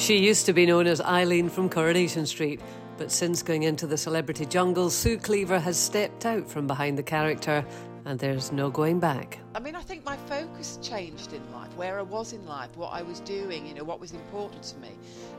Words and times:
She 0.00 0.16
used 0.16 0.46
to 0.46 0.54
be 0.54 0.64
known 0.64 0.86
as 0.86 1.02
Eileen 1.02 1.50
from 1.50 1.68
Coronation 1.68 2.24
Street, 2.24 2.62
but 2.96 3.12
since 3.12 3.42
going 3.42 3.64
into 3.64 3.86
the 3.86 3.98
celebrity 3.98 4.46
jungle, 4.46 4.88
Sue 4.88 5.18
Cleaver 5.18 5.58
has 5.60 5.78
stepped 5.78 6.24
out 6.24 6.48
from 6.48 6.66
behind 6.66 6.96
the 6.96 7.02
character, 7.02 7.62
and 8.06 8.18
there's 8.18 8.50
no 8.50 8.70
going 8.70 8.98
back. 8.98 9.38
I 9.54 9.60
mean, 9.60 9.76
I 9.76 9.82
think 9.82 10.02
my 10.06 10.16
focus 10.16 10.78
changed 10.80 11.34
in 11.34 11.52
life, 11.52 11.68
where 11.76 11.98
I 11.98 12.02
was 12.02 12.32
in 12.32 12.46
life, 12.46 12.74
what 12.78 12.94
I 12.94 13.02
was 13.02 13.20
doing, 13.20 13.66
you 13.66 13.74
know, 13.74 13.84
what 13.84 14.00
was 14.00 14.12
important 14.12 14.62
to 14.62 14.78
me. 14.78 14.88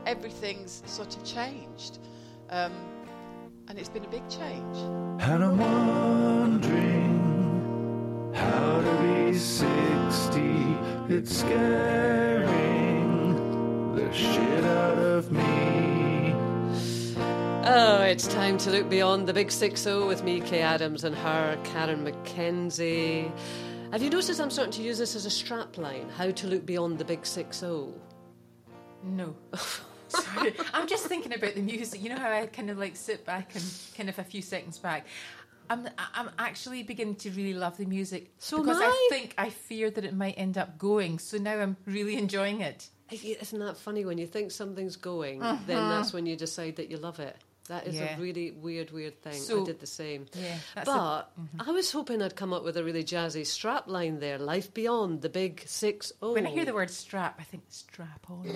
Everything's 0.06 0.84
sort 0.86 1.16
of 1.16 1.24
changed. 1.24 1.98
Um, 2.48 2.72
and 3.66 3.80
it's 3.80 3.88
been 3.88 4.04
a 4.04 4.10
big 4.10 4.28
change. 4.28 4.76
And 5.22 5.42
I'm 5.42 5.58
wondering 5.58 7.18
how 8.32 8.80
to 8.80 9.02
be 9.02 9.36
60. 9.36 10.40
It's 11.08 11.36
scaring 11.36 12.91
the 14.08 14.12
shit 14.12 14.64
out 14.64 14.98
of 14.98 15.30
me. 15.32 16.34
Oh, 17.64 18.02
it's 18.02 18.26
time 18.26 18.58
to 18.58 18.70
look 18.70 18.88
beyond 18.90 19.28
the 19.28 19.32
big 19.32 19.50
6 19.50 19.80
0 19.80 20.06
with 20.08 20.24
me, 20.24 20.40
Kaye 20.40 20.62
Adams, 20.62 21.04
and 21.04 21.14
her, 21.14 21.58
Karen 21.64 22.04
McKenzie. 22.04 23.30
Have 23.92 24.02
you 24.02 24.10
noticed 24.10 24.40
I'm 24.40 24.50
starting 24.50 24.72
to 24.72 24.82
use 24.82 24.98
this 24.98 25.14
as 25.14 25.26
a 25.26 25.30
strap 25.30 25.78
line? 25.78 26.08
How 26.16 26.30
to 26.30 26.46
look 26.46 26.66
beyond 26.66 26.98
the 26.98 27.04
big 27.04 27.24
6 27.24 27.56
0? 27.56 27.94
No. 29.04 29.34
Sorry. 30.08 30.54
I'm 30.74 30.86
just 30.86 31.06
thinking 31.06 31.32
about 31.34 31.54
the 31.54 31.62
music. 31.62 32.02
You 32.02 32.10
know 32.10 32.18
how 32.18 32.30
I 32.30 32.46
kind 32.46 32.70
of 32.70 32.78
like 32.78 32.96
sit 32.96 33.24
back 33.24 33.54
and 33.54 33.64
kind 33.96 34.08
of 34.08 34.18
a 34.18 34.24
few 34.24 34.42
seconds 34.42 34.78
back. 34.78 35.06
I'm 35.70 35.88
I'm 36.14 36.30
actually 36.38 36.82
beginning 36.82 37.14
to 37.16 37.30
really 37.30 37.54
love 37.54 37.78
the 37.78 37.86
music 37.86 38.32
So 38.38 38.58
because 38.58 38.78
I 38.78 38.86
I. 38.86 39.06
think 39.08 39.34
I 39.38 39.48
fear 39.48 39.90
that 39.90 40.04
it 40.04 40.14
might 40.14 40.34
end 40.36 40.58
up 40.58 40.76
going. 40.76 41.18
So 41.18 41.38
now 41.38 41.58
I'm 41.60 41.76
really 41.86 42.16
enjoying 42.16 42.60
it. 42.60 42.88
Isn't 43.12 43.58
that 43.60 43.76
funny? 43.76 44.04
When 44.04 44.18
you 44.18 44.26
think 44.26 44.50
something's 44.50 44.96
going, 44.96 45.40
then 45.40 45.58
that's 45.66 46.12
when 46.12 46.26
you 46.26 46.36
decide 46.36 46.76
that 46.76 46.90
you 46.90 46.96
love 46.96 47.20
it. 47.20 47.36
That 47.68 47.86
is 47.86 47.94
Uh-huh. 47.94 48.04
Yeah. 48.10 48.16
a 48.18 48.20
really 48.20 48.50
weird, 48.50 48.90
weird 48.90 49.22
thing. 49.22 49.40
I 49.62 49.64
did 49.64 49.78
the 49.78 49.86
same. 49.86 50.26
Yeah, 50.34 50.58
that's 50.74 50.88
a- 50.88 50.92
but 50.92 51.32
I 51.60 51.70
was 51.70 51.92
hoping 51.92 52.20
I'd 52.20 52.34
come 52.34 52.52
up 52.52 52.64
with 52.64 52.76
a 52.76 52.82
really 52.82 53.04
jazzy 53.04 53.46
strap 53.46 53.86
line 53.86 54.18
there. 54.18 54.36
Life 54.38 54.74
beyond 54.74 55.22
the 55.22 55.28
big 55.28 55.62
six 55.66 56.12
oh. 56.20 56.32
When 56.32 56.44
I 56.46 56.50
hear 56.50 56.64
the 56.64 56.74
word 56.74 56.90
strap, 56.90 57.36
I 57.38 57.44
think 57.44 57.62
strap 57.68 58.28
on. 58.28 58.48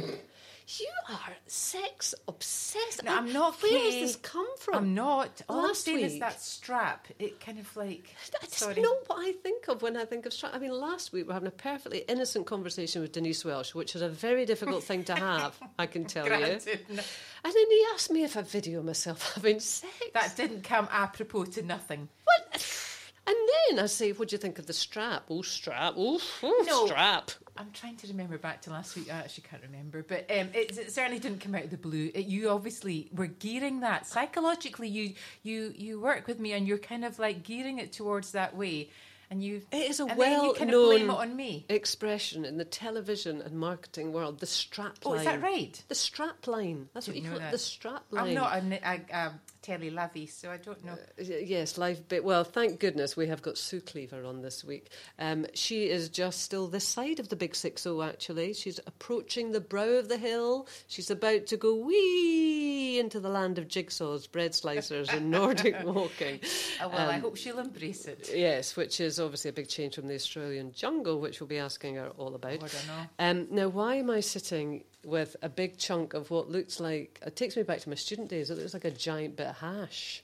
You 0.68 0.88
are 1.10 1.32
sex 1.46 2.12
obsessed. 2.26 3.04
No, 3.04 3.12
I- 3.12 3.16
I'm 3.18 3.32
not. 3.32 3.62
Where 3.62 3.78
has 3.78 3.94
this 3.94 4.16
come 4.16 4.48
from? 4.58 4.74
I'm 4.74 4.94
not. 4.94 5.40
All 5.48 5.60
I'm 5.60 5.66
Last 5.68 5.84
saying 5.84 6.00
is 6.00 6.18
that 6.18 6.40
strap. 6.40 7.06
It 7.20 7.38
kind 7.38 7.60
of 7.60 7.76
like. 7.76 8.12
That's 8.32 8.58
sorry. 8.58 8.80
not 8.82 8.96
what 9.08 9.18
I 9.20 9.30
think 9.30 9.68
of 9.68 9.82
when 9.82 9.96
I 9.96 10.04
think 10.04 10.26
of 10.26 10.32
strap. 10.32 10.52
I 10.54 10.58
mean, 10.58 10.72
last 10.72 11.12
week 11.12 11.24
we 11.24 11.28
were 11.28 11.34
having 11.34 11.46
a 11.46 11.52
perfectly 11.52 11.98
innocent 12.08 12.46
conversation 12.46 13.00
with 13.00 13.12
Denise 13.12 13.44
Welch, 13.44 13.76
which 13.76 13.94
is 13.94 14.02
a 14.02 14.08
very 14.08 14.44
difficult 14.44 14.82
thing 14.82 15.04
to 15.04 15.14
have, 15.14 15.56
I 15.78 15.86
can 15.86 16.04
tell 16.14 16.24
you. 16.24 16.30
Granted, 16.36 16.80
no. 16.88 17.02
And 17.44 17.54
then 17.54 17.70
he 17.70 17.84
asked 17.94 18.10
me 18.10 18.24
if 18.24 18.36
I 18.36 18.42
video 18.42 18.82
myself 18.82 19.32
having 19.36 19.60
sex. 19.60 19.92
That 20.14 20.34
didn't 20.36 20.62
come 20.64 20.88
apropos 20.90 21.44
to 21.44 21.62
nothing. 21.62 22.08
What? 22.24 22.85
And 23.28 23.36
then 23.70 23.82
I 23.82 23.86
say, 23.86 24.12
what 24.12 24.28
do 24.28 24.34
you 24.34 24.38
think 24.38 24.58
of 24.58 24.66
the 24.66 24.72
strap? 24.72 25.24
Oh, 25.30 25.42
strap. 25.42 25.94
Oh, 25.96 26.20
oh, 26.42 26.64
No. 26.66 26.86
strap. 26.86 27.32
I'm 27.56 27.70
trying 27.72 27.96
to 27.96 28.06
remember 28.08 28.38
back 28.38 28.62
to 28.62 28.70
last 28.70 28.94
week. 28.96 29.08
I 29.12 29.16
actually 29.18 29.44
can't 29.50 29.62
remember, 29.62 30.04
but 30.06 30.30
um, 30.30 30.48
it, 30.54 30.76
it 30.78 30.92
certainly 30.92 31.18
didn't 31.18 31.40
come 31.40 31.54
out 31.54 31.64
of 31.64 31.70
the 31.70 31.76
blue. 31.78 32.10
It, 32.14 32.26
you 32.26 32.50
obviously 32.50 33.08
were 33.14 33.26
gearing 33.28 33.80
that 33.80 34.06
psychologically. 34.06 34.88
You 34.88 35.14
you 35.42 35.72
you 35.74 35.98
work 35.98 36.26
with 36.26 36.38
me, 36.38 36.52
and 36.52 36.68
you're 36.68 36.76
kind 36.78 37.04
of 37.04 37.18
like 37.18 37.42
gearing 37.44 37.78
it 37.78 37.92
towards 37.92 38.32
that 38.32 38.54
way, 38.54 38.90
and 39.30 39.42
you. 39.42 39.62
It 39.72 39.90
is 39.90 40.00
a 40.00 40.04
and 40.04 40.10
you 40.10 40.16
kind 40.16 40.70
of 40.70 40.80
well-known 40.80 40.88
blame 40.88 41.10
it 41.10 41.14
on 41.14 41.36
me. 41.36 41.66
expression 41.68 42.44
in 42.44 42.56
the 42.58 42.64
television 42.64 43.42
and 43.42 43.54
marketing 43.54 44.12
world. 44.12 44.40
The 44.40 44.46
strap 44.46 45.04
line 45.04 45.16
Oh, 45.16 45.18
is 45.18 45.24
that 45.24 45.42
right? 45.42 45.82
The 45.88 45.94
strap 45.94 46.46
line. 46.46 46.88
That's 46.94 47.06
what 47.08 47.16
you 47.16 47.28
call 47.28 47.38
it. 47.38 47.50
The 47.50 47.58
strap 47.58 48.04
line. 48.10 48.28
I'm 48.28 48.34
not 48.34 48.52
a, 48.62 48.80
a, 48.88 49.16
a 49.16 49.32
telly 49.62 49.90
lovey, 49.90 50.26
so 50.26 50.50
I 50.50 50.56
don't 50.58 50.84
know. 50.84 50.92
Uh, 50.92 51.22
Yes, 51.22 51.76
live 51.78 52.06
bit. 52.08 52.24
Well, 52.24 52.44
thank 52.44 52.78
goodness 52.80 53.16
we 53.16 53.26
have 53.26 53.42
got 53.42 53.58
Sue 53.58 53.80
Cleaver 53.80 54.24
on 54.24 54.42
this 54.42 54.62
week. 54.64 54.90
Um, 55.18 55.46
she 55.54 55.88
is 55.88 56.08
just 56.08 56.42
still 56.42 56.68
this 56.68 56.86
side 56.86 57.18
of 57.20 57.28
the 57.28 57.36
big 57.36 57.54
six 57.54 57.82
zero. 57.82 58.02
Actually, 58.02 58.52
she's 58.54 58.78
approaching 58.86 59.52
the 59.52 59.60
brow 59.60 59.88
of 59.98 60.08
the 60.08 60.18
hill. 60.18 60.68
She's 60.86 61.10
about 61.10 61.46
to 61.46 61.56
go 61.56 61.74
wee 61.74 62.98
into 62.98 63.20
the 63.20 63.28
land 63.28 63.58
of 63.58 63.68
jigsaws, 63.68 64.30
bread 64.30 64.52
slicers, 64.52 65.12
and 65.12 65.30
Nordic 65.30 65.76
walking. 65.84 66.40
Oh, 66.82 66.88
well, 66.88 67.10
I 67.10 67.16
Um, 67.16 67.20
hope 67.22 67.36
she'll 67.36 67.58
embrace 67.58 68.06
it. 68.06 68.30
Yes, 68.34 68.76
which 68.76 69.00
is 69.00 69.15
obviously 69.18 69.50
a 69.50 69.52
big 69.52 69.68
change 69.68 69.94
from 69.96 70.08
the 70.08 70.14
Australian 70.14 70.72
jungle, 70.72 71.20
which 71.20 71.40
we'll 71.40 71.48
be 71.48 71.58
asking 71.58 71.96
her 71.96 72.08
all 72.18 72.34
about. 72.34 72.52
Oh, 72.62 72.66
I 72.66 72.68
don't 72.68 72.86
know. 72.86 73.06
Um, 73.18 73.46
now, 73.50 73.68
why 73.68 73.96
am 73.96 74.10
I 74.10 74.20
sitting 74.20 74.84
with 75.04 75.36
a 75.42 75.48
big 75.48 75.78
chunk 75.78 76.14
of 76.14 76.30
what 76.30 76.50
looks 76.50 76.80
like? 76.80 77.20
It 77.24 77.36
takes 77.36 77.56
me 77.56 77.62
back 77.62 77.80
to 77.80 77.88
my 77.88 77.94
student 77.94 78.28
days. 78.28 78.50
It 78.50 78.58
looks 78.58 78.74
like 78.74 78.84
a 78.84 78.90
giant 78.90 79.36
bit 79.36 79.46
of 79.48 79.56
hash. 79.58 80.22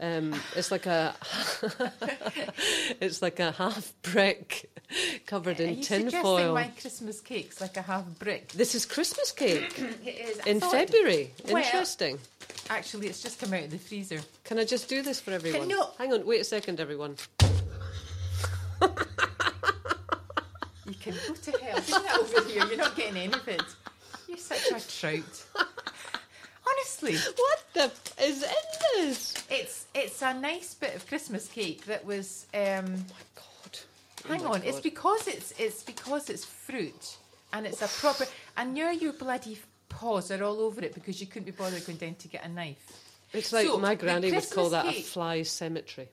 Um, 0.00 0.34
it's 0.56 0.70
like 0.70 0.86
a, 0.86 1.14
it's 3.00 3.20
like 3.22 3.38
a 3.40 3.52
half 3.52 3.92
brick 4.02 4.70
covered 5.26 5.60
in 5.60 5.76
you 5.76 5.82
tin 5.84 6.02
suggesting 6.04 6.22
foil. 6.22 6.54
my 6.54 6.68
Christmas 6.80 7.20
cake's 7.20 7.60
like 7.60 7.76
a 7.76 7.82
half 7.82 8.04
brick? 8.18 8.48
This 8.52 8.74
is 8.74 8.86
Christmas 8.86 9.32
cake 9.32 9.78
It 10.04 10.08
is. 10.08 10.40
I 10.46 10.50
in 10.50 10.60
February. 10.60 11.32
Well- 11.46 11.62
Interesting. 11.62 12.18
Actually, 12.70 13.08
it's 13.08 13.22
just 13.22 13.38
come 13.40 13.52
out 13.52 13.64
of 13.64 13.70
the 13.70 13.78
freezer. 13.78 14.20
Can 14.44 14.58
I 14.58 14.64
just 14.64 14.88
do 14.88 15.02
this 15.02 15.20
for 15.20 15.32
everyone? 15.32 15.68
no. 15.68 15.90
Hang 15.98 16.12
on, 16.12 16.24
wait 16.24 16.40
a 16.40 16.44
second, 16.44 16.80
everyone. 16.80 17.16
You 20.86 20.94
can 21.00 21.14
go 21.28 21.34
to 21.34 21.50
hell. 21.58 21.80
That 21.80 22.18
over 22.18 22.48
here. 22.48 22.64
You're 22.66 22.76
not 22.76 22.96
getting 22.96 23.16
any 23.16 23.32
of 23.32 23.46
it. 23.48 23.62
You're 24.28 24.36
such 24.38 24.66
a 24.70 24.98
trout. 24.98 25.44
Honestly, 26.68 27.14
What 27.36 27.64
the 27.74 27.82
f- 27.84 28.14
is 28.20 28.42
in 28.42 29.06
this? 29.06 29.34
it's 29.50 29.86
it's 29.94 30.22
a 30.22 30.32
nice 30.34 30.74
bit 30.74 30.94
of 30.94 31.06
Christmas 31.06 31.48
cake 31.48 31.84
that 31.86 32.04
was. 32.04 32.46
Um, 32.54 33.04
God. 33.34 33.78
hang 34.28 34.40
Oh 34.42 34.44
my 34.48 34.54
on, 34.56 34.62
it's 34.62 34.80
because 34.80 35.26
it's 35.28 35.52
it's 35.58 35.82
because 35.82 36.30
it's 36.30 36.44
fruit 36.44 37.16
and 37.52 37.66
it's 37.66 37.82
a 37.82 37.88
proper. 37.88 38.26
And 38.56 38.74
now 38.74 38.90
your 38.90 39.12
bloody 39.12 39.58
paws 39.88 40.30
are 40.30 40.42
all 40.42 40.60
over 40.60 40.80
it 40.82 40.94
because 40.94 41.20
you 41.20 41.26
couldn't 41.26 41.46
be 41.46 41.52
bothered 41.52 41.84
going 41.86 41.98
down 41.98 42.14
to 42.16 42.28
get 42.28 42.44
a 42.44 42.48
knife. 42.48 42.78
It's 43.32 43.52
like 43.52 43.66
So, 43.66 43.78
my 43.78 43.94
granny 43.94 44.30
would 44.32 44.50
call 44.50 44.70
that 44.70 44.86
a 44.86 44.92
fly 45.02 45.42
cemetery. 45.42 46.08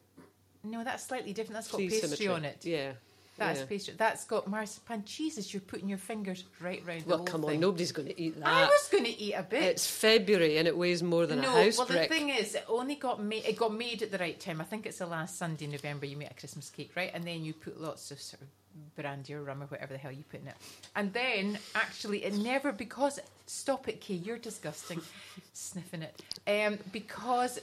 No, 0.63 0.83
that's 0.83 1.05
slightly 1.05 1.33
different. 1.33 1.53
That's 1.55 1.71
got 1.71 1.79
pastry 1.79 1.99
cemetery. 1.99 2.27
on 2.35 2.45
it. 2.45 2.65
Yeah. 2.65 2.91
That's 3.37 3.61
yeah. 3.61 3.65
pastry. 3.65 3.93
That's 3.97 4.25
got 4.25 4.47
marzipan. 4.47 5.03
Jesus, 5.05 5.53
you're 5.53 5.61
putting 5.61 5.87
your 5.87 5.97
fingers 5.97 6.43
right 6.59 6.83
round 6.85 7.03
the 7.03 7.09
Well, 7.09 7.19
come 7.19 7.41
thing. 7.41 7.51
on, 7.51 7.59
nobody's 7.61 7.93
going 7.93 8.09
to 8.09 8.21
eat 8.21 8.37
that. 8.39 8.47
I 8.47 8.65
was 8.65 8.89
going 8.91 9.05
to 9.05 9.17
eat 9.17 9.33
a 9.33 9.43
bit. 9.43 9.63
It's 9.63 9.87
February 9.87 10.57
and 10.57 10.67
it 10.67 10.77
weighs 10.77 11.01
more 11.01 11.25
than 11.25 11.41
no, 11.41 11.47
a 11.47 11.63
house 11.63 11.77
well, 11.77 11.87
brick. 11.87 12.09
the 12.09 12.15
thing 12.15 12.29
is, 12.29 12.55
it 12.55 12.65
only 12.67 12.95
got 12.95 13.23
made. 13.23 13.45
It 13.45 13.55
got 13.55 13.73
made 13.73 14.03
at 14.03 14.11
the 14.11 14.17
right 14.17 14.37
time. 14.39 14.59
I 14.59 14.65
think 14.65 14.85
it's 14.85 14.99
the 14.99 15.07
last 15.07 15.37
Sunday 15.37 15.65
in 15.65 15.71
November. 15.71 16.05
You 16.05 16.17
make 16.17 16.31
a 16.31 16.33
Christmas 16.33 16.69
cake, 16.69 16.91
right? 16.95 17.11
And 17.13 17.23
then 17.23 17.45
you 17.45 17.53
put 17.53 17.79
lots 17.79 18.11
of 18.11 18.19
sort 18.19 18.41
of 18.41 18.47
brandy 18.95 19.33
or 19.33 19.41
rum 19.41 19.63
or 19.63 19.67
whatever 19.67 19.93
the 19.93 19.99
hell 19.99 20.11
you 20.11 20.23
put 20.29 20.41
in 20.41 20.47
it. 20.47 20.55
And 20.95 21.13
then, 21.13 21.57
actually, 21.75 22.25
it 22.25 22.35
never 22.35 22.71
because 22.71 23.19
stop 23.45 23.87
it, 23.87 24.01
Kaye. 24.01 24.15
You're 24.15 24.37
disgusting, 24.37 25.01
sniffing 25.53 26.03
it. 26.03 26.21
Um, 26.47 26.77
because 26.91 27.59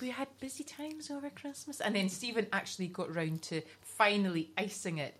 we 0.00 0.10
had 0.10 0.28
busy 0.40 0.64
times 0.64 1.10
over 1.10 1.30
Christmas, 1.30 1.80
and 1.80 1.94
then 1.94 2.08
Stephen 2.08 2.46
actually 2.52 2.88
got 2.88 3.14
round 3.14 3.42
to 3.42 3.62
finally 3.82 4.50
icing 4.56 4.98
it. 4.98 5.16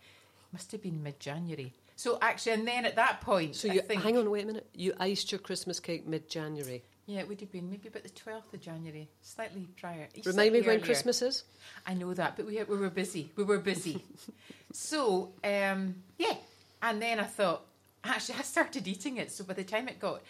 Must 0.53 0.71
have 0.73 0.83
been 0.83 1.03
mid-January. 1.03 1.73
So 1.97 2.19
actually, 2.23 2.53
and 2.53 2.67
then 2.67 2.85
at 2.87 2.97
that 2.97 3.21
point, 3.21 3.57
so 3.57 3.69
I 3.69 3.75
you 3.75 3.81
think, 3.83 4.03
hang 4.03 4.17
on, 4.17 4.31
wait 4.31 4.45
a 4.45 4.47
minute. 4.47 4.67
You 4.75 4.95
iced 4.99 5.31
your 5.33 5.39
Christmas 5.39 5.79
cake 5.81 6.07
mid-January. 6.07 6.83
yeah, 7.07 7.21
it 7.21 7.29
would 7.29 7.41
have 7.41 7.53
been 7.53 7.69
maybe 7.69 7.89
about 7.89 8.05
the 8.05 8.09
12th 8.09 8.55
of 8.55 8.61
January, 8.61 9.09
slightly 9.21 9.69
prior. 9.79 10.09
Remind 10.15 10.15
me 10.17 10.33
slightly 10.33 10.63
when. 10.63 10.81
Christmas 10.81 11.23
is. 11.23 11.45
I 11.87 11.95
know 11.95 12.15
that, 12.15 12.37
but 12.37 12.47
we, 12.47 12.63
we 12.63 12.77
were 12.77 12.91
busy. 12.91 13.31
We 13.37 13.45
were 13.45 13.59
busy. 13.59 14.05
so, 14.73 15.33
um, 15.45 15.97
yeah. 16.19 16.35
And 16.83 17.03
then 17.03 17.21
I 17.21 17.25
thought, 17.25 17.67
actually, 18.03 18.39
I 18.39 18.43
started 18.43 18.89
eating 18.89 19.19
it. 19.19 19.31
So 19.31 19.45
by 19.45 19.55
the 19.55 19.65
time 19.65 19.89
it 19.89 20.01
got 20.01 20.23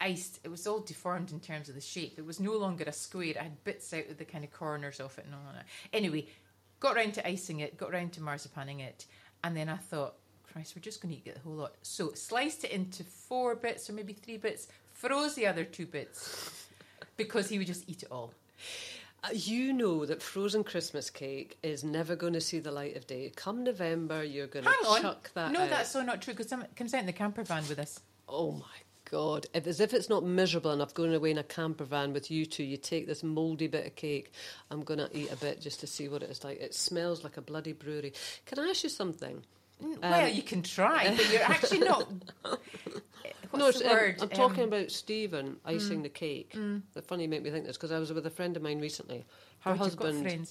iced, 0.00 0.40
it 0.44 0.50
was 0.50 0.66
all 0.66 0.80
deformed 0.80 1.32
in 1.32 1.40
terms 1.40 1.68
of 1.68 1.74
the 1.74 1.80
shape. 1.80 2.18
It 2.18 2.26
was 2.26 2.40
no 2.40 2.52
longer 2.56 2.84
a 2.86 2.92
square. 2.92 3.34
I 3.38 3.44
had 3.44 3.64
bits 3.64 3.92
out 3.92 4.08
of 4.08 4.18
the 4.18 4.24
kind 4.24 4.44
of 4.44 4.52
corners 4.52 5.00
of 5.00 5.16
it 5.18 5.24
and 5.24 5.34
all 5.34 5.40
that. 5.54 5.66
Anyway, 5.92 6.26
got 6.80 6.96
round 6.96 7.14
to 7.14 7.26
icing 7.26 7.60
it, 7.60 7.76
got 7.76 7.92
round 7.92 8.12
to 8.14 8.20
marzipaning 8.20 8.80
it. 8.80 9.06
And 9.44 9.56
then 9.56 9.68
I 9.68 9.76
thought, 9.76 10.14
Christ, 10.52 10.74
we're 10.76 10.82
just 10.82 11.00
going 11.02 11.14
to 11.14 11.18
eat 11.18 11.34
the 11.34 11.40
whole 11.40 11.54
lot. 11.54 11.74
So 11.82 12.12
sliced 12.14 12.64
it 12.64 12.70
into 12.70 13.04
four 13.04 13.54
bits 13.54 13.88
or 13.90 13.92
maybe 13.92 14.12
three 14.12 14.36
bits, 14.38 14.68
froze 14.92 15.34
the 15.34 15.46
other 15.46 15.64
two 15.64 15.86
bits 15.86 16.66
because 17.16 17.48
he 17.48 17.58
would 17.58 17.66
just 17.66 17.88
eat 17.88 18.02
it 18.02 18.10
all. 18.10 18.32
Uh, 19.24 19.28
You 19.32 19.72
know 19.72 20.04
that 20.06 20.22
frozen 20.22 20.64
Christmas 20.64 21.10
cake 21.10 21.58
is 21.62 21.82
never 21.84 22.16
going 22.16 22.32
to 22.34 22.40
see 22.40 22.58
the 22.58 22.70
light 22.70 22.96
of 22.96 23.06
day. 23.06 23.32
Come 23.34 23.64
November, 23.64 24.22
you're 24.24 24.46
going 24.46 24.64
to 24.64 24.70
on. 24.70 25.02
chuck 25.02 25.30
that 25.34 25.52
no, 25.52 25.62
out. 25.62 25.70
that's 25.70 25.90
so 25.90 26.02
not 26.02 26.22
true 26.22 26.34
because 26.34 26.52
it 26.52 26.76
comes 26.76 26.92
out 26.94 27.00
in 27.00 27.06
the 27.06 27.12
camper 27.12 27.42
van 27.42 27.66
with 27.68 27.78
us. 27.78 28.00
Oh 28.28 28.52
my 28.52 28.64
God. 29.10 29.46
If, 29.54 29.66
as 29.66 29.80
if 29.80 29.94
it's 29.94 30.08
not 30.08 30.24
miserable 30.24 30.72
enough 30.72 30.94
going 30.94 31.14
away 31.14 31.30
in 31.30 31.38
a 31.38 31.42
camper 31.44 31.84
van 31.84 32.12
with 32.12 32.30
you 32.30 32.46
two, 32.46 32.64
you 32.64 32.76
take 32.76 33.06
this 33.06 33.22
mouldy 33.22 33.66
bit 33.66 33.86
of 33.86 33.96
cake. 33.96 34.32
I'm 34.70 34.82
going 34.82 34.98
to 34.98 35.08
eat 35.16 35.32
a 35.32 35.36
bit 35.36 35.60
just 35.60 35.80
to 35.80 35.86
see 35.86 36.08
what 36.08 36.22
it 36.22 36.30
is 36.30 36.44
like. 36.44 36.60
It 36.60 36.74
smells 36.74 37.24
like 37.24 37.36
a 37.36 37.42
bloody 37.42 37.72
brewery. 37.72 38.12
Can 38.44 38.58
I 38.58 38.68
ask 38.68 38.82
you 38.84 38.90
something? 38.90 39.44
well, 39.80 40.28
you 40.28 40.42
can 40.42 40.62
try, 40.62 41.14
but 41.14 41.32
you're 41.32 41.42
actually 41.42 41.80
not. 41.80 42.08
What's 43.50 43.80
no, 43.80 43.84
the 43.84 43.90
um, 43.90 43.96
word? 43.96 44.22
I'm 44.22 44.28
talking 44.30 44.62
Um, 44.64 44.68
about 44.68 44.90
Stephen 44.90 45.56
icing 45.64 46.02
the 46.02 46.08
cake. 46.08 46.56
The 46.94 47.02
funny 47.02 47.24
you 47.24 47.28
make 47.28 47.42
me 47.42 47.50
think 47.50 47.66
this 47.66 47.76
because 47.76 47.92
I 47.92 47.98
was 47.98 48.12
with 48.12 48.26
a 48.26 48.30
friend 48.30 48.56
of 48.56 48.62
mine 48.62 48.80
recently. 48.80 49.24
Her 49.60 49.74
husband 49.74 50.48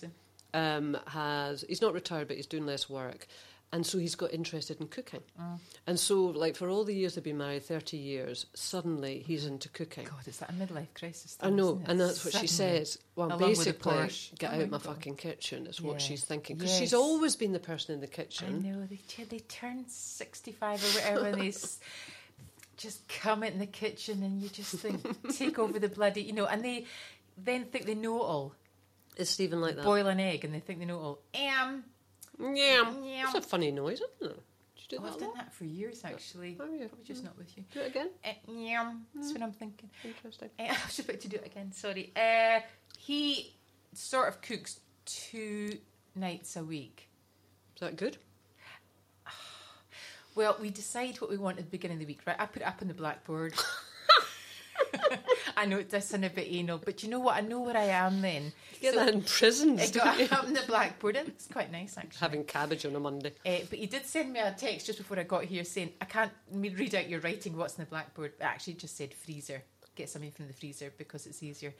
um, 0.54 0.98
has 1.08 1.66
he's 1.68 1.82
not 1.82 1.94
retired, 1.94 2.28
but 2.28 2.38
he's 2.38 2.48
doing 2.48 2.66
less 2.66 2.90
work, 2.90 3.28
and 3.76 3.86
so 3.86 3.98
he's 3.98 4.16
got 4.16 4.34
interested 4.34 4.80
in 4.80 4.88
cooking. 4.88 5.22
Mm. 5.40 5.60
And 5.86 6.00
so, 6.00 6.24
like 6.28 6.56
for 6.56 6.70
all 6.70 6.84
the 6.86 6.94
years 6.96 7.14
they've 7.16 7.24
been 7.24 7.38
married, 7.38 7.64
thirty 7.64 7.98
years, 7.98 8.46
suddenly 8.54 9.24
he's 9.28 9.46
into 9.46 9.68
cooking. 9.70 10.06
God, 10.06 10.26
is 10.28 10.38
that 10.40 10.50
a 10.50 10.54
midlife 10.54 10.94
crisis? 10.96 11.38
I 11.42 11.50
know, 11.50 11.82
and 11.86 12.00
that's 12.00 12.24
what 12.24 12.34
she 12.34 12.48
says. 12.48 12.98
Well, 13.16 13.28
Along 13.28 13.40
basically, 13.40 14.10
get 14.40 14.52
Oh 14.54 14.62
out 14.62 14.70
my 14.70 14.78
God. 14.78 14.82
fucking 14.84 15.16
kitchen 15.18 15.68
is 15.68 15.82
what 15.82 15.94
Yeah. 15.94 16.08
she's 16.08 16.24
thinking 16.24 16.56
because 16.58 16.76
she's 16.76 16.94
always 16.94 17.36
been 17.36 17.52
the 17.52 17.60
person 17.60 17.94
in 17.96 18.00
the 18.02 18.08
I 18.08 18.10
kitchen. 18.10 18.64
know 18.64 18.86
they 18.90 19.02
t- 19.08 19.24
they 19.26 19.40
turn 19.40 19.86
sixty 19.88 20.52
five 20.54 20.82
or 20.84 20.88
whatever, 20.98 21.28
and 21.28 21.42
they 21.42 21.50
s- 21.50 21.80
just 22.78 23.08
come 23.10 23.44
in 23.44 23.60
the 23.60 23.66
kitchen, 23.68 24.24
and 24.24 24.42
you 24.42 24.50
just 24.50 24.74
think 24.76 25.02
take 25.38 25.60
over 25.60 25.80
the 25.80 25.90
bloody, 25.90 26.22
you 26.24 26.34
know, 26.34 26.46
and 26.46 26.64
they 26.64 26.86
then 27.38 27.66
think 27.66 27.86
they 27.86 27.96
know 27.96 28.18
it 28.18 28.26
all. 28.26 28.54
Is 29.18 29.30
Stephen 29.30 29.62
like 29.62 29.76
that? 29.78 29.86
Boil 29.86 30.08
an 30.08 30.20
egg, 30.20 30.44
and 30.46 30.54
they 30.54 30.60
think 30.60 30.80
they 30.80 30.86
know 30.86 31.00
it 31.00 31.04
all. 31.04 31.20
Um, 31.62 31.84
Yeah, 32.40 32.92
Yeah. 33.04 33.24
it's 33.26 33.34
a 33.36 33.42
funny 33.42 33.72
noise, 33.72 34.02
isn't 34.20 34.32
it? 34.32 34.44
Do 34.76 34.82
you 34.96 35.00
do 35.00 35.04
oh, 35.04 35.08
I've 35.08 35.18
done 35.20 35.30
lot? 35.30 35.38
that 35.38 35.54
for 35.54 35.66
years 35.66 36.02
actually. 36.04 36.58
Oh, 36.60 36.66
yeah. 36.72 36.88
Probably 36.88 37.06
just 37.06 37.24
not 37.24 37.38
with 37.38 37.56
you. 37.58 37.64
Do 37.72 37.80
it 37.80 37.88
again. 37.88 38.10
Uh, 38.24 38.52
yum, 38.52 39.06
that's 39.16 39.32
what 39.32 39.42
I'm 39.42 39.52
thinking. 39.54 39.90
Interesting. 40.04 40.50
Uh, 40.60 40.64
I 40.70 40.78
was 40.86 41.00
about 41.00 41.20
to 41.22 41.28
do 41.28 41.38
it 41.38 41.46
again. 41.46 41.72
Sorry. 41.72 42.12
Uh, 42.16 42.60
he 42.98 43.56
sort 43.94 44.28
of 44.28 44.42
cooks 44.42 44.80
two 45.06 45.78
nights 46.16 46.56
a 46.56 46.64
week. 46.64 47.10
Is 47.76 47.82
that 47.82 47.96
good? 47.96 48.18
Well, 50.36 50.58
we 50.60 50.70
decide 50.70 51.22
what 51.22 51.30
we 51.30 51.38
want 51.38 51.60
at 51.60 51.64
the 51.64 51.72
beginning 51.72 51.96
of 51.96 52.00
the 52.02 52.06
week, 52.08 52.20
right? 52.28 52.36
I 52.38 52.46
put 52.46 52.62
it 52.62 52.66
up 52.66 52.82
on 52.82 52.90
the 52.90 52.94
blackboard. 52.94 53.54
I 55.58 55.66
know 55.66 55.78
it 55.78 55.90
does 55.90 56.06
sound 56.06 56.26
a 56.26 56.30
bit 56.30 56.48
anal, 56.50 56.78
but 56.78 57.02
you 57.04 57.10
know 57.10 57.20
what? 57.20 57.36
I 57.38 57.42
know 57.42 57.62
where 57.62 57.78
I 57.78 57.86
am 57.86 58.22
then. 58.22 58.52
You 58.74 58.80
get 58.82 58.94
So 58.94 59.00
that 59.06 59.14
in 59.14 59.22
prison. 59.22 59.80
I 59.80 59.88
got 59.88 60.20
you? 60.20 60.26
up 60.26 60.44
on 60.44 60.54
the 60.54 60.64
blackboard, 60.68 61.16
and 61.16 61.28
it's 61.30 61.48
quite 61.48 61.72
nice 61.72 61.98
actually. 61.98 62.20
Having 62.20 62.44
cabbage 62.46 62.86
on 62.86 62.96
a 62.96 63.00
Monday. 63.00 63.34
Uh, 63.46 63.60
but 63.70 63.80
he 63.80 63.86
did 63.86 64.06
send 64.06 64.34
me 64.34 64.40
a 64.40 64.52
text 64.52 64.86
just 64.88 64.98
before 64.98 65.18
I 65.20 65.24
got 65.24 65.46
here 65.46 65.64
saying, 65.64 65.92
I 66.02 66.06
can't 66.06 66.32
read 66.52 66.96
out 66.96 67.10
your 67.10 67.20
writing, 67.22 67.56
what's 67.56 67.78
in 67.78 67.84
the 67.86 67.90
blackboard. 67.90 68.34
It 68.40 68.44
actually 68.44 68.74
just 68.74 68.98
said 68.98 69.14
freezer. 69.14 69.64
Get 69.96 70.10
something 70.10 70.32
from 70.32 70.48
the 70.48 70.54
freezer 70.54 70.92
because 70.98 71.26
it's 71.26 71.42
easier. 71.42 71.74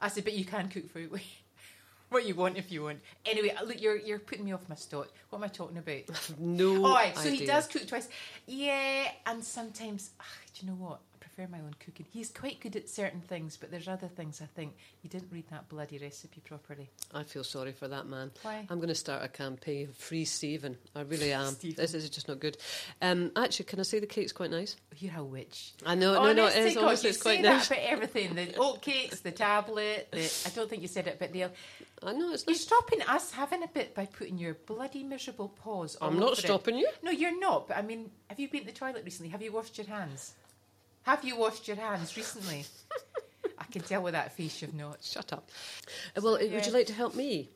I 0.00 0.08
said, 0.08 0.24
but 0.24 0.34
you 0.34 0.44
can 0.44 0.68
cook 0.68 0.90
for 0.90 1.00
what 2.10 2.26
you 2.26 2.34
want 2.34 2.58
if 2.58 2.70
you 2.70 2.82
want. 2.82 3.00
Anyway, 3.24 3.54
look, 3.64 3.80
you're, 3.80 3.96
you're 3.96 4.18
putting 4.18 4.44
me 4.44 4.52
off 4.52 4.68
my 4.68 4.74
stot. 4.74 5.08
What 5.30 5.38
am 5.38 5.44
I 5.44 5.48
talking 5.48 5.78
about? 5.78 6.02
No. 6.38 6.84
All 6.84 6.94
right, 6.94 7.16
so 7.16 7.30
he 7.30 7.46
does 7.46 7.66
cook 7.66 7.86
twice. 7.86 8.08
Yeah, 8.46 9.08
and 9.26 9.42
sometimes, 9.42 10.10
ah, 10.20 10.24
do 10.54 10.66
you 10.66 10.72
know 10.72 10.78
what? 10.78 11.00
Prefer 11.46 11.56
my 11.56 11.62
own 11.64 11.74
cooking. 11.84 12.06
He's 12.10 12.30
quite 12.30 12.60
good 12.60 12.76
at 12.76 12.88
certain 12.88 13.20
things, 13.20 13.56
but 13.56 13.70
there's 13.70 13.88
other 13.88 14.08
things 14.08 14.40
I 14.42 14.46
think 14.46 14.74
he 15.00 15.08
didn't 15.08 15.32
read 15.32 15.44
that 15.50 15.68
bloody 15.68 15.98
recipe 15.98 16.40
properly. 16.40 16.90
I 17.12 17.22
feel 17.24 17.44
sorry 17.44 17.72
for 17.72 17.88
that 17.88 18.06
man. 18.06 18.30
Why? 18.42 18.66
I'm 18.70 18.78
going 18.78 18.88
to 18.88 18.94
start 18.94 19.24
a 19.24 19.28
campaign 19.28 19.88
free 19.92 20.24
Stephen. 20.24 20.76
I 20.94 21.00
really 21.02 21.32
am. 21.32 21.56
This 21.60 21.94
is 21.94 22.08
just 22.10 22.28
not 22.28 22.38
good. 22.40 22.56
Um, 23.00 23.32
actually, 23.36 23.64
can 23.66 23.80
I 23.80 23.82
say 23.82 23.98
the 23.98 24.06
cake's 24.06 24.32
quite 24.32 24.50
nice? 24.50 24.76
You're 24.98 25.16
a 25.18 25.24
witch. 25.24 25.72
I 25.84 25.94
know, 25.94 26.14
no, 26.14 26.32
no, 26.32 26.46
it 26.46 26.56
is. 26.56 26.74
God, 26.74 26.84
Honestly, 26.84 27.10
it's 27.10 27.22
quite 27.22 27.40
nice. 27.42 27.68
that 27.68 27.78
about 27.78 27.90
everything. 27.90 28.34
The 28.34 28.54
oat 28.56 28.82
cakes, 28.82 29.20
the 29.20 29.32
tablet. 29.32 30.08
The, 30.12 30.30
I 30.46 30.50
don't 30.54 30.68
think 30.70 30.82
you 30.82 30.88
said 30.88 31.06
it, 31.06 31.18
but 31.18 31.32
the 31.32 31.44
I 32.04 32.12
know 32.12 32.32
it's 32.32 32.44
you're 32.46 32.54
stopping 32.56 33.00
us 33.02 33.30
having 33.32 33.62
a 33.62 33.68
bit 33.68 33.94
by 33.94 34.06
putting 34.06 34.36
your 34.38 34.54
bloody 34.54 35.02
miserable 35.04 35.48
paws. 35.48 35.96
all 35.96 36.08
I'm 36.08 36.16
not 36.18 36.30
over 36.30 36.32
it. 36.32 36.38
stopping 36.38 36.76
you. 36.76 36.88
No, 37.02 37.10
you're 37.10 37.38
not. 37.38 37.68
But 37.68 37.76
I 37.78 37.82
mean, 37.82 38.10
have 38.28 38.40
you 38.40 38.48
been 38.48 38.60
to 38.60 38.66
the 38.66 38.72
toilet 38.72 39.02
recently? 39.04 39.30
Have 39.30 39.42
you 39.42 39.52
washed 39.52 39.78
your 39.78 39.86
hands? 39.86 40.34
Have 41.02 41.24
you 41.24 41.36
washed 41.36 41.66
your 41.68 41.76
hands 41.76 42.16
recently? 42.16 42.64
I 43.58 43.64
can 43.64 43.82
tell 43.82 44.02
with 44.02 44.12
that 44.14 44.36
face 44.36 44.62
you've 44.62 44.74
not. 44.74 45.02
Shut 45.02 45.32
up. 45.32 45.50
Uh, 46.16 46.20
well, 46.22 46.38
So, 46.38 46.48
would 46.48 46.66
you 46.66 46.72
like 46.72 46.86
to 46.86 46.92
help 46.92 47.14
me? 47.14 47.48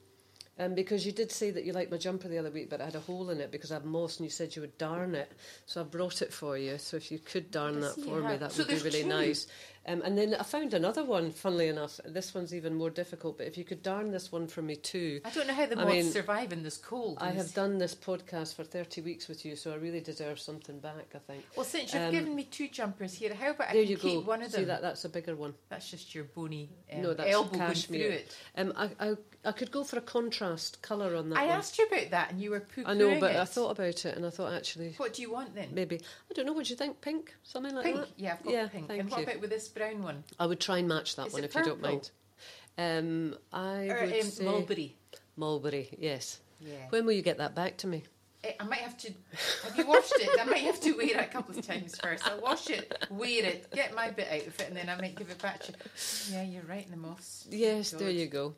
Um, 0.58 0.75
because 0.75 1.04
you 1.04 1.12
did 1.12 1.31
say 1.31 1.50
that 1.50 1.64
you 1.64 1.72
liked 1.75 1.90
my 1.90 1.98
jumper 1.98 2.28
the 2.28 2.38
other 2.38 2.50
week, 2.50 2.70
but 2.70 2.81
it 2.81 2.84
had 2.84 2.94
a 2.94 3.00
hole 3.00 3.28
in 3.28 3.40
it 3.40 3.52
because 3.52 3.70
I 3.70 3.75
have 3.75 3.84
moss, 3.84 4.16
and 4.16 4.25
you 4.25 4.31
said 4.31 4.56
you 4.56 4.62
would 4.62 4.78
darn 4.78 5.14
it. 5.14 5.31
So 5.66 5.82
I 5.82 5.84
brought 5.84 6.22
it 6.22 6.32
for 6.32 6.56
you. 6.56 6.78
So 6.78 6.96
if 6.96 7.12
you 7.12 7.19
could 7.19 7.50
darn 7.50 7.81
that 7.81 7.94
for 7.94 8.22
me, 8.22 8.37
that 8.38 8.52
So 8.52 8.62
would 8.64 8.69
be 8.69 8.78
really 8.82 9.02
two? 9.02 9.08
nice. 9.08 9.46
Um, 9.88 10.03
and 10.05 10.19
then 10.19 10.35
I 10.35 10.43
found 10.43 10.75
another 10.75 11.05
one. 11.05 11.31
Funnily 11.31 11.69
enough, 11.69 12.00
this 12.05 12.35
one's 12.35 12.55
even 12.55 12.75
more 12.75 12.91
difficult. 12.91 13.38
But 13.38 13.47
if 13.47 13.56
you 13.56 13.65
could 13.65 13.83
darn 13.83 14.11
this 14.11 14.33
one 14.33 14.47
for 14.49 14.62
me 14.62 14.77
too, 14.77 15.21
I 15.25 15.31
don't 15.31 15.47
know 15.47 15.55
how 15.55 15.67
the 15.67 15.79
I 15.79 15.85
moths 15.85 15.93
mean, 15.94 16.11
survive 16.11 16.53
in 16.53 16.62
this 16.62 16.77
cold. 16.77 17.19
I 17.21 17.31
have 17.31 17.55
done 17.55 17.79
this 17.79 17.94
podcast 17.94 18.55
for 18.55 18.65
30 18.65 19.00
weeks 19.03 19.29
with 19.29 19.44
you, 19.44 19.55
so 19.56 19.73
I 19.73 19.77
really 19.77 20.00
deserve 20.00 20.41
something 20.41 20.79
back, 20.81 21.09
I 21.15 21.19
think. 21.19 21.44
Well, 21.56 21.65
since 21.65 21.94
you've 21.94 22.03
um, 22.03 22.11
given 22.11 22.35
me 22.35 22.44
two 22.44 22.69
jumpers 22.69 23.15
here, 23.15 23.33
how 23.35 23.50
about 23.50 23.71
I 23.71 23.75
there 23.75 23.83
you 23.83 23.97
keep 23.97 24.21
go. 24.25 24.29
one 24.29 24.43
of 24.43 24.50
them? 24.53 24.62
See 24.62 24.65
that? 24.67 24.83
That's 24.83 25.05
a 25.05 25.09
bigger 25.09 25.37
one. 25.37 25.55
That's 25.69 25.91
just 25.91 26.15
your 26.15 26.25
bony 26.25 26.69
um, 26.93 27.03
No, 27.03 27.15
that's 27.15 27.31
elbow 27.32 27.50
going 27.50 27.61
cashmere. 27.69 28.00
through 28.06 28.11
it. 28.17 28.37
Um, 28.56 28.73
I, 28.77 28.91
I, 28.99 29.15
I 29.44 29.53
could 29.53 29.71
go 29.71 29.85
for 29.85 29.99
a 29.99 30.03
contrast 30.03 30.82
colour 30.82 31.15
on 31.15 31.31
that 31.31 31.39
I 31.39 31.47
one. 31.47 31.56
asked 31.59 31.79
you 31.79 31.87
about 31.87 32.11
that, 32.11 32.32
and 32.32 32.41
you 32.41 32.50
were 32.50 32.61
poo 32.61 32.82
I 32.85 32.94
know, 32.94 33.21
but 33.21 33.32
it. 33.32 33.37
I 33.37 33.44
thought 33.44 33.71
about 33.71 34.05
it, 34.05 34.17
and 34.17 34.27
I 34.27 34.31
thought 34.31 34.53
actually 34.53 34.94
What 34.97 35.12
do 35.15 35.23
you 35.23 35.31
want 35.32 35.55
then? 35.55 35.69
maybe 35.73 36.00
I 36.31 36.35
don't 36.35 36.47
know. 36.47 36.53
What 36.53 36.65
do 36.65 36.71
you 36.71 36.77
think? 36.77 37.00
Pink, 37.00 37.35
something 37.44 37.75
like 37.75 37.85
Pink. 37.85 37.97
that. 37.99 38.09
Yeah, 38.17 38.32
I've 38.32 38.43
got 38.43 38.53
Yeah, 38.53 38.67
pink. 38.69 38.91
and 38.91 39.09
what 39.11 39.21
you. 39.21 39.27
about 39.27 39.41
with 39.41 39.50
this 39.50 39.69
brown 39.76 40.02
one? 40.02 40.25
I 40.38 40.46
would 40.46 40.61
try 40.61 40.78
and 40.78 40.88
match 40.88 41.17
that 41.17 41.28
Is 41.28 41.32
one 41.32 41.44
if 41.44 41.55
you 41.55 41.62
don't 41.62 41.81
mind. 41.82 42.11
Um, 42.78 43.37
I 43.52 43.88
Or 43.88 44.00
would 44.05 44.12
um, 44.14 44.23
say 44.23 44.44
mulberry? 44.44 44.96
mulberry. 45.37 45.88
Yes. 45.99 46.40
Yeah. 46.61 46.73
When 46.90 47.05
will 47.06 47.12
you 47.12 47.23
get 47.23 47.38
that 47.38 47.55
back 47.55 47.76
to 47.78 47.87
me? 47.87 48.05
Eh, 48.44 48.52
I 48.61 48.64
might 48.64 48.78
have 48.78 48.96
to. 48.99 49.12
Have 49.64 49.76
you 49.76 49.87
washed 49.87 50.12
it? 50.17 50.40
I 50.40 50.44
might 50.44 50.58
have 50.58 50.81
to 50.81 50.93
wear 50.93 51.06
it 51.08 51.17
a 51.17 51.25
couple 51.25 51.58
of 51.58 51.67
times 51.67 51.99
first. 51.99 52.26
I'll 52.26 52.40
wash 52.40 52.69
it, 52.70 52.93
wear 53.11 53.44
it, 53.44 53.70
get 53.73 53.94
my 53.94 54.11
bit 54.11 54.28
out 54.31 54.46
of 54.46 54.61
it, 54.61 54.69
and 54.69 54.76
then 54.76 54.88
I 54.88 54.96
might 55.00 55.17
give 55.17 55.31
it 55.31 55.40
back 55.40 55.61
to 55.64 55.73
you. 55.73 55.79
Yeah, 56.34 56.43
you're 56.43 56.62
right. 56.64 56.84
In 56.84 56.90
the 56.90 56.96
moss. 56.96 57.46
Yes, 57.50 57.90
there 57.93 58.11
you 58.11 58.26
go. 58.26 58.55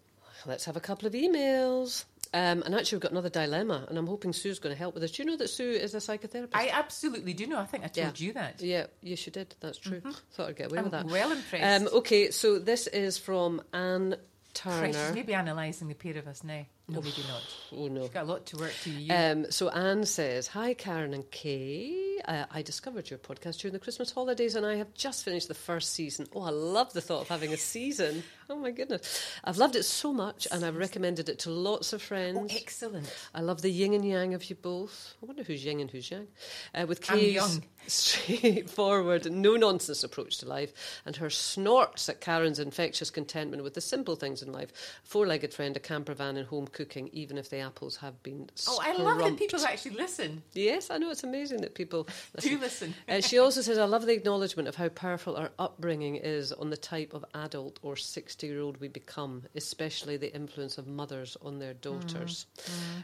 Let's 0.46 0.64
have 0.66 0.76
a 0.76 0.80
couple 0.80 1.06
of 1.06 1.14
emails. 1.14 2.04
Um, 2.34 2.62
and 2.64 2.74
actually, 2.74 2.96
we've 2.96 3.02
got 3.02 3.12
another 3.12 3.30
dilemma, 3.30 3.86
and 3.88 3.96
I'm 3.96 4.06
hoping 4.06 4.32
Sue's 4.32 4.58
going 4.58 4.74
to 4.74 4.78
help 4.78 4.94
with 4.94 5.02
this. 5.02 5.12
Do 5.12 5.22
you 5.22 5.30
know 5.30 5.36
that 5.36 5.48
Sue 5.48 5.70
is 5.70 5.94
a 5.94 5.98
psychotherapist? 5.98 6.50
I 6.52 6.68
absolutely 6.68 7.32
do 7.32 7.46
know. 7.46 7.58
I 7.58 7.64
think 7.64 7.84
I 7.84 7.88
told 7.88 8.20
Yeah. 8.20 8.26
you 8.26 8.32
that. 8.34 8.60
yeah, 8.60 8.86
yes, 9.02 9.24
you 9.26 9.32
did. 9.32 9.54
That's 9.60 9.78
true. 9.78 10.02
Thought 10.32 10.48
I'd 10.50 10.56
get 10.56 10.70
away 10.70 10.78
I'm 10.78 10.84
with 10.84 10.92
that. 10.92 11.06
well 11.06 11.32
impressed. 11.32 11.82
Um, 11.82 11.88
okay, 11.98 12.30
so 12.30 12.58
this 12.58 12.86
is 12.86 13.16
from 13.16 13.62
Anne 13.72 14.16
Christ, 14.54 15.14
maybe 15.14 15.32
analysing 15.32 15.88
the 15.88 15.94
pair 15.94 16.16
of 16.18 16.26
us 16.28 16.42
now. 16.44 16.66
No, 16.88 17.00
maybe 17.00 17.22
not. 17.28 17.42
Oh 17.70 17.86
no. 17.86 18.00
She's 18.00 18.10
got 18.10 18.22
a 18.22 18.26
lot 18.26 18.46
to 18.46 18.56
work 18.56 18.72
to 18.84 18.90
you. 18.90 19.12
Um, 19.14 19.50
so 19.50 19.68
Anne 19.68 20.06
says, 20.06 20.46
"Hi 20.48 20.72
Karen 20.72 21.12
and 21.12 21.30
Kaye. 21.30 22.18
Uh, 22.26 22.46
I 22.50 22.62
discovered 22.62 23.10
your 23.10 23.18
podcast 23.18 23.58
during 23.58 23.74
the 23.74 23.78
Christmas 23.78 24.10
holidays, 24.10 24.54
and 24.54 24.64
I 24.64 24.76
have 24.76 24.94
just 24.94 25.22
finished 25.22 25.48
the 25.48 25.54
first 25.54 25.92
season. 25.92 26.26
Oh, 26.34 26.40
I 26.40 26.50
love 26.50 26.94
the 26.94 27.02
thought 27.02 27.20
of 27.20 27.28
having 27.28 27.52
a 27.52 27.58
season. 27.58 28.22
Oh 28.50 28.56
my 28.56 28.70
goodness, 28.70 29.30
I've 29.44 29.58
loved 29.58 29.76
it 29.76 29.82
so 29.82 30.10
much, 30.10 30.48
and 30.50 30.64
I've 30.64 30.76
recommended 30.76 31.28
it 31.28 31.40
to 31.40 31.50
lots 31.50 31.92
of 31.92 32.00
oh, 32.00 32.04
friends. 32.06 32.50
excellent. 32.56 33.14
I 33.34 33.42
love 33.42 33.60
the 33.60 33.68
yin 33.70 33.92
and 33.92 34.02
yang 34.02 34.32
of 34.32 34.48
you 34.48 34.56
both. 34.56 35.16
I 35.22 35.26
wonder 35.26 35.42
who's 35.42 35.62
yin 35.62 35.80
and 35.80 35.90
who's 35.90 36.10
yang. 36.10 36.28
Uh, 36.74 36.86
with 36.88 37.02
Kaye's 37.02 37.60
straightforward, 37.86 39.30
no 39.30 39.56
nonsense 39.56 40.02
approach 40.02 40.38
to 40.38 40.46
life, 40.48 40.72
and 41.04 41.16
her 41.16 41.28
snorts 41.28 42.08
at 42.08 42.22
Karen's 42.22 42.58
infectious 42.58 43.10
contentment 43.10 43.62
with 43.62 43.74
the 43.74 43.82
simple 43.82 44.16
things 44.16 44.40
in 44.40 44.50
life 44.50 44.72
four 45.02 45.26
legged 45.26 45.52
friend, 45.52 45.76
a 45.76 45.80
camper 45.80 46.14
van, 46.14 46.38
and 46.38 46.48
home 46.48 46.68
cooking, 46.78 47.10
even 47.12 47.36
if 47.36 47.50
the 47.50 47.58
apples 47.58 47.96
have 47.96 48.22
been 48.22 48.48
Oh, 48.68 48.80
I 48.80 48.92
love 48.92 49.18
that 49.18 49.36
people 49.36 49.58
actually 49.64 49.96
listen. 49.96 50.42
Yes, 50.54 50.90
I 50.90 50.98
know 50.98 51.10
it's 51.10 51.24
amazing 51.24 51.60
that 51.62 51.74
people 51.74 52.06
Do 52.40 52.56
listen. 52.58 52.94
uh, 53.08 53.20
she 53.20 53.38
also 53.38 53.60
says, 53.62 53.78
I 53.78 53.84
love 53.84 54.06
the 54.06 54.12
acknowledgement 54.12 54.68
of 54.68 54.76
how 54.76 54.88
powerful 54.88 55.36
our 55.36 55.50
upbringing 55.58 56.16
is 56.16 56.52
on 56.52 56.70
the 56.70 56.76
type 56.76 57.14
of 57.14 57.24
adult 57.34 57.80
or 57.82 57.96
60 57.96 58.46
year 58.46 58.60
old 58.60 58.76
we 58.80 58.86
become, 58.86 59.42
especially 59.56 60.16
the 60.16 60.32
influence 60.32 60.78
of 60.78 60.86
mothers 60.86 61.36
on 61.42 61.58
their 61.58 61.74
daughters. 61.74 62.46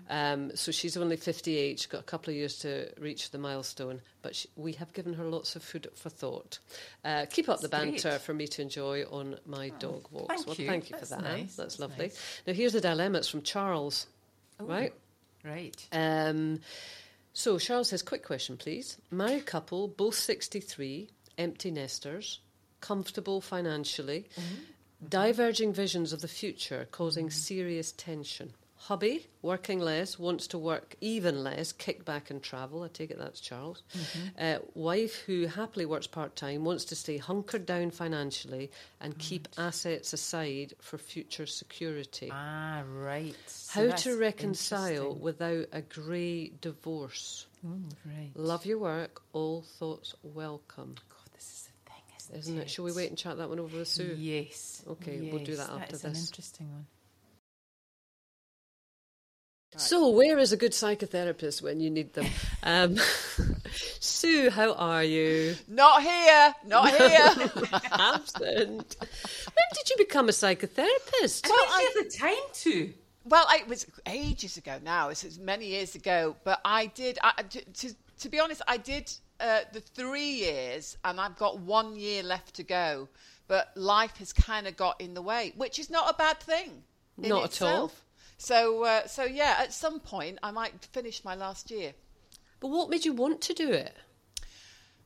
Um, 0.08 0.54
so 0.54 0.70
she's 0.70 0.96
only 0.96 1.16
58, 1.16 1.80
she's 1.80 1.86
got 1.86 2.00
a 2.00 2.04
couple 2.04 2.30
of 2.30 2.36
years 2.36 2.58
to 2.60 2.88
reach 3.00 3.30
the 3.32 3.38
milestone, 3.38 4.00
but 4.22 4.36
she, 4.36 4.48
we 4.54 4.72
have 4.74 4.92
given 4.92 5.14
her 5.14 5.24
lots 5.24 5.56
of 5.56 5.64
food 5.64 5.88
for 5.96 6.10
thought. 6.10 6.60
Uh, 7.04 7.26
keep 7.28 7.48
up 7.48 7.60
the 7.60 7.68
banter 7.68 8.10
great. 8.10 8.20
for 8.20 8.34
me 8.34 8.46
to 8.46 8.62
enjoy 8.62 9.02
on 9.10 9.36
my 9.46 9.70
dog 9.80 10.06
walks. 10.12 10.34
thank 10.34 10.46
well, 10.46 10.56
you. 10.56 10.66
thank 10.66 10.90
you 10.90 10.96
That's 10.96 11.10
for 11.10 11.16
that. 11.16 11.24
Anne. 11.24 11.38
nice. 11.40 11.56
That's 11.56 11.76
That's 11.76 11.80
lovely. 11.80 12.06
nice. 12.06 12.40
Now, 12.46 12.52
here's 12.52 12.72
the 12.72 12.80
dilemma 12.80 13.18
it's 13.18 13.28
from 13.28 13.42
Charles, 13.42 13.63
Oh, 14.61 14.66
right? 14.66 14.92
Right. 15.44 15.88
Um, 15.92 16.61
so 17.33 17.59
Charles 17.59 17.88
says, 17.88 18.02
quick 18.02 18.25
question, 18.25 18.56
please. 18.56 18.99
Married 19.11 19.47
couple, 19.47 19.88
both 19.88 20.14
63, 20.14 21.09
empty 21.37 21.71
nesters, 21.71 22.40
comfortable 22.80 23.40
financially, 23.40 24.26
diverging 25.09 25.73
visions 25.73 26.12
of 26.12 26.21
the 26.21 26.28
future 26.28 26.87
causing 26.90 27.30
serious 27.30 27.92
tension. 27.92 28.54
Hubby, 28.84 29.26
working 29.40 29.80
less, 29.80 30.18
wants 30.18 30.46
to 30.48 30.58
work 30.58 30.94
even 31.00 31.42
less, 31.42 31.72
kick 31.72 32.04
back 32.04 32.28
and 32.30 32.42
travel. 32.42 32.82
I 32.82 32.88
take 32.88 33.10
it 33.10 33.18
that's 33.18 33.40
Charles. 33.40 33.82
Uh, 34.38 34.58
wife, 34.74 35.22
who 35.22 35.46
happily 35.46 35.86
works 35.86 36.06
part 36.06 36.36
time, 36.36 36.64
wants 36.64 36.84
to 36.86 36.94
stay 36.94 37.16
hunkered 37.16 37.64
down 37.64 37.90
financially 37.90 38.70
and 39.00 39.16
keep 39.18 39.48
assets 39.56 40.12
aside 40.12 40.74
for 40.82 40.98
future 40.98 41.46
security. 41.46 42.28
Ah, 42.30 42.82
right. 42.86 43.34
So 43.46 43.88
How 43.88 43.96
to 43.96 44.18
reconcile 44.18 45.14
without 45.14 45.64
a 45.72 45.80
grey 45.80 46.52
divorce. 46.60 47.46
Oh, 47.66 47.70
right. 48.04 48.32
Love 48.34 48.66
your 48.66 48.78
work. 48.78 49.22
All 49.32 49.62
thoughts 49.62 50.14
welcome. 50.22 50.96
God, 51.08 51.32
this 51.32 51.44
is 51.44 51.68
isn't 52.34 52.58
it? 52.58 52.70
Shall 52.70 52.84
we 52.84 52.92
wait 52.92 53.08
and 53.10 53.18
chat 53.18 53.38
that 53.38 53.48
one 53.48 53.60
over 53.60 53.78
with 53.78 53.88
Sue? 53.88 54.16
Yes. 54.18 54.82
Okay, 54.88 55.28
we'll 55.30 55.44
do 55.44 55.52
Yes, 55.52 55.66
that 55.66 55.70
after 55.70 55.94
is 55.94 56.04
an 56.04 56.12
this. 56.12 56.28
interesting 56.28 56.70
one. 56.70 56.86
So, 59.76 60.08
where 60.10 60.38
is 60.38 60.52
a 60.52 60.56
good 60.56 60.72
psychotherapist 60.72 61.62
when 61.62 61.80
you 61.80 61.90
need 61.90 62.12
them? 62.14 62.26
Um, 62.62 62.96
Sue, 64.00 64.50
how 64.50 64.72
are 64.74 65.02
you? 65.04 65.56
Not 65.68 66.02
here, 66.02 66.54
not 66.66 66.88
here. 66.90 67.50
Absent. 67.92 68.96
When 69.00 69.68
did 69.74 69.90
you 69.90 69.96
become 69.98 70.28
a 70.28 70.32
psychotherapist? 70.32 71.48
Well, 71.48 71.66
I 71.68 71.90
have 71.94 72.04
the 72.04 72.16
time 72.16 72.32
to. 72.52 72.92
well, 73.24 73.46
it 73.50 73.66
was 73.66 73.86
ages 74.06 74.56
ago 74.56 74.78
now. 74.84 75.08
It 75.08 75.22
was 75.24 75.38
many 75.38 75.66
years 75.66 75.94
ago, 75.94 76.36
but 76.44 76.60
I 76.64 76.86
did. 76.86 77.18
I, 77.22 77.42
to, 77.42 77.64
to, 77.64 77.94
to 78.20 78.28
be 78.28 78.38
honest, 78.40 78.62
I 78.68 78.76
did 78.76 79.12
uh, 79.40 79.60
the 79.72 79.80
three 79.80 80.30
years, 80.34 80.96
and 81.04 81.20
I've 81.20 81.36
got 81.36 81.58
one 81.58 81.96
year 81.96 82.22
left 82.22 82.54
to 82.56 82.62
go. 82.62 83.08
But 83.46 83.72
life 83.76 84.16
has 84.18 84.32
kind 84.32 84.66
of 84.66 84.76
got 84.76 85.00
in 85.00 85.12
the 85.14 85.20
way, 85.22 85.52
which 85.56 85.78
is 85.78 85.90
not 85.90 86.08
a 86.10 86.14
bad 86.16 86.40
thing. 86.40 86.82
in 87.22 87.28
Not 87.28 87.44
at 87.44 87.62
all. 87.62 87.92
So, 88.44 88.84
uh, 88.84 89.06
so 89.06 89.24
yeah, 89.24 89.56
at 89.58 89.72
some 89.72 90.00
point 90.00 90.38
I 90.42 90.50
might 90.50 90.84
finish 90.92 91.24
my 91.24 91.34
last 91.34 91.70
year. 91.70 91.94
But 92.60 92.68
what 92.68 92.90
made 92.90 93.06
you 93.06 93.14
want 93.14 93.40
to 93.40 93.54
do 93.54 93.70
it? 93.72 93.96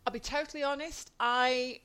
I'll 0.05 0.13
be 0.13 0.19
totally 0.19 0.65
honest. 0.65 1.13
I 1.21 1.79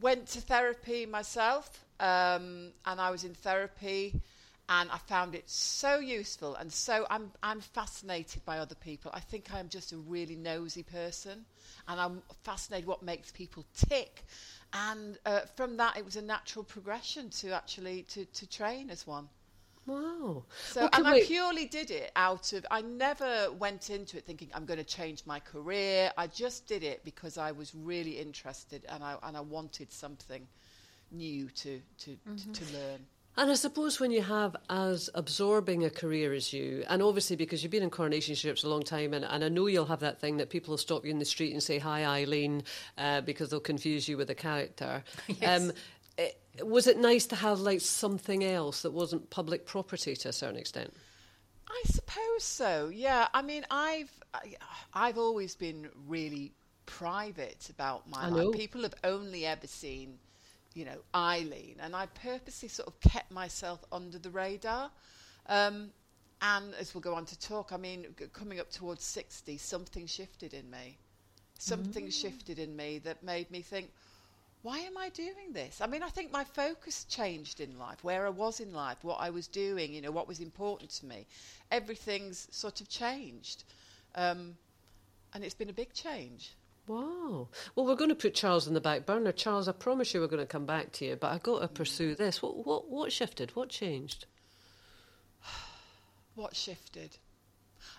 went 0.00 0.28
to 0.28 0.40
therapy 0.40 1.04
myself, 1.04 1.84
um, 1.98 2.70
and 2.86 3.00
I 3.00 3.10
was 3.10 3.24
in 3.24 3.34
therapy, 3.34 4.20
and 4.68 4.88
I 4.88 4.98
found 4.98 5.34
it 5.34 5.50
so 5.50 5.98
useful. 5.98 6.54
And 6.54 6.72
so 6.72 7.08
I'm 7.10 7.32
I'm 7.42 7.60
fascinated 7.60 8.44
by 8.44 8.58
other 8.58 8.76
people. 8.76 9.10
I 9.12 9.18
think 9.18 9.52
I'm 9.52 9.68
just 9.68 9.90
a 9.90 9.96
really 9.96 10.36
nosy 10.36 10.84
person, 10.84 11.44
and 11.88 12.00
I'm 12.00 12.22
fascinated 12.44 12.86
what 12.86 13.02
makes 13.02 13.32
people 13.32 13.64
tick. 13.88 14.24
And 14.72 15.18
uh, 15.26 15.40
from 15.56 15.76
that, 15.78 15.96
it 15.96 16.04
was 16.04 16.14
a 16.14 16.22
natural 16.22 16.64
progression 16.64 17.30
to 17.30 17.50
actually 17.50 18.04
to, 18.10 18.26
to 18.26 18.46
train 18.46 18.90
as 18.90 19.08
one. 19.08 19.28
Wow. 19.86 20.44
So, 20.70 20.88
and 20.92 21.06
I 21.06 21.22
purely 21.22 21.66
did 21.66 21.90
it 21.90 22.10
out 22.16 22.52
of, 22.54 22.64
I 22.70 22.80
never 22.80 23.52
went 23.58 23.90
into 23.90 24.16
it 24.16 24.24
thinking 24.24 24.48
I'm 24.54 24.64
going 24.64 24.78
to 24.78 24.84
change 24.84 25.24
my 25.26 25.40
career. 25.40 26.10
I 26.16 26.26
just 26.26 26.66
did 26.66 26.82
it 26.82 27.04
because 27.04 27.36
I 27.36 27.52
was 27.52 27.74
really 27.74 28.18
interested 28.18 28.86
and 28.88 29.04
I, 29.04 29.16
and 29.22 29.36
I 29.36 29.40
wanted 29.40 29.92
something 29.92 30.46
new 31.10 31.48
to, 31.48 31.80
to, 31.98 32.10
Mm-hmm. 32.10 32.52
to, 32.52 32.64
to 32.64 32.72
learn. 32.72 33.00
And 33.36 33.50
I 33.50 33.54
suppose 33.54 33.98
when 33.98 34.12
you 34.12 34.22
have 34.22 34.54
as 34.70 35.10
absorbing 35.16 35.84
a 35.84 35.90
career 35.90 36.32
as 36.32 36.52
you, 36.52 36.84
and 36.88 37.02
obviously 37.02 37.34
because 37.34 37.64
you've 37.64 37.72
been 37.72 37.82
in 37.82 37.90
coronation 37.90 38.36
ships 38.36 38.62
a 38.62 38.68
long 38.68 38.84
time, 38.84 39.12
and, 39.12 39.24
and 39.24 39.42
I 39.42 39.48
know 39.48 39.66
you'll 39.66 39.86
have 39.86 39.98
that 40.00 40.20
thing 40.20 40.36
that 40.36 40.50
people 40.50 40.70
will 40.70 40.78
stop 40.78 41.04
you 41.04 41.10
in 41.10 41.18
the 41.18 41.24
street 41.24 41.52
and 41.52 41.60
say, 41.60 41.80
Hi, 41.80 42.04
Eileen, 42.04 42.62
uh, 42.96 43.22
because 43.22 43.50
they'll 43.50 43.58
confuse 43.58 44.08
you 44.08 44.16
with 44.16 44.30
a 44.30 44.36
character. 44.36 45.02
Um, 45.44 45.70
eh, 45.70 45.72
was 46.62 46.86
it 46.86 46.98
nice 46.98 47.26
to 47.26 47.36
have 47.36 47.60
like 47.60 47.80
something 47.80 48.44
else 48.44 48.82
that 48.82 48.92
wasn't 48.92 49.30
public 49.30 49.66
property 49.66 50.14
to 50.16 50.28
a 50.28 50.32
certain 50.32 50.56
extent? 50.56 50.92
I 51.68 51.82
suppose 51.86 52.44
so. 52.44 52.90
Yeah. 52.92 53.28
I 53.34 53.42
mean, 53.42 53.64
I've 53.70 54.12
I've 54.92 55.18
always 55.18 55.54
been 55.54 55.88
really 56.06 56.52
private 56.86 57.68
about 57.70 58.08
my 58.08 58.28
life. 58.28 58.54
People 58.54 58.82
have 58.82 58.94
only 59.02 59.46
ever 59.46 59.66
seen, 59.66 60.18
you 60.74 60.84
know, 60.84 60.98
Eileen, 61.14 61.76
and 61.80 61.96
I 61.96 62.06
purposely 62.06 62.68
sort 62.68 62.88
of 62.88 63.00
kept 63.00 63.30
myself 63.30 63.84
under 63.90 64.18
the 64.18 64.30
radar. 64.30 64.90
Um, 65.48 65.90
and 66.42 66.74
as 66.74 66.94
we'll 66.94 67.00
go 67.00 67.14
on 67.14 67.24
to 67.26 67.38
talk, 67.38 67.72
I 67.72 67.76
mean, 67.76 68.06
g- 68.18 68.26
coming 68.32 68.60
up 68.60 68.70
towards 68.70 69.02
sixty, 69.02 69.56
something 69.56 70.06
shifted 70.06 70.52
in 70.52 70.70
me. 70.70 70.98
Something 71.58 72.10
shifted 72.10 72.58
in 72.58 72.76
me 72.76 72.98
that 72.98 73.22
made 73.22 73.50
me 73.50 73.62
think, 73.62 73.90
why 74.64 74.78
am 74.78 74.96
I 74.96 75.10
doing 75.10 75.52
this? 75.52 75.82
I 75.82 75.86
mean, 75.86 76.02
I 76.02 76.08
think 76.08 76.32
my 76.32 76.42
focus 76.42 77.04
changed 77.04 77.60
in 77.60 77.78
life, 77.78 78.02
where 78.02 78.26
I 78.26 78.30
was 78.30 78.60
in 78.60 78.72
life, 78.72 78.96
what 79.02 79.20
I 79.20 79.28
was 79.28 79.46
doing, 79.46 79.92
you 79.92 80.00
know, 80.00 80.10
what 80.10 80.26
was 80.26 80.40
important 80.40 80.88
to 80.92 81.06
me. 81.06 81.26
Everything's 81.70 82.48
sort 82.50 82.80
of 82.80 82.88
changed. 82.88 83.64
Um, 84.14 84.56
and 85.34 85.44
it's 85.44 85.52
been 85.52 85.68
a 85.68 85.74
big 85.74 85.92
change. 85.92 86.54
Wow. 86.86 87.48
Well, 87.74 87.84
we're 87.84 87.94
going 87.94 88.08
to 88.08 88.14
put 88.14 88.34
Charles 88.34 88.66
in 88.66 88.72
the 88.72 88.80
back 88.80 89.04
burner. 89.04 89.32
Charles, 89.32 89.68
I 89.68 89.72
promise 89.72 90.14
you 90.14 90.22
we're 90.22 90.28
going 90.28 90.40
to 90.40 90.46
come 90.46 90.64
back 90.64 90.92
to 90.92 91.04
you, 91.04 91.16
but 91.16 91.30
I've 91.32 91.42
got 91.42 91.60
to 91.60 91.68
pursue 91.68 92.14
this. 92.14 92.40
What, 92.40 92.64
what, 92.66 92.88
what 92.88 93.12
shifted? 93.12 93.54
What 93.54 93.68
changed? 93.68 94.24
What 96.36 96.56
shifted? 96.56 97.18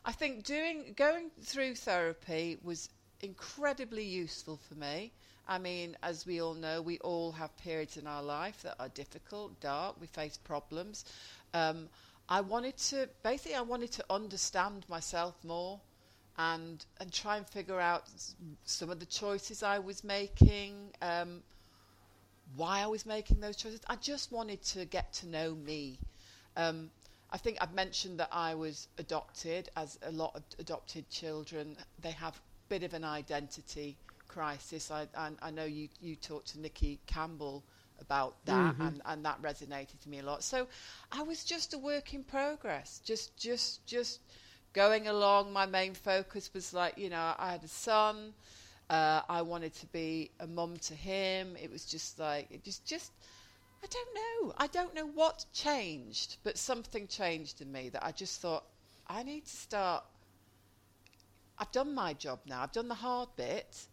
I 0.03 0.11
think 0.11 0.43
doing 0.43 0.93
going 0.97 1.29
through 1.41 1.75
therapy 1.75 2.57
was 2.61 2.89
incredibly 3.21 4.03
useful 4.03 4.59
for 4.67 4.75
me. 4.75 5.13
I 5.47 5.59
mean, 5.59 5.95
as 6.01 6.25
we 6.25 6.41
all 6.41 6.55
know, 6.55 6.81
we 6.81 6.97
all 6.99 7.31
have 7.33 7.55
periods 7.57 7.97
in 7.97 8.07
our 8.07 8.23
life 8.23 8.63
that 8.63 8.75
are 8.79 8.89
difficult, 8.89 9.59
dark. 9.59 9.95
We 10.01 10.07
face 10.07 10.37
problems. 10.37 11.05
Um, 11.53 11.89
I 12.27 12.41
wanted 12.41 12.77
to 12.89 13.07
basically, 13.23 13.55
I 13.55 13.61
wanted 13.61 13.91
to 13.93 14.05
understand 14.09 14.85
myself 14.89 15.35
more, 15.43 15.79
and 16.37 16.83
and 16.99 17.13
try 17.13 17.37
and 17.37 17.47
figure 17.47 17.79
out 17.79 18.03
some 18.65 18.89
of 18.89 18.99
the 18.99 19.05
choices 19.05 19.61
I 19.61 19.79
was 19.79 20.03
making. 20.03 20.91
Um, 21.01 21.43
why 22.55 22.81
I 22.81 22.87
was 22.87 23.05
making 23.05 23.39
those 23.39 23.55
choices. 23.55 23.81
I 23.87 23.95
just 23.97 24.31
wanted 24.31 24.63
to 24.63 24.85
get 24.85 25.13
to 25.13 25.27
know 25.27 25.55
me. 25.55 25.99
Um, 26.57 26.89
I 27.31 27.37
think 27.37 27.57
I've 27.59 27.73
mentioned 27.73 28.19
that 28.19 28.29
I 28.31 28.55
was 28.55 28.87
adopted, 28.97 29.69
as 29.75 29.97
a 30.03 30.11
lot 30.11 30.35
of 30.35 30.43
adopted 30.59 31.09
children, 31.09 31.75
they 32.01 32.11
have 32.11 32.35
a 32.35 32.69
bit 32.69 32.83
of 32.83 32.93
an 32.93 33.03
identity 33.03 33.97
crisis. 34.27 34.91
I, 34.91 35.07
I, 35.17 35.31
I 35.41 35.51
know 35.51 35.65
you, 35.65 35.89
you 36.01 36.15
talked 36.15 36.49
to 36.49 36.59
Nicky 36.59 36.99
Campbell 37.07 37.63
about 38.01 38.35
that, 38.45 38.75
and, 38.79 39.01
and 39.05 39.25
that 39.25 39.41
resonated 39.41 39.99
to 40.03 40.09
me 40.09 40.19
a 40.19 40.23
lot. 40.23 40.43
So 40.43 40.67
I 41.11 41.23
was 41.23 41.45
just 41.45 41.73
a 41.73 41.77
work 41.77 42.13
in 42.13 42.23
progress, 42.23 42.99
just, 43.05 43.37
just, 43.37 43.85
just 43.85 44.19
going 44.73 45.07
along. 45.07 45.53
My 45.53 45.65
main 45.65 45.93
focus 45.93 46.51
was 46.53 46.73
like, 46.73 46.97
you 46.97 47.09
know, 47.09 47.33
I 47.39 47.51
had 47.51 47.63
a 47.63 47.69
son. 47.69 48.33
Uh, 48.89 49.21
I 49.29 49.41
wanted 49.41 49.73
to 49.75 49.85
be 49.87 50.29
a 50.39 50.45
mum 50.45 50.77
to 50.77 50.93
him. 50.93 51.55
It 51.61 51.71
was 51.71 51.85
just 51.85 52.19
like, 52.19 52.47
it 52.51 52.63
just, 52.63 52.85
just, 52.85 53.11
I 53.81 53.87
don't 53.87 54.15
know. 54.15 54.53
I 54.57 54.67
don't 54.67 54.93
know 54.93 55.07
what 55.07 55.45
changed, 55.53 56.37
but 56.43 56.57
something 56.57 57.07
changed 57.07 57.61
in 57.61 57.71
me 57.71 57.89
that 57.89 58.05
I 58.05 58.11
just 58.11 58.41
thought, 58.41 58.65
I 59.07 59.23
need 59.23 59.45
to 59.45 59.55
start. 59.55 60.03
I've 61.57 61.71
done 61.71 61.95
my 61.95 62.13
job 62.13 62.39
now. 62.45 62.61
I've 62.61 62.73
done 62.73 62.89
the 62.89 62.95
hard 62.95 63.29
bit, 63.37 63.87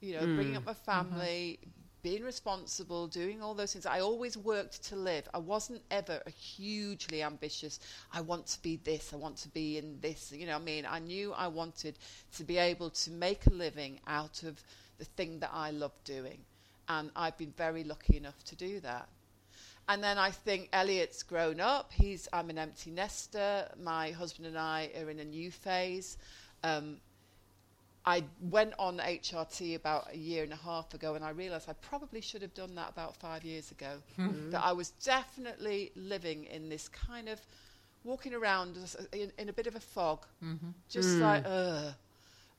you 0.00 0.14
know, 0.14 0.26
bringing 0.34 0.56
up 0.56 0.64
my 0.64 0.74
family, 0.74 1.58
being 2.02 2.22
responsible, 2.24 3.06
doing 3.06 3.42
all 3.42 3.54
those 3.54 3.72
things. 3.72 3.86
I 3.86 4.00
always 4.00 4.36
worked 4.36 4.82
to 4.84 4.96
live. 4.96 5.28
I 5.34 5.38
wasn't 5.38 5.82
ever 5.90 6.22
a 6.26 6.30
hugely 6.30 7.22
ambitious. 7.22 7.78
I 8.12 8.22
want 8.22 8.46
to 8.48 8.62
be 8.62 8.76
this. 8.76 9.12
I 9.12 9.16
want 9.16 9.36
to 9.38 9.48
be 9.48 9.76
in 9.78 10.00
this. 10.00 10.32
You 10.32 10.46
know, 10.46 10.54
what 10.54 10.62
I 10.62 10.64
mean, 10.64 10.86
I 10.88 10.98
knew 10.98 11.32
I 11.32 11.48
wanted 11.48 11.98
to 12.36 12.44
be 12.44 12.56
able 12.56 12.90
to 12.90 13.10
make 13.10 13.46
a 13.46 13.50
living 13.50 14.00
out 14.06 14.42
of 14.42 14.62
the 14.98 15.04
thing 15.04 15.40
that 15.40 15.50
I 15.52 15.70
love 15.70 15.92
doing, 16.04 16.38
and 16.88 17.10
I've 17.14 17.36
been 17.36 17.52
very 17.56 17.84
lucky 17.84 18.16
enough 18.16 18.42
to 18.44 18.56
do 18.56 18.80
that. 18.80 19.08
And 19.88 20.04
then 20.04 20.18
I 20.18 20.30
think 20.30 20.68
Elliot's 20.72 21.22
grown 21.22 21.58
up. 21.60 21.92
He's 21.92 22.28
I'm 22.32 22.48
an 22.48 22.58
empty 22.58 22.90
nester. 22.90 23.68
My 23.82 24.12
husband 24.12 24.46
and 24.46 24.56
I 24.58 24.90
are 25.00 25.10
in 25.10 25.18
a 25.18 25.24
new 25.24 25.50
phase. 25.50 26.16
Um, 26.62 26.98
I 28.06 28.24
went 28.40 28.72
on 28.78 28.98
HRT 28.98 29.76
about 29.76 30.08
a 30.12 30.16
year 30.16 30.42
and 30.42 30.52
a 30.52 30.56
half 30.56 30.94
ago, 30.94 31.14
and 31.14 31.24
I 31.24 31.30
realised 31.30 31.68
I 31.68 31.74
probably 31.74 32.20
should 32.20 32.40
have 32.42 32.54
done 32.54 32.74
that 32.76 32.88
about 32.90 33.16
five 33.16 33.44
years 33.44 33.70
ago. 33.70 33.98
Hmm. 34.16 34.28
Mm-hmm. 34.28 34.50
That 34.50 34.64
I 34.64 34.72
was 34.72 34.90
definitely 34.90 35.92
living 35.94 36.44
in 36.44 36.68
this 36.68 36.88
kind 36.88 37.28
of 37.28 37.40
walking 38.04 38.32
around 38.34 38.78
in, 39.12 39.30
in 39.38 39.48
a 39.50 39.52
bit 39.52 39.66
of 39.66 39.76
a 39.76 39.80
fog, 39.80 40.26
mm-hmm. 40.42 40.70
just 40.88 41.16
hmm. 41.16 41.22
like 41.22 41.44
ugh. 41.46 41.94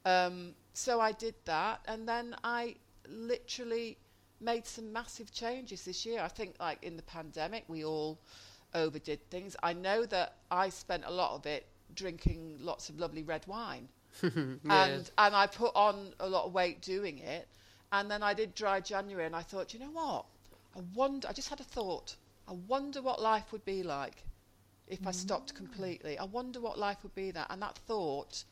Um, 0.05 0.53
so 0.74 1.00
I 1.00 1.12
did 1.12 1.36
that, 1.45 1.81
and 1.88 2.07
then 2.07 2.36
I 2.43 2.75
literally 3.07 3.98
made 4.39 4.65
some 4.65 4.91
massive 4.93 5.31
changes 5.31 5.86
this 5.86 6.05
year. 6.05 6.21
I 6.21 6.27
think, 6.27 6.55
like 6.60 6.83
in 6.83 6.98
the 6.98 7.03
pandemic, 7.03 7.63
we 7.67 7.83
all 7.83 8.19
overdid 8.74 9.27
things. 9.29 9.55
I 9.63 9.74
know 9.74 10.05
that 10.05 10.36
I 10.50 10.69
spent 10.69 11.03
a 11.05 11.12
lot 11.12 11.36
of 11.36 11.45
it 11.45 11.65
drinking 11.95 12.57
lots 12.60 12.89
of 12.89 13.00
lovely 13.00 13.24
red 13.24 13.45
wine, 13.48 13.89
and 14.22 14.62
and 15.18 15.36
I 15.36 15.48
put 15.48 15.75
on 15.75 16.13
a 16.20 16.27
lot 16.27 16.46
of 16.46 16.53
weight 16.53 16.82
doing 16.82 17.20
it. 17.20 17.48
And 17.94 18.10
then 18.10 18.24
I 18.24 18.34
did 18.34 18.56
dry 18.56 18.80
January, 18.80 19.25
and 19.25 19.36
I 19.36 19.41
thought, 19.41 19.74
you 19.74 19.80
know 19.80 19.91
what? 19.91 20.25
I 20.75 20.82
wonder. 20.96 21.27
I 21.27 21.34
just 21.34 21.50
had 21.50 21.60
a 21.60 21.63
thought. 21.63 22.15
I 22.48 22.53
wonder 22.68 23.01
what 23.01 23.22
life 23.22 23.51
would 23.51 23.65
be 23.65 23.84
like 23.84 24.24
if 24.88 25.06
I 25.06 25.12
stopped 25.12 25.53
mm. 25.53 25.58
completely. 25.58 26.18
I 26.18 26.25
wonder 26.25 26.60
what 26.60 26.77
life 26.77 26.98
would 27.03 27.15
be 27.15 27.32
that. 27.32 27.48
And 27.50 27.62
that 27.62 27.77
thought 27.88 28.44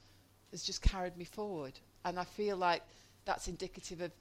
has 0.52 0.64
just 0.64 0.82
carried 0.82 1.18
me 1.18 1.26
forward. 1.26 1.74
And 2.06 2.20
I 2.20 2.24
feel 2.24 2.58
like 2.58 2.84
that's 3.26 3.48
indicative 3.48 4.02
of 4.02 4.12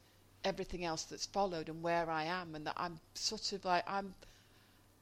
everything 0.44 0.84
else 0.84 1.04
that's 1.04 1.26
followed 1.26 1.68
and 1.68 1.82
where 1.82 2.08
I 2.10 2.24
am, 2.24 2.54
and 2.54 2.66
that 2.66 2.74
I'm 2.76 3.00
sort 3.14 3.52
of 3.52 3.64
like 3.64 3.84
I'm 3.86 4.14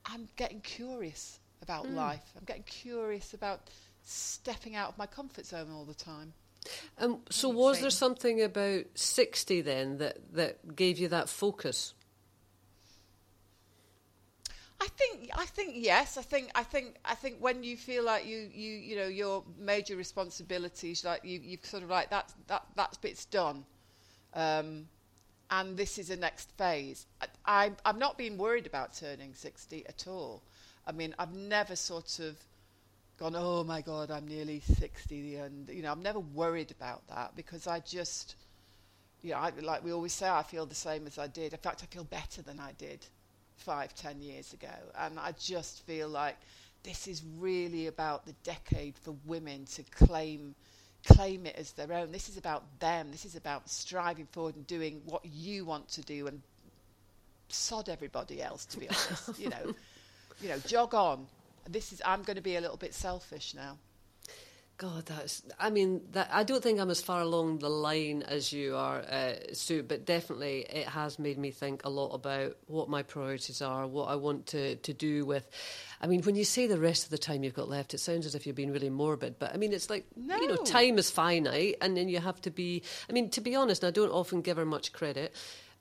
I'm 0.07 0.28
getting 0.37 0.61
curious 0.61 1.38
about 1.62 1.87
mm. 1.87 1.95
life. 1.95 2.23
I'm 2.37 2.45
getting 2.45 2.62
curious 2.62 3.35
about 3.35 3.61
stepping 4.06 4.76
out 4.76 4.90
of 4.90 4.98
my 4.98 5.06
comfort 5.06 5.44
zone 5.44 5.68
all 5.72 5.84
the 5.84 5.94
time. 5.94 6.32
Um, 6.98 7.20
so, 7.30 7.48
was 7.48 7.80
there 7.80 7.90
something 7.90 8.42
about 8.42 8.84
60 8.94 9.60
then 9.60 9.98
that, 9.98 10.34
that 10.34 10.75
gave 10.75 10.98
you 10.98 11.08
that 11.08 11.28
focus? 11.28 11.94
I 14.80 14.88
think 14.88 15.30
I 15.34 15.46
think 15.46 15.72
yes. 15.76 16.18
I 16.18 16.22
think 16.22 16.50
I 16.54 16.62
think 16.62 16.96
I 17.04 17.14
think 17.14 17.36
when 17.40 17.62
you 17.62 17.76
feel 17.76 18.04
like 18.04 18.26
you 18.26 18.48
you 18.52 18.72
you 18.72 18.96
know 18.96 19.06
your 19.06 19.42
major 19.58 19.96
responsibilities 19.96 21.02
like 21.02 21.25
you 21.25 21.40
you've 21.42 21.64
sort 21.64 21.82
of 21.82 21.88
like 21.88 22.10
that 22.10 22.32
that 22.48 22.66
that 22.76 22.98
bit's 23.00 23.25
done, 23.25 23.64
um, 24.34 24.86
and 25.50 25.78
this 25.78 25.98
is 25.98 26.08
the 26.08 26.16
next 26.16 26.50
phase. 26.58 27.06
I, 27.22 27.26
I 27.46 27.72
I've 27.86 27.96
not 27.96 28.18
been 28.18 28.36
worried 28.36 28.66
about 28.66 28.94
turning 28.94 29.32
sixty 29.32 29.86
at 29.86 30.06
all. 30.06 30.42
I 30.86 30.92
mean 30.92 31.14
I've 31.18 31.34
never 31.34 31.75
sort 31.75 32.18
of 32.18 32.36
gone 33.18 33.35
oh 33.37 33.64
my 33.64 33.80
god 33.80 34.11
I'm 34.11 34.26
nearly 34.28 34.61
sixty 34.61 35.37
and 35.37 35.68
you 35.68 35.82
know 35.82 35.92
I'm 35.92 36.02
never 36.02 36.20
worried 36.20 36.70
about 36.70 37.06
that 37.08 37.35
because 37.37 37.66
I 37.66 37.80
just 37.80 38.37
you 39.23 39.30
know 39.32 39.38
I, 39.38 39.52
like 39.62 39.85
we 39.85 39.92
always 39.92 40.12
say 40.12 40.28
I 40.28 40.42
feel 40.42 40.66
the 40.66 40.75
same 40.75 41.06
as 41.06 41.18
I 41.18 41.26
did. 41.26 41.52
In 41.52 41.58
fact 41.58 41.82
I 41.82 41.87
feel 41.87 42.04
better 42.04 42.42
than 42.42 42.61
I 42.61 42.73
did 42.73 43.06
five, 43.56 43.94
ten 43.94 44.20
years 44.20 44.52
ago. 44.52 44.68
And 44.99 45.18
I 45.18 45.32
just 45.38 45.85
feel 45.87 46.08
like 46.08 46.37
this 46.82 47.08
is 47.08 47.23
really 47.38 47.88
about 47.88 48.26
the 48.26 48.35
decade 48.44 48.96
for 49.02 49.14
women 49.26 49.64
to 49.75 49.82
claim 49.85 50.54
claim 51.04 51.46
it 51.46 51.56
as 51.56 51.73
their 51.73 51.92
own. 51.92 52.11
This 52.11 52.28
is 52.28 52.37
about 52.37 52.64
them. 52.80 53.11
This 53.11 53.25
is 53.25 53.37
about 53.37 53.68
striving 53.70 54.26
forward 54.26 54.56
and 54.56 54.66
doing 54.66 55.00
what 55.06 55.25
you 55.25 55.64
want 55.64 55.88
to 55.90 56.02
do 56.02 56.26
and 56.26 56.42
sod 57.49 57.88
everybody 57.88 58.42
else 58.42 58.64
to 58.66 58.78
be 58.78 58.88
honest. 58.88 59.38
you 59.38 59.49
know. 59.49 59.75
You 60.42 60.50
know, 60.50 60.58
jog 60.66 60.92
on. 60.92 61.26
This 61.68 61.92
is 61.92 62.02
I'm 62.04 62.23
going 62.23 62.37
to 62.37 62.42
be 62.42 62.56
a 62.56 62.61
little 62.61 62.76
bit 62.76 62.94
selfish 62.94 63.54
now. 63.54 63.78
God, 64.78 65.06
that's. 65.06 65.42
I 65.58 65.70
mean, 65.70 66.02
that, 66.12 66.28
I 66.30 66.44
don't 66.44 66.62
think 66.62 66.80
I'm 66.80 66.90
as 66.90 67.00
far 67.00 67.23
along 67.23 67.61
the 67.61 67.70
line 67.70 68.23
as 68.23 68.52
you 68.52 68.76
are, 68.76 68.99
uh, 68.99 69.32
Sue, 69.54 69.82
but 69.82 70.04
definitely 70.04 70.66
it 70.68 70.87
has 70.88 71.18
made 71.18 71.38
me 71.38 71.50
think 71.50 71.85
a 71.85 71.88
lot 71.88 72.11
about 72.11 72.58
what 72.66 72.90
my 72.90 73.02
priorities 73.02 73.62
are, 73.62 73.87
what 73.87 74.11
I 74.11 74.16
want 74.16 74.49
to, 74.49 74.76
to 74.76 74.92
do 74.92 75.25
with. 75.25 75.49
I 76.02 76.06
mean, 76.06 76.20
when 76.25 76.37
you 76.37 76.44
say 76.44 76.66
the 76.66 76.78
rest 76.78 77.04
of 77.04 77.11
the 77.11 77.16
time 77.16 77.42
you've 77.42 77.54
got 77.54 77.70
left, 77.70 77.94
it 77.94 77.99
sounds 77.99 78.26
as 78.26 78.35
if 78.35 78.44
you're 78.44 78.54
being 78.54 78.73
really 78.73 78.90
morbid, 78.90 79.38
but 79.38 79.54
I 79.54 79.56
mean, 79.56 79.73
it's 79.73 79.88
like, 79.88 80.04
you 80.14 80.46
know, 80.46 80.56
time 80.56 80.99
is 80.99 81.11
finite, 81.11 81.76
and 81.80 81.96
then 81.96 82.11
you 82.11 82.18
have 82.18 82.40
to 82.42 82.50
be. 82.50 82.82
I 83.08 83.14
mean, 83.14 83.30
to 83.30 83.40
be 83.40 83.54
honest, 83.54 83.82
I 83.82 83.90
don't 83.90 84.11
often 84.12 84.42
give 84.42 84.58
her 84.58 84.66
much 84.66 84.92
credit. 84.92 85.35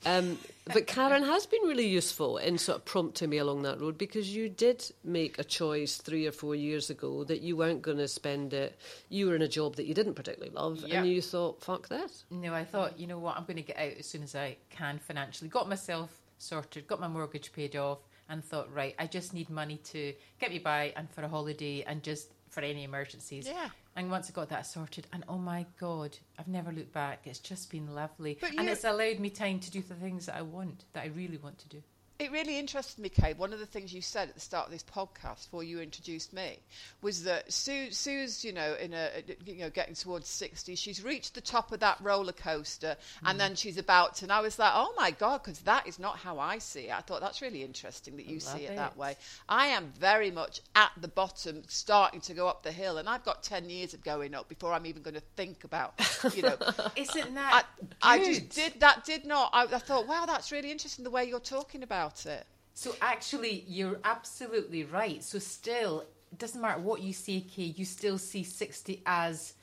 Um, 0.05 0.37
but 0.73 0.87
Karen 0.87 1.23
has 1.23 1.45
been 1.45 1.61
really 1.63 1.87
useful 1.87 2.37
in 2.37 2.57
sort 2.57 2.77
of 2.77 2.85
prompting 2.85 3.29
me 3.29 3.37
along 3.37 3.63
that 3.63 3.79
road 3.81 3.97
because 3.97 4.35
you 4.35 4.49
did 4.49 4.83
make 5.03 5.37
a 5.39 5.43
choice 5.43 5.97
three 5.97 6.25
or 6.27 6.31
four 6.31 6.55
years 6.55 6.89
ago 6.89 7.23
that 7.25 7.41
you 7.41 7.55
weren't 7.57 7.81
going 7.81 7.97
to 7.97 8.07
spend 8.07 8.53
it. 8.53 8.77
You 9.09 9.27
were 9.27 9.35
in 9.35 9.41
a 9.41 9.47
job 9.47 9.75
that 9.75 9.85
you 9.85 9.93
didn't 9.93 10.13
particularly 10.15 10.53
love, 10.55 10.83
Yeah. 10.85 10.99
and 10.99 11.09
you 11.09 11.21
thought, 11.21 11.61
"Fuck 11.63 11.87
this." 11.89 12.23
No, 12.29 12.53
I 12.53 12.63
thought, 12.65 12.99
you 12.99 13.07
know 13.07 13.19
what, 13.19 13.37
I'm 13.37 13.45
going 13.45 13.57
to 13.57 13.63
get 13.63 13.77
out 13.77 13.93
as 13.99 14.05
soon 14.05 14.23
as 14.23 14.35
I 14.35 14.57
can 14.69 14.99
financially. 14.99 15.49
Got 15.49 15.67
myself 15.69 16.09
sorted, 16.37 16.87
got 16.87 16.99
my 16.99 17.07
mortgage 17.07 17.51
paid 17.51 17.75
off, 17.75 17.99
and 18.29 18.43
thought, 18.43 18.71
right, 18.73 18.95
I 18.99 19.07
just 19.07 19.33
need 19.33 19.49
money 19.49 19.77
to 19.85 20.13
get 20.39 20.49
me 20.51 20.59
by 20.59 20.93
and 20.95 21.09
for 21.11 21.21
a 21.21 21.27
holiday 21.27 21.83
and 21.83 22.01
just 22.03 22.29
for 22.49 22.61
any 22.61 22.83
emergencies. 22.83 23.47
Yeah. 23.47 23.69
And 23.97 24.11
once 24.11 24.29
I 24.29 24.33
got 24.33 24.49
that 24.49 24.65
sorted, 24.65 25.07
and 25.13 25.23
oh 25.29 25.37
my 25.37 25.65
God, 25.79 26.17
I've 26.37 26.49
never 26.49 26.71
looked 26.71 26.91
back. 26.91 27.21
It's 27.25 27.39
just 27.39 27.71
been 27.71 27.95
lovely. 27.95 28.37
But 28.41 28.51
and 28.51 28.65
you- 28.65 28.71
it's 28.71 28.83
allowed 28.83 29.19
me 29.19 29.29
time 29.29 29.59
to 29.61 29.71
do 29.71 29.81
the 29.81 29.95
things 29.95 30.25
that 30.25 30.35
I 30.35 30.41
want, 30.41 30.83
that 30.93 31.03
I 31.03 31.07
really 31.07 31.37
want 31.37 31.59
to 31.59 31.69
do. 31.69 31.81
It 32.17 32.31
really 32.31 32.57
interested 32.57 33.01
me, 33.01 33.09
Kate. 33.09 33.37
One 33.37 33.51
of 33.51 33.59
the 33.59 33.65
things 33.65 33.93
you 33.93 34.01
said 34.01 34.29
at 34.29 34.35
the 34.35 34.39
start 34.41 34.67
of 34.67 34.71
this 34.71 34.83
podcast, 34.83 35.43
before 35.43 35.65
you 35.65 35.81
introduced 35.81 36.31
me, 36.31 36.59
was 37.01 37.23
that 37.25 37.51
Sue, 37.51 37.91
Sue's, 37.91 38.45
you 38.45 38.53
know, 38.53 38.73
in 38.79 38.93
a, 38.93 39.09
you 39.45 39.55
know, 39.57 39.69
getting 39.69 39.95
towards 39.95 40.29
sixty. 40.29 40.75
She's 40.75 41.03
reached 41.03 41.35
the 41.35 41.41
top 41.41 41.73
of 41.73 41.81
that 41.81 41.97
roller 42.01 42.31
coaster, 42.31 42.95
Mm. 43.21 43.29
and 43.31 43.39
then 43.39 43.55
she's 43.55 43.77
about 43.77 44.15
to. 44.17 44.25
And 44.25 44.31
I 44.31 44.39
was 44.39 44.57
like, 44.57 44.71
oh 44.73 44.93
my 44.95 45.11
god, 45.11 45.43
because 45.43 45.59
that 45.61 45.87
is 45.87 45.99
not 45.99 46.17
how 46.17 46.39
I 46.39 46.59
see 46.59 46.87
it. 46.87 46.97
I 46.97 47.01
thought 47.01 47.19
that's 47.19 47.41
really 47.41 47.63
interesting 47.63 48.15
that 48.15 48.27
you 48.27 48.39
see 48.39 48.59
it, 48.63 48.77
that 48.77 48.95
way. 48.95 49.17
I 49.49 49.67
am 49.67 49.91
very 49.99 50.31
much 50.31 50.61
at 50.73 50.91
the 51.01 51.09
bottom, 51.09 51.63
starting 51.67 52.21
to 52.21 52.33
go 52.33 52.47
up 52.47 52.63
the 52.63 52.71
hill, 52.71 52.97
and 52.97 53.09
I've 53.09 53.25
got 53.25 53.43
ten 53.43 53.69
years 53.69 53.93
of 53.93 54.05
going 54.05 54.33
up 54.33 54.47
before 54.47 54.71
I'm 54.71 54.85
even 54.85 55.01
going 55.01 55.15
to 55.15 55.23
think 55.35 55.65
about, 55.65 55.93
you 56.33 56.43
know. 56.43 56.55
Isn't 56.95 57.35
that 57.35 57.65
I 58.01 58.19
good? 58.19 58.25
just 58.25 58.49
did 58.51 58.79
that. 58.79 59.03
Did 59.03 59.25
not. 59.25 59.49
I, 59.51 59.63
I 59.63 59.79
thought, 59.79 60.07
wow, 60.07 60.25
that's 60.25 60.53
really 60.53 60.71
interesting 60.71 61.03
the 61.03 61.11
way 61.11 61.25
you're 61.25 61.41
talking 61.41 61.83
about 61.83 62.04
it. 62.25 62.45
So 62.73 62.93
actually, 63.01 63.63
you're 63.67 63.99
absolutely 64.03 64.83
right. 64.83 65.23
So 65.23 65.39
still, 65.39 66.01
it 66.31 66.37
doesn't 66.39 66.59
matter 66.61 66.81
what 66.81 67.01
you 67.01 67.13
see, 67.13 67.41
Kaye, 67.41 67.73
you 67.77 67.85
still 67.85 68.17
see 68.17 68.43
60 68.43 69.01
as, 69.05 69.53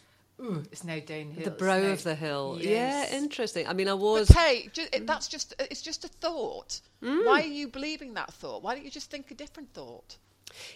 ooh, 0.41 0.63
it's 0.73 0.83
now 0.83 0.99
downhill. 0.99 1.45
The 1.45 1.51
brow 1.51 1.81
now- 1.81 1.91
of 1.93 2.03
the 2.05 2.15
hill. 2.15 2.59
Yes. 2.61 3.11
Yeah, 3.11 3.19
interesting. 3.19 3.67
I 3.69 3.75
mean, 3.75 3.89
I 3.89 3.93
But 3.93 3.99
was. 4.01 4.31
Kate, 4.31 4.73
ju- 4.73 4.87
it, 4.93 5.07
that's 5.07 5.29
just 5.29 5.55
it's 5.59 5.83
just 5.83 6.05
a 6.05 6.09
thought. 6.09 6.81
Mm. 7.03 7.27
Why 7.27 7.43
are 7.43 7.47
you 7.47 7.69
believing 7.69 8.15
that 8.15 8.33
thought? 8.33 8.63
Why 8.63 8.75
don't 8.75 8.85
you 8.85 8.91
just 8.91 9.11
think 9.11 9.31
a 9.31 9.35
different 9.35 9.73
thought? 9.75 10.17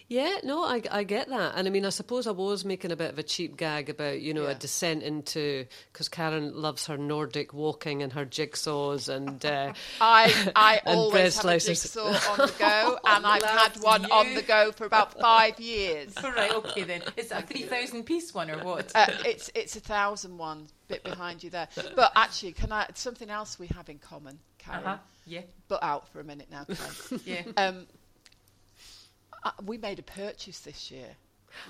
Yeah, 0.07 0.37
no, 0.43 0.63
I, 0.63 0.81
I 0.91 1.03
get 1.03 1.29
that. 1.29 1.53
And 1.55 1.67
I 1.67 1.71
mean, 1.71 1.85
I 1.85 1.89
suppose 1.89 2.27
I 2.27 2.31
was 2.31 2.65
making 2.65 2.91
a 2.91 2.95
bit 2.95 3.11
of 3.11 3.19
a 3.19 3.23
cheap 3.23 3.57
gag 3.57 3.89
about, 3.89 4.21
you 4.21 4.33
know, 4.33 4.45
a 4.45 4.55
descent 4.55 5.03
into, 5.03 5.65
because 5.91 6.09
Karen 6.09 6.53
loves 6.55 6.87
her 6.87 6.97
Nordic 6.97 7.53
walking 7.53 8.01
and 8.03 8.13
her 8.13 8.25
jigsaws 8.25 9.09
and. 9.09 9.45
Uh, 9.45 9.73
I 10.01 10.51
I 10.55 10.81
And 10.85 10.97
always 10.97 11.11
bread 11.11 11.23
have 11.25 11.33
slices. 11.33 11.83
a 11.95 11.99
jigsaw 11.99 12.31
on 12.31 12.37
the 12.47 12.53
go, 12.57 12.99
and 13.05 13.25
I've 13.25 13.43
had 13.43 13.75
Love 13.77 13.83
one 13.83 14.11
on 14.11 14.33
the 14.33 14.41
go 14.41 14.71
for 14.71 14.85
about 14.85 15.19
five 15.19 15.59
years. 15.59 16.13
All 16.23 16.31
right, 16.31 16.53
okay 16.55 16.83
then. 16.83 17.01
Is 17.17 17.29
that 17.29 17.43
a 17.43 17.47
3,000 17.47 18.03
piece 18.03 18.33
one 18.33 18.49
or 18.51 18.63
what? 18.63 18.91
Uh, 18.95 19.07
it's 19.25 19.49
it's 19.55 19.75
a 19.75 19.79
thousand 19.79 20.37
one 20.37 20.67
bit 20.87 21.03
behind 21.03 21.43
you 21.43 21.49
there. 21.49 21.67
But 21.95 22.11
actually, 22.15 22.53
can 22.53 22.71
I 22.71 22.87
something 22.95 23.29
else 23.29 23.59
we 23.59 23.67
have 23.67 23.89
in 23.89 23.99
common, 23.99 24.39
Karen? 24.57 24.83
Uh-huh. 24.85 24.97
Yeah, 25.25 25.41
But 25.67 25.83
out 25.83 26.07
for 26.07 26.21
a 26.21 26.23
minute 26.23 26.47
now, 26.49 26.63
Karen. 26.63 27.21
yeah. 27.25 27.41
um, 27.57 27.85
uh, 29.47 29.63
we 29.65 29.77
made 29.77 29.99
a 29.99 30.03
purchase 30.03 30.59
this 30.59 30.91
year. 30.91 31.15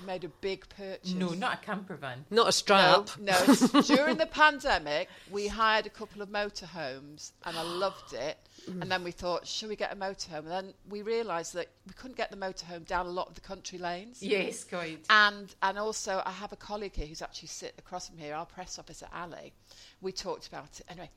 We 0.00 0.06
made 0.06 0.24
a 0.24 0.28
big 0.28 0.68
purchase. 0.68 1.14
No, 1.14 1.28
not 1.30 1.54
a 1.54 1.56
camper 1.64 1.94
van. 1.96 2.26
not 2.30 2.48
a 2.48 2.52
strap. 2.52 3.08
No, 3.18 3.32
no. 3.32 3.52
it's- 3.52 3.86
During 3.96 4.16
the 4.18 4.26
pandemic, 4.26 5.08
we 5.30 5.48
hired 5.48 5.86
a 5.86 5.90
couple 5.90 6.20
of 6.20 6.28
motorhomes, 6.28 7.32
and 7.44 7.56
I 7.56 7.62
loved 7.62 8.12
it. 8.12 8.36
And 8.66 8.90
then 8.92 9.02
we 9.02 9.12
thought, 9.12 9.46
should 9.46 9.70
we 9.70 9.76
get 9.76 9.90
a 9.92 9.96
motorhome? 9.96 10.40
And 10.40 10.50
then 10.50 10.74
we 10.90 11.00
realised 11.00 11.54
that 11.54 11.68
we 11.86 11.94
couldn't 11.94 12.18
get 12.18 12.30
the 12.30 12.36
motorhome 12.36 12.84
down 12.86 13.06
a 13.06 13.10
lot 13.10 13.28
of 13.28 13.34
the 13.34 13.40
country 13.40 13.78
lanes. 13.78 14.22
Yes, 14.22 14.62
quite. 14.64 15.06
And 15.08 15.54
and 15.62 15.78
also, 15.78 16.22
I 16.26 16.32
have 16.32 16.52
a 16.52 16.56
colleague 16.56 16.94
here 16.94 17.06
who's 17.06 17.22
actually 17.22 17.48
sit 17.48 17.74
across 17.78 18.08
from 18.08 18.18
here, 18.18 18.34
our 18.34 18.44
press 18.44 18.78
officer, 18.78 19.06
Ali. 19.14 19.54
We 20.02 20.12
talked 20.12 20.48
about 20.48 20.80
it. 20.80 20.84
Anyway, 20.90 21.08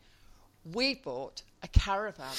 we 0.73 0.95
bought 0.95 1.41
a 1.63 1.67
caravan. 1.67 2.33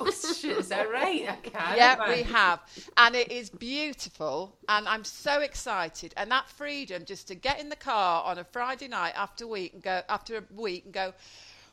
Oh, 0.00 0.10
shit, 0.10 0.56
is 0.56 0.68
that 0.68 0.90
right? 0.90 1.22
A 1.28 1.50
caravan? 1.50 1.76
Yeah, 1.76 2.08
we 2.08 2.22
have. 2.22 2.60
And 2.96 3.14
it 3.14 3.30
is 3.30 3.50
beautiful. 3.50 4.56
And 4.68 4.88
I'm 4.88 5.04
so 5.04 5.40
excited. 5.40 6.14
And 6.16 6.30
that 6.30 6.48
freedom 6.48 7.04
just 7.04 7.28
to 7.28 7.34
get 7.34 7.60
in 7.60 7.68
the 7.68 7.76
car 7.76 8.24
on 8.24 8.38
a 8.38 8.44
Friday 8.44 8.88
night 8.88 9.12
after 9.14 9.46
week 9.46 9.74
and 9.74 9.82
go 9.82 10.00
after 10.08 10.38
a 10.38 10.42
week 10.54 10.84
and 10.86 10.94
go, 10.94 11.12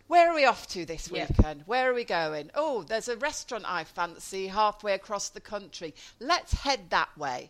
where 0.08 0.30
are 0.32 0.36
we 0.36 0.46
off 0.46 0.68
to 0.70 0.86
this 0.86 1.10
weekend? 1.10 1.64
Where 1.66 1.90
are 1.90 1.94
we 1.94 2.04
going? 2.04 2.52
Oh, 2.56 2.84
there's 2.84 3.08
a 3.08 3.16
restaurant 3.18 3.64
I 3.66 3.84
fancy 3.84 4.48
halfway 4.48 4.94
across 4.94 5.30
the 5.30 5.40
country. 5.42 5.94
Let's 6.20 6.54
head 6.54 6.90
that 6.90 7.16
way. 7.18 7.50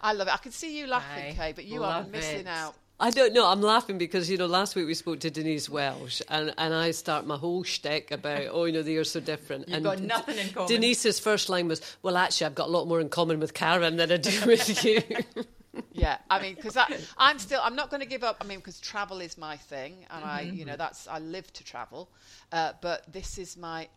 I 0.00 0.12
love 0.12 0.28
it. 0.28 0.34
I 0.34 0.38
can 0.38 0.52
see 0.52 0.78
you 0.78 0.86
laughing, 0.86 1.32
I 1.32 1.34
Kaye, 1.34 1.52
but 1.54 1.64
you 1.64 1.82
are 1.82 2.04
missing 2.04 2.40
it. 2.40 2.46
out. 2.46 2.74
I 3.00 3.10
don't 3.10 3.32
know. 3.34 3.46
I'm 3.46 3.60
laughing 3.60 3.98
because 3.98 4.30
you 4.30 4.38
know 4.38 4.46
last 4.46 4.76
week 4.76 4.86
we 4.86 4.94
spoke 4.94 5.20
to 5.20 5.30
Denise 5.30 5.68
Welch, 5.68 6.22
and, 6.28 6.54
and 6.56 6.72
I 6.72 6.92
start 6.92 7.26
my 7.26 7.36
whole 7.36 7.64
shtick 7.64 8.10
about 8.12 8.42
oh 8.52 8.64
you 8.64 8.72
know 8.72 8.82
they 8.82 8.96
are 8.96 9.04
so 9.04 9.20
different. 9.20 9.68
You've 9.68 9.76
and 9.78 9.84
got 9.84 10.00
nothing 10.00 10.38
in 10.38 10.48
common. 10.50 10.68
Denise's 10.68 11.18
first 11.18 11.48
line 11.48 11.66
was, 11.68 11.80
"Well, 12.02 12.16
actually, 12.16 12.46
I've 12.46 12.54
got 12.54 12.68
a 12.68 12.70
lot 12.70 12.86
more 12.86 13.00
in 13.00 13.08
common 13.08 13.40
with 13.40 13.52
Karen 13.52 13.96
than 13.96 14.12
I 14.12 14.16
do 14.18 14.46
with 14.46 14.84
you." 14.84 15.02
Yeah, 15.90 16.18
I 16.30 16.40
mean, 16.40 16.54
because 16.54 16.78
I'm 17.18 17.40
still, 17.40 17.60
I'm 17.60 17.74
not 17.74 17.90
going 17.90 18.00
to 18.00 18.06
give 18.06 18.22
up. 18.22 18.36
I 18.40 18.44
mean, 18.44 18.58
because 18.58 18.78
travel 18.78 19.20
is 19.20 19.36
my 19.36 19.56
thing, 19.56 20.06
and 20.08 20.24
I, 20.24 20.44
Mm-hmm. 20.44 20.56
you 20.56 20.64
know, 20.66 20.76
that's 20.76 21.08
I 21.08 21.18
live 21.18 21.52
to 21.54 21.64
travel. 21.64 22.08
Uh, 22.52 22.74
but 22.80 23.12
this 23.12 23.38
is 23.38 23.56
my, 23.56 23.88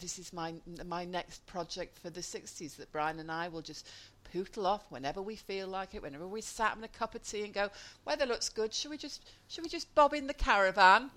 this 0.00 0.18
is 0.18 0.32
my 0.32 0.54
my 0.86 1.04
next 1.04 1.46
project 1.46 2.00
for 2.00 2.10
the 2.10 2.20
'60s 2.20 2.74
that 2.78 2.90
Brian 2.90 3.20
and 3.20 3.30
I 3.30 3.46
will 3.46 3.62
just 3.62 3.88
pootle 4.32 4.66
off 4.66 4.84
whenever 4.90 5.20
we 5.22 5.36
feel 5.36 5.68
like 5.68 5.94
it, 5.94 6.02
whenever 6.02 6.26
we 6.26 6.40
sat 6.40 6.76
in 6.76 6.84
a 6.84 6.88
cup 6.88 7.14
of 7.14 7.22
tea 7.22 7.44
and 7.44 7.54
go, 7.54 7.70
weather 8.04 8.26
looks 8.26 8.48
good. 8.48 8.72
Should 8.72 8.90
we 8.90 8.96
just, 8.96 9.24
should 9.48 9.64
we 9.64 9.70
just 9.70 9.94
bob 9.94 10.14
in 10.14 10.26
the 10.26 10.34
caravan? 10.34 11.10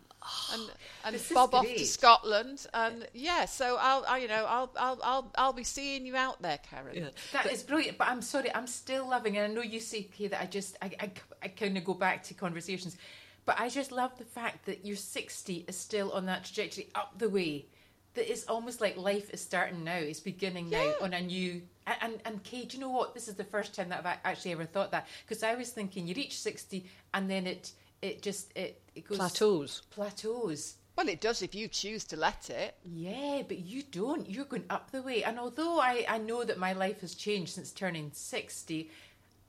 And, 0.54 0.62
and 1.06 1.16
This 1.16 1.32
bob 1.32 1.54
off 1.54 1.68
to. 1.68 1.86
Scotland, 1.86 2.66
and 2.74 3.08
yeah. 3.13 3.46
So 3.46 3.78
I'll, 3.80 4.06
I, 4.08 4.20
you 4.20 4.28
know, 4.28 4.46
I'll, 4.48 4.72
I'll, 4.78 5.00
I'll, 5.04 5.32
I'll 5.36 5.54
be 5.54 5.63
seeing 5.63 6.06
you 6.06 6.16
out 6.16 6.42
there, 6.42 6.60
Karen. 6.70 6.96
Yeah. 6.96 7.10
That 7.34 7.52
is 7.52 7.63
brilliant, 7.63 7.98
but 7.98 8.08
I'm 8.08 8.22
sorry, 8.22 8.54
I'm 8.54 8.68
still 8.68 9.08
loving, 9.08 9.38
and 9.38 9.52
I 9.52 9.54
know 9.54 9.62
you 9.62 9.80
say, 9.80 10.04
Kaye, 10.04 10.28
that 10.28 10.42
I 10.42 10.46
just, 10.46 10.78
I, 10.82 10.92
I, 11.00 11.12
I 11.42 11.48
kind 11.50 11.78
of 11.78 11.84
go 11.84 11.94
back 11.94 12.24
to 12.24 12.34
conversations, 12.34 12.98
but 13.46 13.60
I 13.60 13.70
just 13.70 13.92
love 13.92 14.18
the 14.18 14.26
fact 14.26 14.66
that 14.66 14.86
your 14.86 14.96
60 14.96 15.66
is 15.68 15.78
still 15.78 16.12
on 16.12 16.26
that 16.28 16.46
trajectory 16.46 16.88
up 16.96 17.18
the 17.18 17.30
way. 17.30 17.66
That 18.13 18.32
it's 18.32 18.46
almost 18.46 18.80
like 18.80 18.96
life 18.96 19.32
is 19.32 19.42
starting 19.42 19.84
now, 19.84 19.96
it's 19.96 20.20
beginning 20.20 20.70
now 20.70 20.94
on 21.02 21.13
a 21.13 21.22
new. 21.22 21.63
And, 21.86 21.98
and, 22.02 22.22
and 22.26 22.43
Kaye, 22.43 22.65
do 22.65 22.78
you 22.78 22.82
know 22.82 22.89
what? 22.89 23.13
This 23.13 23.28
is 23.28 23.36
the 23.36 23.43
first 23.43 23.76
time 23.76 23.89
that 23.89 24.06
I've 24.06 24.19
actually 24.24 24.52
ever 24.52 24.65
thought 24.65 24.91
that. 24.91 25.08
Because 25.28 25.43
I 25.43 25.56
was 25.56 25.69
thinking 25.69 26.08
you 26.08 26.15
reach 26.15 26.39
60 26.39 26.86
and 27.13 27.30
then 27.30 27.48
it 27.48 27.72
it 28.02 28.22
just 28.22 28.52
it, 28.56 28.82
it 28.96 29.08
goes 29.08 29.17
Plateaus. 29.17 29.82
plateaus. 29.89 30.76
Well, 30.96 31.08
it 31.10 31.22
does 31.22 31.41
if 31.41 31.56
you 31.56 31.67
choose 31.69 32.04
to 32.06 32.17
let 32.17 32.50
it. 32.50 32.76
Yeah, 32.86 33.41
but 33.48 33.60
you 33.60 33.82
don't. 33.82 34.30
You're 34.30 34.46
going 34.46 34.65
up 34.69 34.91
the 34.91 35.02
way. 35.02 35.24
And 35.24 35.39
although 35.39 35.80
I, 35.80 36.06
I 36.08 36.17
know 36.19 36.43
that 36.43 36.60
my 36.60 36.74
life 36.74 37.02
has 37.02 37.15
changed 37.15 37.54
since 37.54 37.72
turning 37.72 38.12
60, 38.13 38.91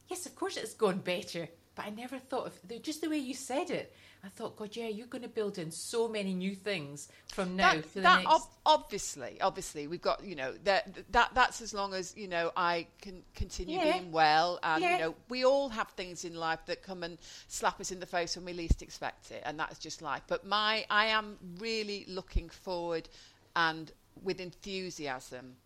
yes, 0.09 0.25
of 0.25 0.35
course 0.37 0.57
it's 0.57 0.73
gone 0.75 0.99
better. 1.01 1.49
But 1.77 1.87
I 1.87 1.91
never 1.91 2.19
thought 2.21 2.47
of 2.47 2.61
the- 2.69 2.79
just 2.79 3.01
the 3.01 3.09
way 3.11 3.19
you 3.19 3.35
said 3.35 3.69
it. 3.71 3.95
I 4.23 4.29
thought, 4.29 4.57
God, 4.57 4.75
yeah, 4.75 4.87
you're 4.87 5.07
going 5.09 5.23
to 5.23 5.29
build 5.29 5.59
in 5.59 5.71
so 5.71 6.09
many 6.09 6.33
new 6.33 6.55
things 6.55 7.09
from 7.29 7.57
now 7.57 7.75
that, 7.75 7.85
for 7.85 7.95
the 7.97 8.01
that 8.03 8.17
next. 8.23 8.31
ob- 8.31 8.49
obviously, 8.65 9.41
obviously, 9.43 9.87
we've 9.87 10.01
got 10.01 10.25
you 10.25 10.35
know 10.35 10.55
that 10.65 11.13
that 11.13 11.31
that's 11.35 11.61
as 11.61 11.75
long 11.75 11.93
as 11.93 12.17
you 12.17 12.27
know 12.29 12.51
I 12.57 12.87
can 13.03 13.23
continue 13.35 13.77
Yeah. 13.79 13.99
being 13.99 14.13
well, 14.13 14.59
and 14.63 14.83
Yeah. 14.83 14.93
you 14.93 14.99
know 15.03 15.15
we 15.29 15.45
all 15.45 15.69
have 15.71 15.89
things 15.91 16.25
in 16.25 16.35
life 16.37 16.61
that 16.67 16.83
come 16.83 17.03
and 17.03 17.19
slap 17.49 17.81
us 17.81 17.91
in 17.91 18.01
the 18.01 18.07
face 18.07 18.37
when 18.37 18.45
we 18.47 18.53
least 18.55 18.81
expect 18.81 19.31
it, 19.31 19.43
and 19.45 19.59
that's 19.59 19.79
just 19.79 20.01
life. 20.01 20.23
But 20.27 20.47
my, 20.47 20.87
I 20.89 21.07
am 21.07 21.37
really 21.59 22.05
looking 22.09 22.49
forward, 22.49 23.09
and 23.57 23.93
with 24.23 24.41
enthusiasm, 24.41 25.57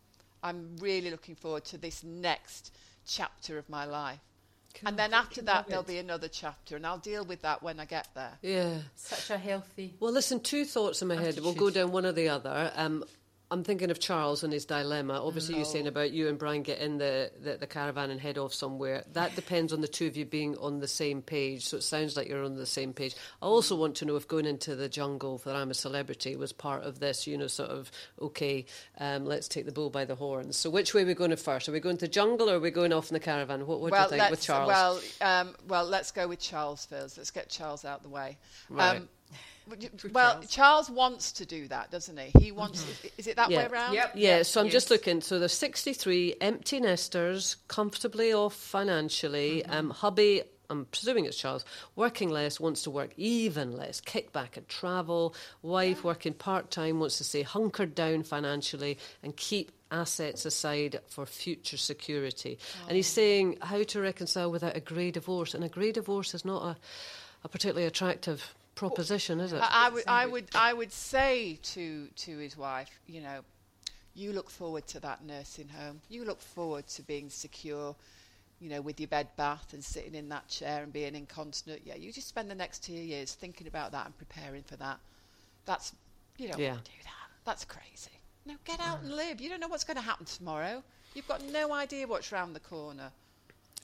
I'm 0.43 0.77
really 0.79 1.11
looking 1.11 1.35
forward 1.37 1.65
to 1.67 1.79
this 1.79 2.03
next 2.03 2.73
chapter 3.07 3.59
of 3.59 3.69
my 3.69 3.85
life. 3.85 4.19
And 4.85 4.97
then 4.97 5.13
after 5.13 5.43
that, 5.43 5.69
there'll 5.69 5.83
be 5.83 5.99
another 5.99 6.29
chapter, 6.29 6.77
and 6.77 6.87
I'll 6.87 6.99
deal 6.99 7.25
with 7.25 7.43
that 7.43 7.63
when 7.63 7.81
I 7.81 7.85
get 7.85 8.09
there. 8.15 8.39
Yeah. 8.43 8.79
Such 8.95 9.31
a 9.31 9.39
healthy. 9.39 9.95
Well, 9.99 10.13
listen, 10.13 10.41
two 10.41 10.65
thoughts 10.65 11.03
in 11.03 11.09
my 11.09 11.17
head. 11.17 11.39
We'll 11.41 11.55
go 11.55 11.71
down 11.71 11.91
one 11.91 12.07
or 12.07 12.13
the 12.13 12.29
other. 12.29 12.73
Um, 12.77 13.05
I'm 13.51 13.65
thinking 13.65 13.91
of 13.91 13.99
Charles 13.99 14.45
and 14.45 14.53
his 14.53 14.67
dilemma. 14.67 15.25
Obviously, 15.25 15.57
you're 15.57 15.65
saying 15.65 15.87
about 15.87 16.11
you 16.11 16.29
and 16.29 16.39
Brian 16.39 16.63
get 16.63 16.81
in 16.81 16.99
the, 16.99 17.31
the, 17.43 17.57
the 17.57 17.67
caravan 17.67 18.11
and 18.11 18.21
head 18.21 18.37
off 18.37 18.53
somewhere. 18.53 19.05
That 19.15 19.35
depends 19.37 19.73
on 19.73 19.81
the 19.81 19.89
two 19.89 20.07
of 20.07 20.19
you 20.19 20.27
being 20.27 20.57
on 20.59 20.81
the 20.81 20.89
same 20.89 21.23
page. 21.23 21.67
So 21.67 21.79
it 21.79 21.83
sounds 21.83 22.15
like 22.15 22.29
you're 22.29 22.45
on 22.45 22.57
the 22.57 22.67
same 22.67 22.93
page. 22.93 23.15
I 23.41 23.47
also 23.47 23.75
want 23.75 23.95
to 23.97 24.05
know 24.05 24.17
if 24.17 24.29
going 24.29 24.45
into 24.45 24.77
the 24.77 24.89
jungle 24.89 25.39
for 25.39 25.53
I'm 25.53 25.71
a 25.71 25.75
Celebrity 25.75 26.37
was 26.37 26.53
part 26.53 26.83
of 26.83 27.01
this, 27.01 27.27
you 27.27 27.39
know, 27.39 27.47
sort 27.47 27.71
of, 27.71 27.91
okay, 28.21 28.67
um, 28.99 29.25
let's 29.25 29.49
take 29.49 29.65
the 29.65 29.73
bull 29.73 29.89
by 29.89 30.05
the 30.05 30.15
horns. 30.15 30.57
So 30.57 30.69
which 30.69 30.93
way 30.93 31.05
are 31.05 31.07
we 31.07 31.15
going 31.15 31.31
to 31.31 31.37
first? 31.37 31.69
Are 31.71 31.73
we 31.73 31.81
going 31.81 31.99
to 31.99 32.09
jungle 32.09 32.51
or 32.51 32.57
are 32.57 32.61
we 32.61 32.71
going 32.71 32.93
off 32.93 33.09
in 33.09 33.15
the 33.15 33.21
caravan? 33.21 33.67
What, 33.67 33.81
what 33.81 33.93
well, 33.93 34.09
do 34.09 34.17
you 34.17 34.21
think 34.21 34.31
with 34.31 34.43
Charles? 34.43 34.69
Well, 34.69 35.01
um, 35.23 35.55
well, 35.67 35.87
let's 35.87 36.11
go 36.11 36.29
with 36.29 36.41
Charles 36.41 36.85
first. 36.85 37.17
Let's 37.17 37.31
get 37.31 37.49
Charles 37.49 37.87
out 37.87 37.99
of 37.99 38.03
the 38.03 38.11
way. 38.11 38.37
Right. 38.69 38.97
Um, 38.97 38.97
would 38.99 39.09
well, 40.13 40.33
Charles. 40.35 40.51
Charles. 40.51 40.91
wants 40.91 41.33
to 41.33 41.47
do 41.47 41.69
that, 41.69 41.91
doesn't 41.91 42.19
he? 42.19 42.33
He 42.41 42.53
wants. 42.53 42.85
Is 43.17 43.27
it 43.27 43.37
that 43.37 43.45
Mm-hmm. 43.49 43.53
Yeah. 43.53 43.59
way 43.59 43.67
around? 43.73 43.95
Yep. 43.95 44.13
Yeah, 44.17 44.43
so 44.43 44.61
I'm 44.61 44.69
just 44.69 44.91
looking. 44.91 45.21
So 45.21 45.39
there's 45.39 45.53
63 45.53 46.35
empty 46.41 46.81
nesters, 46.81 47.57
comfortably 47.69 48.33
off 48.33 48.55
financially. 48.55 49.65
Um, 49.67 49.91
hubby, 49.91 50.43
I'm 50.71 50.85
presuming 50.87 51.25
it's 51.25 51.37
Charles, 51.37 51.65
working 51.97 52.31
less, 52.31 52.61
wants 52.61 52.83
to 52.83 52.91
work 52.91 53.11
even 53.17 53.77
less, 53.77 54.01
kick 54.01 54.33
back 54.33 54.57
and 54.57 54.69
travel. 54.69 55.35
Wife 55.63 56.05
working 56.05 56.35
part 56.35 56.71
time, 56.71 57.01
wants 57.01 57.19
to 57.19 57.25
stay 57.25 57.43
hunkered 57.43 57.95
down 57.95 58.23
financially 58.23 58.99
and 59.23 59.35
keep 59.37 59.73
assets 59.91 60.45
aside 60.45 61.01
for 61.09 61.25
future 61.25 61.79
security. 61.79 62.59
And 62.87 62.97
he's 62.97 63.07
saying 63.07 63.57
how 63.63 63.83
to 63.85 64.01
reconcile 64.03 64.51
without 64.51 64.77
a 64.77 64.81
grey 64.81 65.11
divorce. 65.11 65.55
And 65.55 65.65
a 65.65 65.69
grey 65.71 65.93
divorce 65.93 66.35
is 66.35 66.45
not 66.45 66.63
a, 66.63 66.77
a 67.45 67.49
particularly 67.49 67.87
attractive 67.87 68.55
proposition, 68.79 69.41
is 69.41 69.53
it? 69.53 69.61
I, 69.63 69.87
I 69.87 69.91
would. 69.91 70.05
I 70.07 70.27
would. 70.27 70.49
I 70.55 70.73
would 70.73 70.93
say 70.93 71.59
to 71.75 72.09
to 72.09 72.39
his 72.39 72.57
wife, 72.57 72.91
you 73.07 73.21
know, 73.21 73.41
you 74.15 74.33
look 74.33 74.49
forward 74.51 74.87
to 74.89 75.01
that 75.01 75.25
nursing 75.25 75.69
home. 75.69 76.01
You 76.09 76.25
look 76.25 76.41
forward 76.41 76.87
to 76.89 77.03
being 77.03 77.29
secure. 77.31 77.95
You 78.61 78.71
know, 78.71 78.81
with 78.81 78.99
your 78.99 79.07
bed 79.07 79.29
bath 79.37 79.73
and 79.73 79.85
sitting 79.85 80.17
in 80.17 80.29
that 80.31 80.49
chair 80.49 80.83
and 80.83 80.93
being 80.93 81.15
incontinent. 81.15 81.83
Yeah, 81.85 81.95
you 81.95 82.13
just 82.13 82.27
spend 82.27 82.51
the 82.51 82.57
next 82.57 82.83
two 82.83 82.93
years 82.93 83.35
thinking 83.35 83.69
about 83.69 83.93
that 83.93 84.07
and 84.07 84.19
preparing 84.19 84.65
for 84.65 84.75
that. 84.77 84.99
That's 85.65 85.93
you 86.39 86.49
don't 86.49 86.59
Yeah. 86.59 86.73
want 86.73 86.85
to 86.85 86.91
do 86.91 86.97
that. 87.05 87.31
That's 87.45 87.65
crazy. 87.65 88.11
No, 88.47 88.55
get 88.65 88.81
out 88.81 89.01
and 89.03 89.15
live. 89.15 89.41
You 89.41 89.49
don't 89.49 89.61
know 89.61 89.69
what's 89.69 89.85
going 89.85 89.97
to 89.97 90.03
happen 90.03 90.27
tomorrow. 90.27 90.83
You've 91.15 91.29
got 91.29 91.45
no 91.45 91.73
idea 91.73 92.07
what's 92.09 92.33
round 92.33 92.57
the 92.57 92.61
corner. 92.61 93.13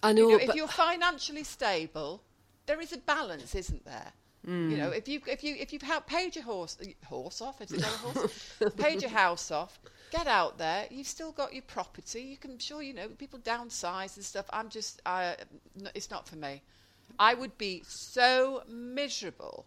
I 0.02 0.12
know, 0.12 0.28
You 0.28 0.38
know, 0.38 0.44
if 0.44 0.54
you're 0.56 0.66
financially 0.68 1.44
stable, 1.44 2.20
there 2.66 2.80
is 2.80 2.92
a 2.92 2.98
balance, 2.98 3.54
isn't 3.54 3.84
there? 3.84 4.12
You 4.46 4.50
Mm. 4.50 4.76
know, 4.76 4.90
if 4.90 5.08
you 5.08 5.20
if 5.26 5.42
you 5.42 5.54
if 5.58 5.72
you've 5.72 5.80
ha- 5.82 6.00
paid 6.00 6.36
your 6.36 6.44
horse 6.44 6.76
horse 7.06 7.40
off, 7.40 7.60
is 7.62 7.72
it 7.72 7.80
not 7.80 7.94
a 7.94 7.98
horse? 7.98 8.52
paid 8.76 9.00
your 9.00 9.10
house 9.10 9.50
off, 9.50 9.80
get 10.10 10.26
out 10.26 10.58
there. 10.58 10.86
You've 10.90 11.06
still 11.06 11.32
got 11.32 11.54
your 11.54 11.62
property. 11.62 12.20
You 12.22 12.36
can 12.36 12.58
sure 12.58 12.82
you 12.82 12.92
know 12.92 13.08
people 13.08 13.38
downsize 13.38 14.16
and 14.16 14.24
stuff. 14.24 14.44
I'm 14.52 14.68
just, 14.68 15.00
I, 15.06 15.36
n- 15.80 15.88
it's 15.94 16.10
not 16.10 16.28
for 16.28 16.36
me. 16.36 16.60
I 17.18 17.32
would 17.34 17.56
be 17.56 17.82
so 17.86 18.62
miserable 18.68 19.64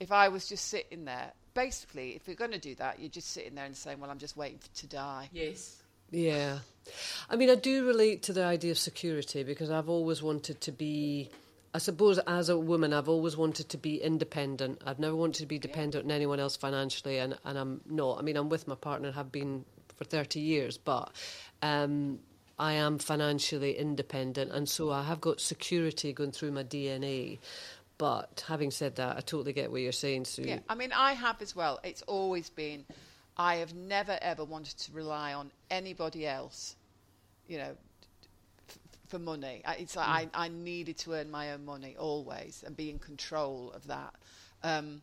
if 0.00 0.12
I 0.12 0.28
was 0.28 0.46
just 0.46 0.66
sitting 0.66 1.04
there. 1.06 1.32
Basically, 1.54 2.10
if 2.14 2.26
you're 2.26 2.36
going 2.36 2.50
to 2.52 2.58
do 2.58 2.74
that, 2.76 3.00
you're 3.00 3.08
just 3.08 3.30
sitting 3.30 3.54
there 3.54 3.64
and 3.64 3.74
saying, 3.76 3.98
"Well, 3.98 4.10
I'm 4.10 4.18
just 4.18 4.36
waiting 4.36 4.58
f- 4.62 4.72
to 4.74 4.86
die." 4.86 5.28
Yes. 5.32 5.76
Yeah. 6.10 6.58
I 7.30 7.36
mean, 7.36 7.50
I 7.50 7.54
do 7.54 7.86
relate 7.86 8.22
to 8.24 8.32
the 8.32 8.44
idea 8.44 8.70
of 8.72 8.78
security 8.78 9.42
because 9.42 9.70
I've 9.70 9.88
always 9.88 10.22
wanted 10.22 10.60
to 10.62 10.72
be, 10.72 11.30
I 11.78 11.80
suppose, 11.80 12.18
as 12.26 12.48
a 12.48 12.58
woman, 12.58 12.92
I've 12.92 13.08
always 13.08 13.36
wanted 13.36 13.68
to 13.68 13.78
be 13.78 14.02
independent. 14.02 14.82
I've 14.84 14.98
never 14.98 15.14
wanted 15.14 15.38
to 15.42 15.46
be 15.46 15.60
dependent 15.60 16.06
on 16.06 16.10
anyone 16.10 16.40
else 16.40 16.56
financially, 16.56 17.18
and, 17.18 17.38
and 17.44 17.56
I'm 17.56 17.80
not. 17.88 18.18
I 18.18 18.22
mean, 18.22 18.36
I'm 18.36 18.48
with 18.48 18.66
my 18.66 18.74
partner, 18.74 19.12
have 19.12 19.30
been 19.30 19.64
for 19.94 20.02
30 20.02 20.40
years, 20.40 20.76
but 20.76 21.12
um, 21.62 22.18
I 22.58 22.72
am 22.72 22.98
financially 22.98 23.78
independent, 23.78 24.50
and 24.50 24.68
so 24.68 24.90
I 24.90 25.04
have 25.04 25.20
got 25.20 25.40
security 25.40 26.12
going 26.12 26.32
through 26.32 26.50
my 26.50 26.64
DNA. 26.64 27.38
But 27.96 28.44
having 28.48 28.72
said 28.72 28.96
that, 28.96 29.16
I 29.16 29.20
totally 29.20 29.52
get 29.52 29.70
what 29.70 29.80
you're 29.80 29.92
saying, 29.92 30.24
Sue. 30.24 30.42
Yeah, 30.42 30.58
I 30.68 30.74
mean, 30.74 30.90
I 30.90 31.12
have 31.12 31.40
as 31.40 31.54
well. 31.54 31.78
It's 31.84 32.02
always 32.02 32.50
been, 32.50 32.86
I 33.36 33.58
have 33.58 33.72
never 33.72 34.18
ever 34.20 34.44
wanted 34.44 34.78
to 34.78 34.90
rely 34.90 35.32
on 35.32 35.52
anybody 35.70 36.26
else, 36.26 36.74
you 37.46 37.58
know, 37.58 37.76
for 39.08 39.18
money. 39.18 39.62
I, 39.64 39.74
it's 39.74 39.96
like 39.96 40.06
I, 40.34 40.44
I 40.44 40.48
needed 40.48 40.98
to 40.98 41.14
earn 41.14 41.30
my 41.30 41.52
own 41.52 41.64
money 41.64 41.96
always 41.98 42.62
and 42.66 42.76
be 42.76 42.90
in 42.90 42.98
control 42.98 43.72
of 43.74 43.86
that. 43.88 44.14
Um, 44.62 45.02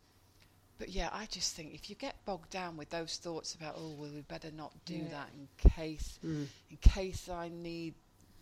but 0.77 0.89
yeah, 0.89 1.09
I 1.13 1.25
just 1.27 1.55
think 1.55 1.73
if 1.73 1.89
you 1.89 1.95
get 1.95 2.15
bogged 2.25 2.49
down 2.49 2.75
with 2.77 2.89
those 2.89 3.17
thoughts 3.17 3.55
about, 3.55 3.75
oh, 3.77 3.95
well, 3.97 4.09
we 4.13 4.21
better 4.21 4.51
not 4.51 4.73
do 4.85 4.95
Yeah. 4.95 5.07
that 5.09 5.29
in 5.33 5.47
case, 5.71 6.19
in 6.23 6.47
case 6.81 7.29
I 7.29 7.49
need 7.49 7.93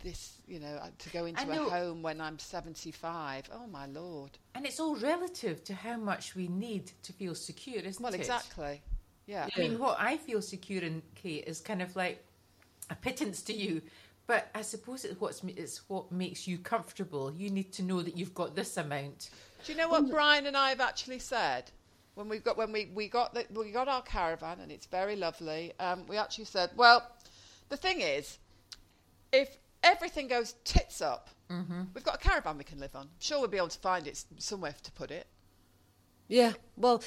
this, 0.04 0.34
you 0.48 0.60
know, 0.60 0.80
uh, 0.82 0.88
to 0.98 1.10
go 1.12 1.26
into 1.26 1.50
a 1.50 1.56
home 1.70 2.02
when 2.02 2.20
I'm 2.20 2.38
75. 2.40 3.50
Oh 3.54 3.68
my 3.68 3.86
lord. 3.86 4.32
And 4.56 4.66
it's 4.66 4.80
all 4.80 4.96
relative 4.96 5.64
to 5.66 5.74
how 5.76 5.96
much 5.98 6.36
we 6.36 6.48
need 6.48 6.92
to 7.04 7.14
feel 7.14 7.36
secure, 7.36 7.80
isn't 7.82 8.04
Well, 8.04 8.14
it? 8.14 8.20
exactly. 8.20 8.82
Yeah. 9.28 9.48
I 9.56 9.60
mean, 9.60 9.80
what 9.80 9.98
I 10.00 10.18
feel 10.18 10.42
secure 10.42 10.82
in, 10.84 11.02
Kate, 11.16 11.46
is 11.48 11.62
kind 11.62 11.82
of 11.82 11.96
like 11.96 12.22
a 12.90 12.96
pittance 12.96 13.42
to 13.44 13.54
you. 13.54 13.82
But 14.26 14.50
I 14.56 14.62
suppose 14.62 15.04
it's, 15.04 15.20
what's, 15.20 15.44
it's 15.44 15.82
what 15.90 16.12
makes 16.12 16.48
you 16.48 16.58
comfortable. 16.58 17.34
You 17.36 17.50
need 17.50 17.74
to 17.74 17.84
know 17.84 18.02
that 18.02 18.18
you've 18.18 18.34
got 18.34 18.56
this 18.56 18.78
amount. 18.78 19.30
Do 19.66 19.72
you 19.72 19.78
know 19.78 19.90
what 19.90 20.10
Brian 20.10 20.46
and 20.46 20.56
I 20.56 20.70
have 20.70 20.80
actually 20.80 21.20
said 21.20 21.72
when 22.16 22.30
we 22.30 22.40
got 22.40 22.58
when 22.58 22.72
we, 22.72 22.90
we 22.94 23.08
got 23.08 23.34
the, 23.34 23.46
we 23.54 23.72
got 23.72 23.88
our 23.88 24.02
caravan 24.02 24.60
and 24.62 24.72
it's 24.72 24.86
very 24.86 25.16
lovely. 25.16 25.74
Um, 25.80 26.06
we 26.08 26.18
actually 26.18 26.46
said, 26.46 26.70
well, 26.76 27.06
the 27.70 27.78
thing 27.78 28.02
is, 28.02 28.38
if 29.32 29.58
everything 29.82 30.28
goes 30.28 30.56
tits 30.64 31.02
up, 31.02 31.30
we've 31.94 32.04
got 32.04 32.16
a 32.16 32.20
caravan 32.20 32.58
we 32.58 32.64
can 32.64 32.80
live 32.80 32.96
on. 32.96 33.10
Sure, 33.20 33.40
we'll 33.40 33.50
be 33.50 33.58
able 33.58 33.68
to 33.68 33.80
find 33.80 34.08
it 34.08 34.24
somewhere 34.38 34.76
to 34.84 34.92
put 34.92 35.12
it. 35.12 35.28
Yeah, 36.28 36.54
well, 36.78 37.04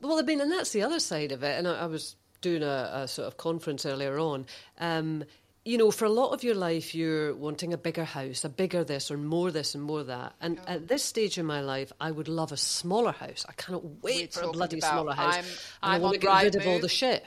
well, 0.00 0.18
I 0.18 0.22
mean, 0.22 0.40
and 0.40 0.50
that's 0.50 0.72
the 0.72 0.82
other 0.82 1.00
side 1.00 1.32
of 1.32 1.42
it. 1.42 1.58
And 1.58 1.68
I, 1.68 1.80
I 1.82 1.86
was 1.86 2.16
doing 2.40 2.62
a, 2.62 2.90
a 2.92 3.08
sort 3.08 3.28
of 3.28 3.36
conference 3.36 3.84
earlier 3.84 4.18
on. 4.18 4.46
Um, 4.78 5.24
you 5.66 5.76
know, 5.78 5.90
for 5.90 6.04
a 6.04 6.10
lot 6.10 6.30
of 6.30 6.44
your 6.44 6.54
life, 6.54 6.94
you're 6.94 7.34
wanting 7.34 7.72
a 7.72 7.76
bigger 7.76 8.04
house, 8.04 8.44
a 8.44 8.48
bigger 8.48 8.84
this, 8.84 9.10
or 9.10 9.16
more 9.16 9.50
this 9.50 9.74
and 9.74 9.82
more 9.82 10.04
that. 10.04 10.34
And 10.40 10.60
at 10.68 10.86
this 10.88 11.02
stage 11.02 11.38
in 11.38 11.44
my 11.46 11.60
life, 11.60 11.92
I 12.00 12.12
would 12.12 12.28
love 12.28 12.52
a 12.52 12.56
smaller 12.56 13.12
house. 13.12 13.44
I 13.48 13.52
cannot 13.52 13.84
wait 14.02 14.34
We're 14.36 14.42
for 14.42 14.48
a 14.48 14.52
bloody 14.52 14.78
about- 14.78 14.90
smaller 14.92 15.12
house. 15.14 15.34
I'm- 15.34 15.44
I'm 15.82 15.90
I 15.94 15.98
want 15.98 16.14
to 16.14 16.20
get 16.20 16.42
rid 16.42 16.54
of 16.54 16.66
all 16.66 16.78
the 16.78 16.88
shit. 16.88 17.26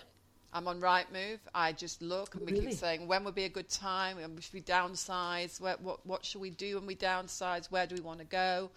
I'm 0.53 0.67
on 0.67 0.79
Rightmove. 0.81 1.39
I 1.53 1.73
just 1.73 2.01
look 2.01 2.33
and 2.33 2.45
we 2.45 2.53
Really? 2.53 2.67
keep 2.67 2.77
saying 2.79 3.07
when 3.07 3.23
would 3.25 3.35
be 3.35 3.43
a 3.43 3.49
good 3.49 3.69
time. 3.69 4.15
When 4.17 4.39
should 4.39 4.53
we 4.53 4.61
downsize? 4.61 5.59
Where, 5.61 5.75
what 5.77 6.03
what 6.07 6.25
should 6.25 6.41
we 6.41 6.49
do 6.49 6.75
when 6.77 6.87
we 6.87 6.95
downsize? 6.95 7.69
Where 7.69 7.85
do 7.85 7.93
we 7.93 8.01
want 8.01 8.19
to 8.19 8.25
go? 8.25 8.71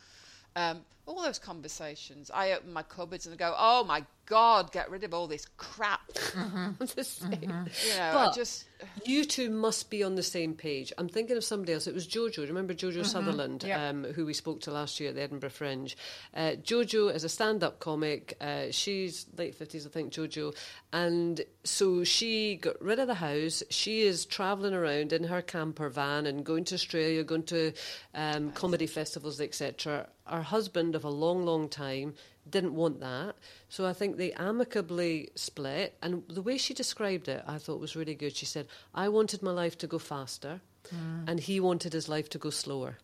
Um, 0.55 0.85
all 1.07 1.23
those 1.23 1.39
conversations. 1.39 2.31
I 2.35 2.53
open 2.53 2.73
my 2.75 2.83
cupboards 2.83 3.25
and 3.27 3.33
I 3.33 3.39
go, 3.39 3.55
oh 3.57 3.85
my 3.85 4.05
God, 4.33 4.73
get 4.73 4.91
rid 4.91 5.05
of 5.05 5.13
all 5.13 5.27
this 5.27 5.45
crap. 5.59 6.01
The 6.79 7.05
same. 7.05 7.41
You 7.43 7.49
know, 7.97 8.11
But 8.15 8.35
just 8.35 8.65
you 9.05 9.25
two 9.27 9.51
must 9.51 9.91
be 9.91 10.03
on 10.03 10.15
the 10.15 10.23
same 10.23 10.55
page. 10.55 10.91
I'm 10.97 11.09
thinking 11.09 11.37
of 11.37 11.45
somebody 11.45 11.75
else. 11.75 11.87
It 11.87 11.93
was 11.95 12.07
Jojo. 12.09 12.37
Do 12.37 12.41
you 12.43 12.49
remember 12.49 12.73
Jojo 12.75 13.05
Sutherland, 13.05 13.63
Yeah. 13.63 13.89
um, 13.91 14.05
who 14.05 14.25
we 14.25 14.33
spoke 14.33 14.63
to 14.63 14.73
last 14.73 14.99
year 15.01 15.11
at 15.11 15.17
the 15.17 15.23
Edinburgh 15.23 15.51
Fringe? 15.51 15.95
Uh, 16.35 16.53
Jojo 16.63 17.15
is 17.15 17.25
a 17.25 17.29
stand-up 17.29 17.79
comic. 17.79 18.37
Uh, 18.41 18.71
she's 18.71 19.27
late 19.37 19.55
fifties, 19.55 19.87
I 19.87 19.91
think. 19.91 20.13
Jojo, 20.15 20.55
and 20.95 21.41
so 21.65 22.03
she 22.03 22.57
got 22.57 22.81
rid 22.81 22.99
of 22.99 23.09
the 23.09 23.15
house. 23.15 23.63
She 23.69 24.01
is 24.03 24.25
travelling 24.25 24.73
around 24.75 25.13
in 25.13 25.25
her 25.25 25.43
camper 25.43 25.91
van 25.91 26.25
and 26.27 26.43
going 26.45 26.65
to 26.65 26.75
Australia, 26.77 27.23
going 27.23 27.45
to 27.45 27.73
um, 28.15 28.51
comedy 28.53 28.87
festivals, 28.87 29.41
etc. 29.43 30.09
Her 30.27 30.43
husband 30.43 30.95
of 30.95 31.05
a 31.05 31.11
long, 31.11 31.45
long 31.45 31.69
time 31.69 32.15
didn't 32.49 32.75
want 32.75 33.01
that. 33.01 33.37
So 33.69 33.87
I 33.87 33.93
think 33.93 34.17
they 34.17 34.33
amicably 34.33 35.31
split. 35.35 35.97
And 36.03 36.23
the 36.29 36.43
way 36.43 36.59
she 36.59 36.75
described 36.75 37.29
it, 37.29 37.43
I 37.47 37.59
thought 37.59 37.81
was 37.81 37.97
really 37.97 38.15
good. 38.15 38.37
She 38.37 38.47
said, 38.47 38.67
I 38.95 39.09
wanted 39.09 39.43
my 39.43 39.53
life 39.53 39.79
to 39.79 39.87
go 39.87 39.99
faster, 39.99 40.61
hmm. 40.91 41.25
and 41.27 41.41
he 41.41 41.61
wanted 41.61 41.93
his 41.93 42.09
life 42.09 42.29
to 42.31 42.39
go 42.39 42.51
slower. 42.51 42.99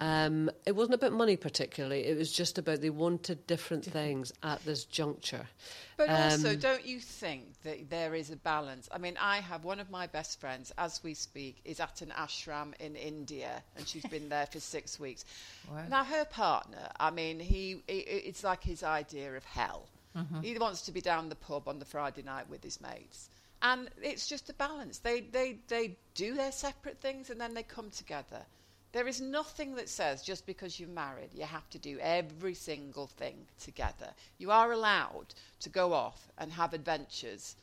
Um, 0.00 0.50
it 0.66 0.72
wasn't 0.76 0.94
about 0.94 1.12
money 1.12 1.36
particularly. 1.36 2.04
It 2.06 2.16
was 2.16 2.32
just 2.32 2.58
about 2.58 2.80
they 2.80 2.90
wanted 2.90 3.46
different 3.46 3.84
things 3.84 4.32
at 4.42 4.64
this 4.64 4.84
juncture. 4.84 5.46
But 5.96 6.10
also, 6.10 6.50
Um, 6.50 6.58
don't 6.58 6.84
you 6.84 6.98
think 7.00 7.44
that 7.62 7.88
there 7.90 8.14
is 8.14 8.30
a 8.30 8.36
balance? 8.36 8.88
I 8.90 8.98
mean, 8.98 9.16
I 9.20 9.38
have 9.38 9.64
one 9.64 9.78
of 9.80 9.90
my 9.90 10.06
best 10.06 10.40
friends, 10.40 10.72
as 10.76 11.02
we 11.04 11.14
speak, 11.14 11.60
is 11.64 11.78
at 11.80 12.02
an 12.02 12.10
ashram 12.16 12.74
in 12.80 12.96
India, 12.96 13.62
and 13.76 13.86
she's 13.86 14.04
been 14.06 14.28
there 14.28 14.46
for 14.46 14.58
six 14.60 14.98
weeks. 15.04 15.24
Wow. 15.70 15.84
Now, 15.88 16.04
her 16.04 16.24
partner, 16.24 16.90
I 16.98 17.10
mean, 17.10 17.38
he 17.38 17.74
i- 17.88 17.92
it's 18.28 18.42
like 18.42 18.62
his 18.64 18.82
idea 18.82 19.36
of 19.36 19.44
hell. 19.44 19.86
He 20.42 20.56
wants 20.58 20.82
to 20.82 20.92
be 20.92 21.00
down 21.00 21.28
the 21.28 21.34
pub 21.34 21.66
on 21.66 21.80
the 21.80 21.84
Friday 21.84 22.22
night 22.22 22.48
with 22.48 22.62
his 22.62 22.80
mates. 22.80 23.28
And 23.62 23.88
it's 24.00 24.28
just 24.28 24.48
a 24.48 24.52
balance. 24.52 24.98
They, 24.98 25.22
they, 25.22 25.58
they 25.68 25.96
do 26.14 26.34
their 26.34 26.52
separate 26.52 27.00
things 27.00 27.30
and 27.30 27.40
then 27.40 27.54
they 27.54 27.64
come 27.64 27.90
together. 27.90 28.44
There 28.94 29.08
is 29.08 29.20
nothing 29.20 29.74
that 29.74 29.88
says 29.88 30.22
just 30.22 30.46
because 30.46 30.78
you're 30.78 30.88
married, 30.88 31.30
you 31.34 31.42
have 31.44 31.68
to 31.70 31.78
do 31.78 31.98
every 32.00 32.54
single 32.54 33.08
thing 33.08 33.46
together. 33.58 34.10
You 34.38 34.52
are 34.52 34.70
allowed 34.70 35.34
to 35.60 35.68
go 35.68 35.92
off 35.92 36.28
and 36.38 36.52
have 36.52 36.72
adventures, 36.72 37.56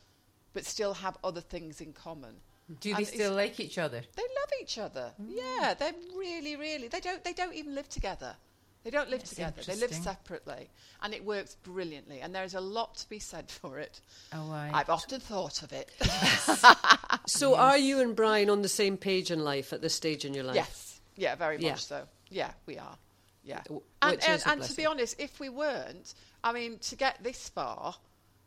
but 0.52 0.66
still 0.66 0.92
have 0.92 1.16
other 1.24 1.40
things 1.40 1.80
in 1.80 1.94
common. 1.94 2.34
Do 2.80 2.90
they 2.90 2.96
And 2.96 3.00
it's- 3.00 3.14
still 3.14 3.34
like 3.34 3.58
each 3.58 3.78
other? 3.78 4.02
They 4.14 4.22
love 4.22 4.50
each 4.60 4.76
other. 4.76 5.14
Mm. 5.20 5.30
Yeah, 5.30 5.72
they're 5.72 5.94
really, 6.14 6.54
really. 6.54 6.88
They 6.88 7.00
don't. 7.00 7.24
They 7.24 7.32
don't 7.32 7.54
even 7.54 7.74
live 7.74 7.88
together. 7.88 8.36
They 8.84 8.90
don't 8.90 9.08
live 9.08 9.20
That's 9.20 9.30
together. 9.30 9.62
They 9.62 9.76
live 9.76 9.94
separately, 9.94 10.68
and 11.00 11.14
it 11.14 11.24
works 11.24 11.56
brilliantly. 11.62 12.20
And 12.20 12.34
there 12.34 12.44
is 12.44 12.54
a 12.54 12.60
lot 12.60 12.96
to 12.96 13.08
be 13.08 13.18
said 13.18 13.50
for 13.50 13.78
it. 13.78 14.00
Oh, 14.34 14.50
I. 14.50 14.70
I've 14.74 14.90
often 14.90 15.20
thought 15.20 15.62
of 15.62 15.72
it. 15.72 15.90
So 17.26 17.54
are 17.54 17.78
you 17.78 18.00
and 18.00 18.16
Brian 18.16 18.50
on 18.50 18.62
the 18.62 18.68
same 18.68 18.96
page 18.96 19.30
in 19.30 19.44
life 19.44 19.72
at 19.72 19.80
this 19.80 19.94
stage 19.94 20.24
in 20.24 20.34
your 20.34 20.44
life? 20.44 20.56
yes. 20.56 20.91
Yeah. 21.22 21.34
Very 21.36 21.56
much 21.56 21.64
Yeah. 21.64 21.74
so. 21.76 22.06
Yeah, 22.30 22.50
we 22.66 22.78
are. 22.78 22.96
Yeah. 23.44 23.62
W- 23.64 23.82
And, 24.00 24.22
and, 24.24 24.42
and 24.46 24.62
to 24.62 24.74
be 24.74 24.86
honest, 24.86 25.18
if 25.18 25.38
we 25.40 25.48
weren't, 25.48 26.14
I 26.44 26.52
mean, 26.52 26.78
to 26.78 26.96
get 26.96 27.22
this 27.22 27.48
far 27.48 27.94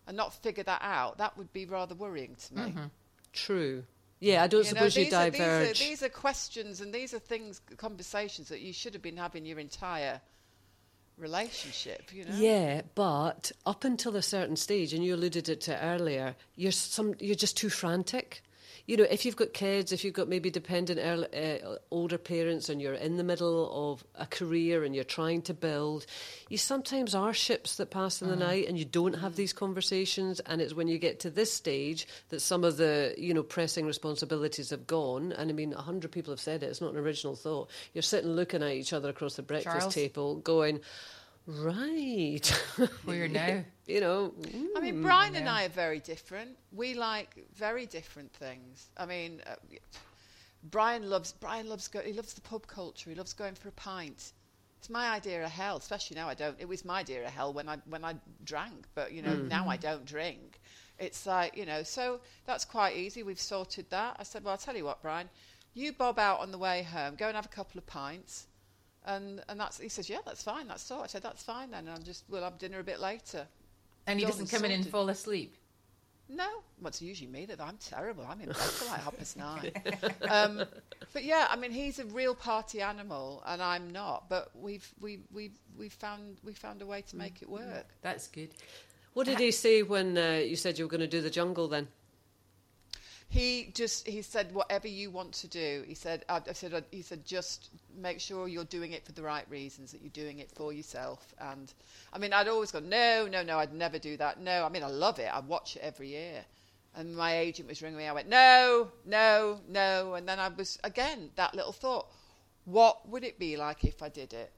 and 0.07 0.15
not 0.17 0.33
figure 0.41 0.63
that 0.63 0.81
out, 0.81 1.17
that 1.17 1.37
would 1.37 1.51
be 1.53 1.65
rather 1.65 1.95
worrying 1.95 2.35
to 2.47 2.55
me. 2.55 2.61
Mm-hmm. 2.61 2.85
True. 3.33 3.83
Yeah, 4.19 4.43
I 4.43 4.47
don't 4.47 4.65
You 4.65 4.73
know, 4.73 4.83
you 4.85 4.89
these 4.89 5.13
are- 5.13 5.29
diverge. 5.29 5.67
These 5.79 5.81
are, 5.81 5.89
these 5.89 6.03
are 6.03 6.09
questions 6.09 6.81
and 6.81 6.93
these 6.93 7.13
are 7.13 7.19
things, 7.19 7.61
conversations 7.77 8.47
that 8.49 8.61
you 8.61 8.71
should 8.73 8.93
have 8.93 9.01
been 9.03 9.17
having 9.17 9.45
your 9.45 9.59
entire 9.59 10.21
relationship. 11.17 12.13
You 12.13 12.25
know. 12.25 12.35
Yeah, 12.35 12.81
but 12.95 13.51
up 13.65 13.83
until 13.83 14.15
a 14.15 14.21
certain 14.21 14.55
stage, 14.55 14.93
and 14.93 15.03
you 15.03 15.15
alluded 15.15 15.49
it 15.49 15.61
to 15.61 15.83
earlier, 15.83 16.35
you're 16.55 16.71
some 16.71 17.15
you're 17.19 17.35
just 17.35 17.57
too 17.57 17.69
frantic. 17.69 18.41
You 18.85 18.97
know, 18.97 19.05
if 19.09 19.25
you've 19.25 19.35
got 19.35 19.53
kids, 19.53 19.91
if 19.91 20.03
you've 20.03 20.13
got 20.13 20.27
maybe 20.27 20.51
dependent 20.51 20.99
early, 21.01 21.27
uh, 21.33 21.77
older 21.89 22.17
parents, 22.17 22.69
and 22.69 22.79
you're 22.79 22.93
in 22.93 23.17
the 23.17 23.23
middle 23.23 23.91
of 23.91 24.03
a 24.15 24.27
career 24.27 24.83
and 24.83 24.93
you're 24.93 25.03
trying 25.03 25.41
to 25.43 25.53
build, 25.53 26.05
you 26.49 26.57
sometimes 26.57 27.15
are 27.15 27.33
ships 27.33 27.77
that 27.77 27.89
pass 27.89 28.21
in 28.21 28.27
the 28.27 28.35
night, 28.35 28.67
and 28.67 28.77
you 28.77 28.85
don't 28.85 29.13
have 29.13 29.35
these 29.35 29.53
conversations. 29.53 30.39
And 30.41 30.61
it's 30.61 30.73
when 30.73 30.87
you 30.87 30.99
get 30.99 31.19
to 31.21 31.31
this 31.31 31.51
stage 31.51 32.07
that 32.29 32.41
some 32.41 32.63
of 32.63 32.77
the 32.77 33.15
you 33.17 33.33
know 33.33 33.43
pressing 33.43 33.85
responsibilities 33.85 34.69
have 34.69 34.85
gone. 34.85 35.31
And 35.31 35.49
I 35.49 35.53
mean, 35.53 35.73
a 35.73 35.81
hundred 35.81 36.11
people 36.11 36.31
have 36.31 36.39
said 36.39 36.61
it. 36.61 36.67
It's 36.67 36.81
not 36.81 36.93
an 36.93 36.99
original 36.99 37.35
thought. 37.35 37.69
You're 37.93 38.03
sitting 38.03 38.31
looking 38.31 38.61
at 38.61 38.71
each 38.71 38.93
other 38.93 39.09
across 39.09 39.35
the 39.35 39.43
breakfast 39.43 39.77
Charles? 39.79 39.95
table, 39.95 40.35
going. 40.35 40.81
Right. 41.47 42.47
Where 43.05 43.27
now? 43.27 43.63
you 43.85 44.01
know. 44.01 44.33
I 44.75 44.79
mean, 44.79 45.01
Brian 45.01 45.35
and 45.35 45.47
I 45.47 45.65
are 45.65 45.69
very 45.69 45.99
different. 45.99 46.57
We 46.71 46.95
like 46.95 47.45
very 47.53 47.85
different 47.85 48.33
things. 48.33 48.89
I 48.97 49.05
mean, 49.05 49.41
uh, 49.45 49.55
Brian 50.71 51.09
loves 51.09 51.33
Brian 51.33 51.69
loves 51.69 51.87
go, 51.87 51.99
he 51.99 52.13
loves 52.13 52.33
the 52.33 52.41
pub 52.41 52.65
culture. 52.65 53.09
He 53.09 53.15
loves 53.15 53.33
going 53.33 53.55
for 53.55 53.69
a 53.69 53.73
pint. 53.73 54.33
It's 54.79 54.89
my 54.89 55.09
idea 55.09 55.43
of 55.43 55.51
hell, 55.51 55.77
especially 55.77 56.15
now 56.15 56.27
I 56.27 56.33
don't. 56.33 56.55
It 56.59 56.67
was 56.67 56.83
my 56.83 56.99
idea 56.99 57.25
of 57.25 57.31
hell 57.31 57.53
when 57.53 57.69
I 57.69 57.77
when 57.89 58.03
I 58.03 58.15
drank, 58.43 58.85
but 58.95 59.11
you 59.11 59.21
know 59.21 59.35
now 59.35 59.69
I 59.69 59.77
don't 59.77 60.05
drink. 60.05 60.59
It's 60.97 61.25
like 61.25 61.55
you 61.55 61.65
know, 61.65 61.83
so 61.83 62.21
that's 62.45 62.65
quite 62.65 62.95
easy. 62.95 63.21
We've 63.21 63.39
sorted 63.39 63.89
that. 63.91 64.15
I 64.19 64.23
said, 64.23 64.43
well, 64.43 64.53
I'll 64.53 64.57
tell 64.57 64.75
you 64.75 64.85
what, 64.85 65.01
Brian, 65.01 65.29
you 65.73 65.91
bob 65.91 66.17
out 66.17 66.39
on 66.39 66.51
the 66.51 66.57
way 66.57 66.83
home, 66.83 67.15
go 67.15 67.27
and 67.27 67.35
have 67.35 67.45
a 67.45 67.49
couple 67.49 67.77
of 67.77 67.85
pints. 67.85 68.47
And, 69.07 69.43
and 69.49 69.59
that's 69.59 69.79
he 69.79 69.89
says 69.89 70.09
yeah 70.09 70.19
that's 70.25 70.41
fine 70.43 70.67
that's 70.67 70.81
so 70.83 71.01
I 71.01 71.07
said 71.07 71.21
that's 71.21 71.43
fine 71.43 71.71
then 71.71 71.87
I'll 71.87 71.97
just 72.01 72.23
we'll 72.29 72.43
have 72.43 72.57
dinner 72.57 72.79
a 72.79 72.83
bit 72.83 72.99
later 72.99 73.45
And 74.07 74.19
he 74.19 74.25
Done 74.25 74.31
doesn't 74.31 74.51
and 74.53 74.61
come 74.61 74.65
in 74.65 74.71
and 74.71 74.87
fall 74.87 75.09
asleep. 75.09 75.55
no, 76.27 76.47
well, 76.81 76.87
it's 76.89 77.01
usually 77.03 77.29
me 77.29 77.45
that 77.45 77.61
I'm 77.61 77.77
terrible. 77.77 78.25
I'm 78.27 78.41
in 78.41 78.47
bed 78.47 78.57
till 78.79 78.87
like 78.87 79.03
half 79.03 79.15
past 79.17 79.37
nine. 79.47 79.71
Um, 80.27 80.63
but 81.13 81.23
yeah, 81.23 81.47
I 81.51 81.55
mean, 81.55 81.71
he's 81.71 81.99
a 81.99 82.05
real 82.05 82.33
party 82.33 82.81
animal, 82.81 83.43
and 83.45 83.61
I'm 83.61 83.91
not. 83.91 84.27
But 84.27 84.49
we've 84.55 84.87
we 84.99 85.19
we 85.31 85.51
we 85.77 85.87
found 85.89 86.37
we 86.43 86.53
found 86.53 86.81
a 86.81 86.85
way 86.87 87.01
to 87.03 87.15
make 87.15 87.41
it 87.43 87.49
work. 87.49 87.85
That's 88.01 88.27
good. 88.27 88.49
What 89.13 89.27
did 89.27 89.39
he 89.39 89.51
say 89.51 89.83
when 89.83 90.17
uh, 90.17 90.41
you 90.43 90.55
said 90.55 90.77
you 90.79 90.85
were 90.85 90.89
going 90.89 91.01
to 91.01 91.07
do 91.17 91.21
the 91.21 91.29
jungle 91.29 91.67
then? 91.67 91.87
He 93.27 93.71
just 93.73 94.07
he 94.07 94.21
said 94.21 94.53
whatever 94.53 94.87
you 94.87 95.09
want 95.11 95.33
to 95.33 95.47
do. 95.47 95.83
He 95.87 95.95
said 95.95 96.23
I, 96.29 96.41
I 96.47 96.53
said 96.53 96.85
he 96.91 97.01
said 97.01 97.25
just 97.25 97.69
make 97.97 98.19
sure 98.19 98.47
you're 98.47 98.63
doing 98.65 98.91
it 98.91 99.05
for 99.05 99.11
the 99.11 99.23
right 99.23 99.49
reasons. 99.49 99.91
That 99.91 100.01
you're 100.01 100.09
doing 100.09 100.39
it 100.39 100.51
for 100.51 100.71
yourself. 100.71 101.33
And 101.39 101.73
I 102.13 102.17
mean, 102.17 102.33
I'd 102.33 102.47
always 102.47 102.71
go 102.71 102.79
no, 102.79 103.27
no, 103.29 103.43
no. 103.43 103.57
I'd 103.57 103.73
never 103.73 103.99
do 103.99 104.15
that. 104.17 104.39
No, 104.39 104.63
I 104.63 104.69
mean, 104.69 104.83
I 104.83 104.87
love 104.87 105.19
it. 105.19 105.29
I 105.33 105.39
watch 105.39 105.75
it 105.75 105.81
every 105.81 106.09
year. 106.09 106.45
And 106.95 107.15
my 107.15 107.37
agent 107.37 107.67
was 107.67 107.81
ringing 107.81 107.97
me. 107.97 108.07
I 108.07 108.13
went 108.13 108.29
no, 108.29 108.91
no, 109.05 109.59
no. 109.67 110.13
And 110.13 110.27
then 110.27 110.39
I 110.39 110.47
was 110.49 110.79
again 110.83 111.31
that 111.35 111.55
little 111.55 111.73
thought. 111.73 112.07
What 112.65 113.07
would 113.09 113.23
it 113.23 113.37
be 113.37 113.57
like 113.57 113.83
if 113.83 114.01
I 114.01 114.09
did 114.09 114.33
it? 114.33 114.51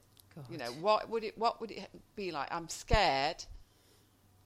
You 0.48 0.56
know, 0.56 0.70
what 0.80 1.08
would 1.10 1.24
it 1.24 1.36
what 1.36 1.60
would 1.60 1.70
it 1.70 1.88
be 2.14 2.30
like? 2.30 2.48
I'm 2.52 2.68
scared 2.68 3.44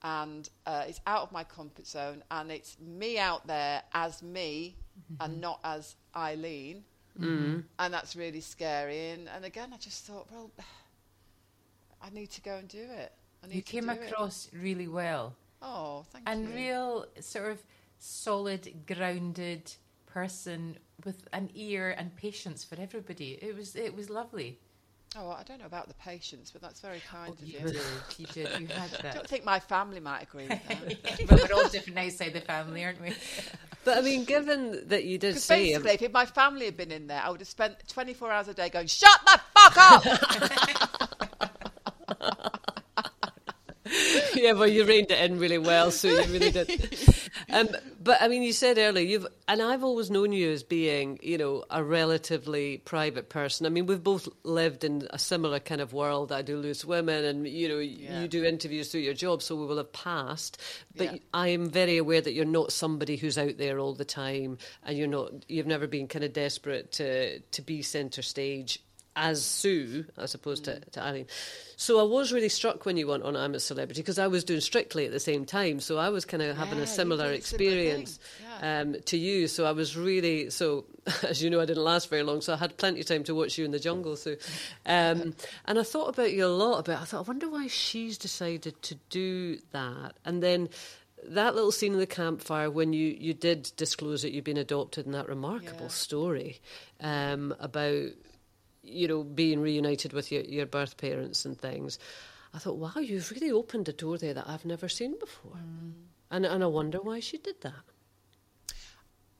and 0.04 0.48
uh, 0.66 0.84
it's 0.86 1.00
out 1.06 1.22
of 1.22 1.32
my 1.32 1.44
comfort 1.44 1.86
zone, 1.86 2.22
and 2.30 2.50
it's 2.50 2.76
me 2.80 3.18
out 3.18 3.46
there 3.46 3.82
as 3.92 4.22
me 4.22 4.76
and 5.20 5.40
not 5.40 5.60
as 5.64 5.96
Eileen, 6.16 6.84
and 7.78 7.94
that's 7.94 8.16
really 8.16 8.40
scary. 8.40 9.10
And, 9.10 9.28
and 9.28 9.44
again, 9.44 9.70
I 9.72 9.76
just 9.76 10.04
thought, 10.06 10.26
well, 10.32 10.50
I 12.02 12.10
need 12.10 12.30
to 12.30 12.40
go 12.40 12.56
and 12.56 12.68
do 12.68 12.82
it. 12.82 13.12
You 13.50 13.62
came 13.62 13.84
do 13.84 13.90
it. 13.90 14.10
across 14.10 14.48
really 14.52 14.88
well. 14.88 15.34
Oh, 15.60 16.04
thank 16.12 16.28
and 16.28 16.48
you. 16.48 16.54
real 16.54 17.06
sort 17.20 17.52
of 17.52 17.62
solid, 17.98 18.86
grounded 18.86 19.72
person 20.06 20.76
with 21.04 21.26
an 21.32 21.50
ear 21.54 21.94
and 21.96 22.14
patience 22.16 22.64
for 22.64 22.80
everybody. 22.80 23.38
It 23.40 23.56
was 23.56 23.76
it 23.76 23.94
was 23.94 24.10
lovely. 24.10 24.58
Oh, 25.16 25.30
I 25.30 25.42
don't 25.42 25.60
know 25.60 25.66
about 25.66 25.88
the 25.88 25.94
patients, 25.94 26.50
but 26.50 26.62
that's 26.62 26.80
very 26.80 27.00
kind 27.10 27.32
of 27.32 27.40
You 27.44 27.58
you. 27.58 27.66
did, 27.66 27.80
you 28.18 28.26
did, 28.26 28.60
you 28.60 28.66
had 28.68 28.90
I 29.04 29.12
don't 29.12 29.28
think 29.28 29.44
my 29.44 29.60
family 29.60 30.00
might 30.00 30.22
agree 30.22 30.48
with 30.48 30.68
that. 30.68 31.26
but 31.28 31.48
we're 31.48 31.54
all 31.54 31.68
different 31.68 31.98
outside 31.98 32.32
the 32.32 32.40
family, 32.40 32.84
aren't 32.84 33.00
we? 33.00 33.14
But 33.84 33.98
I 33.98 34.00
mean, 34.00 34.24
given 34.24 34.80
that 34.90 35.02
you 35.02 35.18
did 35.18 35.30
Because 35.30 35.42
say, 35.42 35.74
um, 35.74 35.82
basically, 35.82 36.06
if 36.06 36.12
my 36.12 36.24
family 36.24 36.66
had 36.66 36.76
been 36.76 36.92
in 36.92 37.08
there, 37.08 37.20
I 37.20 37.30
would 37.30 37.40
have 37.40 37.48
spent 37.48 37.74
24 37.88 38.30
hours 38.30 38.46
a 38.46 38.54
day 38.54 38.68
going, 38.68 38.86
shut 38.86 39.10
the 39.24 39.40
fuck 39.56 39.76
up! 39.76 40.04
yeah, 44.36 44.52
well, 44.52 44.68
you 44.68 44.84
reined 44.84 45.10
it 45.10 45.28
in 45.28 45.36
really 45.40 45.58
well, 45.58 45.90
so 45.90 46.06
you 46.06 46.22
really 46.32 46.52
did. 46.52 46.70
Um, 47.52 47.68
but 48.02 48.20
I 48.20 48.28
mean, 48.28 48.42
you 48.42 48.52
said 48.52 48.78
earlier 48.78 49.04
you've, 49.04 49.26
and 49.48 49.62
I've 49.62 49.84
always 49.84 50.10
known 50.10 50.32
you 50.32 50.50
as 50.50 50.62
being, 50.62 51.18
you 51.22 51.38
know, 51.38 51.64
a 51.70 51.82
relatively 51.84 52.78
private 52.78 53.28
person. 53.28 53.66
I 53.66 53.68
mean, 53.68 53.86
we've 53.86 54.02
both 54.02 54.28
lived 54.44 54.84
in 54.84 55.06
a 55.10 55.18
similar 55.18 55.60
kind 55.60 55.80
of 55.80 55.92
world. 55.92 56.32
I 56.32 56.42
do 56.42 56.56
loose 56.56 56.84
women, 56.84 57.24
and 57.24 57.46
you 57.46 57.68
know, 57.68 57.78
Yeah. 57.78 58.20
you 58.22 58.28
do 58.28 58.44
interviews 58.44 58.90
through 58.90 59.02
your 59.02 59.14
job, 59.14 59.42
so 59.42 59.54
we 59.56 59.66
will 59.66 59.76
have 59.78 59.92
passed. 59.92 60.58
But 60.96 61.12
Yeah. 61.14 61.18
I 61.34 61.48
am 61.48 61.70
very 61.70 61.96
aware 61.96 62.20
that 62.20 62.32
you're 62.32 62.44
not 62.44 62.72
somebody 62.72 63.16
who's 63.16 63.38
out 63.38 63.58
there 63.58 63.78
all 63.78 63.94
the 63.94 64.04
time, 64.04 64.58
and 64.84 64.96
you're 64.98 65.06
not. 65.08 65.32
You've 65.48 65.66
never 65.66 65.86
been 65.86 66.08
kind 66.08 66.24
of 66.24 66.32
desperate 66.32 66.92
to 66.92 67.40
to 67.40 67.62
be 67.62 67.82
centre 67.82 68.22
stage 68.22 68.80
as 69.14 69.44
Sue 69.44 70.04
as 70.16 70.34
opposed 70.34 70.64
to, 70.64 70.80
to 70.80 71.02
Eileen. 71.02 71.26
So 71.76 71.98
I 72.00 72.04
was 72.04 72.32
really 72.32 72.48
struck 72.48 72.86
when 72.86 72.96
you 72.96 73.06
went 73.06 73.24
on 73.24 73.36
I'm 73.36 73.54
a 73.54 73.60
Celebrity 73.60 74.00
because 74.00 74.18
I 74.18 74.26
was 74.26 74.44
doing 74.44 74.60
Strictly 74.60 75.04
at 75.06 75.12
the 75.12 75.20
same 75.20 75.44
time. 75.44 75.80
So 75.80 75.98
I 75.98 76.08
was 76.08 76.24
kind 76.24 76.42
of 76.42 76.56
having 76.56 76.78
Yeah, 76.78 76.84
a 76.84 76.86
similar 76.86 77.32
experience 77.32 78.18
Yeah. 78.60 78.80
um, 78.82 78.96
to 79.06 79.16
you. 79.18 79.48
So 79.48 79.64
I 79.66 79.72
was 79.72 79.96
really 79.96 80.48
so 80.50 80.84
as 81.28 81.42
you 81.42 81.50
know 81.50 81.60
I 81.60 81.64
didn't 81.66 81.82
last 81.84 82.08
very 82.08 82.22
long. 82.22 82.40
So 82.40 82.54
I 82.54 82.56
had 82.56 82.76
plenty 82.78 83.00
of 83.00 83.06
time 83.06 83.24
to 83.24 83.34
watch 83.34 83.58
you 83.58 83.64
in 83.64 83.70
the 83.72 83.78
jungle. 83.80 84.16
So 84.16 84.36
um, 84.86 85.34
and 85.66 85.78
I 85.78 85.82
thought 85.82 86.08
about 86.08 86.32
you 86.32 86.46
a 86.46 86.48
lot. 86.48 86.78
About 86.78 87.02
I 87.02 87.04
thought 87.04 87.18
I 87.26 87.28
wonder 87.28 87.48
why 87.50 87.66
she's 87.66 88.16
decided 88.16 88.80
to 88.82 88.94
do 89.10 89.58
that. 89.72 90.14
And 90.24 90.42
then 90.42 90.68
that 91.24 91.54
little 91.54 91.70
scene 91.72 91.92
in 91.92 91.98
the 92.00 92.06
campfire 92.06 92.68
when 92.70 92.92
you, 92.92 93.16
you 93.18 93.32
did 93.32 93.70
disclose 93.76 94.22
that 94.22 94.32
you'd 94.32 94.42
been 94.42 94.56
adopted 94.56 95.06
and 95.06 95.14
that 95.14 95.28
remarkable 95.28 95.82
Yeah. 95.82 95.88
story 95.88 96.60
um, 97.00 97.54
about 97.60 98.08
you 98.82 99.08
know 99.08 99.22
being 99.22 99.60
reunited 99.60 100.12
with 100.12 100.32
your, 100.32 100.42
your 100.42 100.66
birth 100.66 100.96
parents 100.96 101.44
and 101.44 101.58
things. 101.58 101.98
I 102.54 102.58
thought, 102.58 102.76
wow, 102.76 103.00
you've 103.00 103.30
really 103.30 103.50
opened 103.50 103.88
a 103.88 103.92
door 103.92 104.18
there 104.18 104.34
that 104.34 104.46
I've 104.46 104.66
never 104.66 104.88
seen 104.88 105.18
before. 105.18 105.56
And, 106.30 106.44
and 106.44 106.62
I 106.62 106.66
wonder 106.66 106.98
why 107.00 107.20
she 107.20 107.38
did 107.38 107.60
that. 107.62 107.72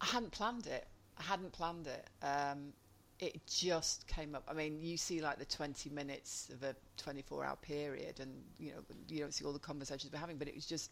I 0.00 0.06
hadn't 0.06 0.32
planned 0.32 0.66
it. 0.66 0.86
I 1.18 1.22
hadn't 1.22 1.52
planned 1.52 1.86
it. 1.86 2.08
Um, 2.24 2.72
it 3.18 3.46
just 3.46 4.06
came 4.06 4.34
up. 4.34 4.44
I 4.48 4.54
mean, 4.54 4.78
you 4.80 4.96
see 4.96 5.20
like 5.20 5.38
the 5.38 5.44
20 5.44 5.90
minutes 5.90 6.48
of 6.52 6.62
a 6.62 6.74
24 6.96 7.44
hour 7.44 7.56
period 7.56 8.18
and, 8.18 8.32
you 8.58 8.72
know, 8.72 8.78
you 9.08 9.20
don't 9.20 9.32
see 9.32 9.44
all 9.44 9.52
the 9.52 9.58
conversations 9.58 10.12
we're 10.12 10.18
having, 10.18 10.38
but 10.38 10.48
it 10.48 10.54
was 10.54 10.66
just, 10.66 10.90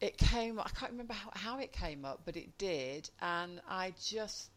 it 0.00 0.18
came, 0.18 0.60
I 0.60 0.68
can't 0.76 0.92
remember 0.92 1.14
how, 1.14 1.30
how 1.32 1.58
it 1.60 1.72
came 1.72 2.04
up, 2.04 2.20
but 2.24 2.36
it 2.36 2.58
did. 2.58 3.08
And 3.20 3.60
I 3.68 3.94
just, 4.02 4.50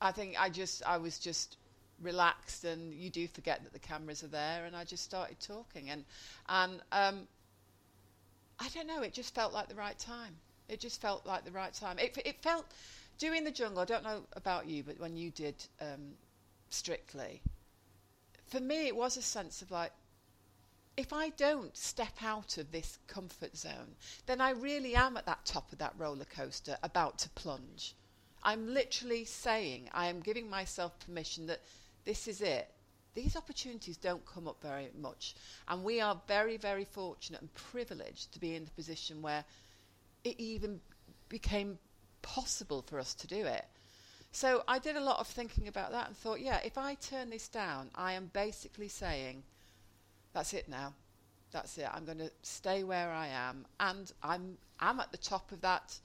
I 0.00 0.10
think 0.10 0.40
I 0.40 0.48
just, 0.48 0.82
I 0.84 0.96
was 0.96 1.18
just 1.18 1.56
relaxed 2.00 2.64
and 2.64 2.94
you 2.94 3.10
do 3.10 3.28
forget 3.28 3.62
that 3.62 3.72
the 3.72 3.78
cameras 3.78 4.22
are 4.22 4.28
there 4.28 4.64
and 4.66 4.74
I 4.76 4.84
just 4.84 5.04
started 5.04 5.38
talking 5.40 5.90
and, 5.90 6.04
and, 6.48 6.80
um, 6.92 7.28
I 8.58 8.68
don't 8.74 8.86
know. 8.86 9.00
It 9.00 9.14
just 9.14 9.34
felt 9.34 9.54
like 9.54 9.68
the 9.68 9.74
right 9.74 9.98
time. 9.98 10.36
It 10.68 10.80
just 10.80 11.00
felt 11.00 11.24
like 11.24 11.44
the 11.44 11.50
right 11.50 11.72
time. 11.72 11.98
It, 11.98 12.16
it 12.24 12.42
felt 12.42 12.66
doing 13.18 13.42
the 13.42 13.50
jungle. 13.50 13.80
I 13.80 13.86
don't 13.86 14.04
know 14.04 14.22
about 14.34 14.66
you, 14.66 14.82
but 14.82 15.00
when 15.00 15.16
you 15.16 15.30
did 15.30 15.54
um, 15.80 16.12
Strictly, 16.72 17.42
for 18.46 18.60
me 18.60 18.86
it 18.86 18.94
was 18.94 19.16
a 19.16 19.22
sense 19.22 19.60
of 19.60 19.72
like, 19.72 19.90
if 20.96 21.12
I 21.12 21.30
don't 21.30 21.76
step 21.76 22.22
out 22.22 22.58
of 22.58 22.70
this 22.70 22.98
comfort 23.08 23.56
zone, 23.56 23.96
then 24.26 24.40
I 24.40 24.50
really 24.50 24.94
am 24.94 25.16
at 25.16 25.26
that 25.26 25.44
top 25.44 25.72
of 25.72 25.78
that 25.78 25.94
roller 25.98 26.26
coaster, 26.26 26.78
about 26.84 27.18
to 27.18 27.28
plunge. 27.30 27.96
I'm 28.44 28.72
literally 28.72 29.24
saying 29.24 29.90
I 29.92 30.06
am 30.06 30.20
giving 30.20 30.48
myself 30.48 30.96
permission 31.00 31.46
that 31.48 31.62
this 32.04 32.28
is 32.28 32.40
it. 32.40 32.70
These 33.14 33.36
opportunities 33.36 33.96
don't 33.96 34.24
come 34.24 34.46
up 34.46 34.62
very 34.62 34.90
much. 34.98 35.34
And 35.68 35.82
we 35.82 36.00
are 36.00 36.20
very, 36.28 36.56
very 36.56 36.84
fortunate 36.84 37.40
and 37.40 37.52
privileged 37.54 38.32
to 38.32 38.38
be 38.38 38.54
in 38.54 38.64
the 38.64 38.70
position 38.70 39.20
where 39.20 39.44
it 40.22 40.38
even 40.38 40.80
became 41.28 41.78
possible 42.22 42.82
for 42.82 42.98
us 42.98 43.14
to 43.14 43.26
do 43.26 43.46
it. 43.46 43.64
So 44.32 44.62
I 44.68 44.78
did 44.78 44.96
a 44.96 45.00
lot 45.00 45.18
of 45.18 45.26
thinking 45.26 45.66
about 45.66 45.90
that 45.90 46.06
and 46.06 46.16
thought, 46.16 46.40
yeah, 46.40 46.60
if 46.64 46.78
I 46.78 46.94
turn 46.94 47.30
this 47.30 47.48
down, 47.48 47.90
I 47.94 48.12
am 48.12 48.30
basically 48.32 48.88
saying, 48.88 49.42
that's 50.32 50.54
it 50.54 50.68
now. 50.68 50.94
That's 51.50 51.76
it. 51.78 51.88
I'm 51.92 52.04
going 52.04 52.18
to 52.18 52.30
stay 52.42 52.84
where 52.84 53.10
I 53.10 53.26
am. 53.26 53.66
And 53.80 54.12
I'm, 54.22 54.56
I'm 54.78 55.00
at 55.00 55.10
the 55.10 55.18
top 55.18 55.50
of 55.50 55.60
that 55.62 55.98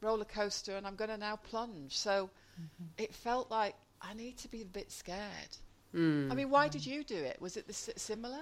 roller 0.00 0.24
coaster 0.24 0.76
and 0.76 0.86
I'm 0.86 0.96
going 0.96 1.10
to 1.10 1.18
now 1.18 1.36
plunge. 1.36 1.96
So 1.96 2.30
mm-hmm. 2.58 2.84
it 2.96 3.14
felt 3.14 3.50
like 3.50 3.74
I 4.02 4.14
need 4.14 4.38
to 4.38 4.48
be 4.48 4.62
a 4.62 4.66
bit 4.66 4.90
scared. 4.90 5.56
Hmm. 5.92 6.28
I 6.30 6.34
mean, 6.34 6.50
why 6.50 6.68
did 6.68 6.84
you 6.84 7.02
do 7.02 7.16
it? 7.16 7.40
Was 7.40 7.56
it 7.56 7.66
the 7.66 7.72
similar? 7.72 8.40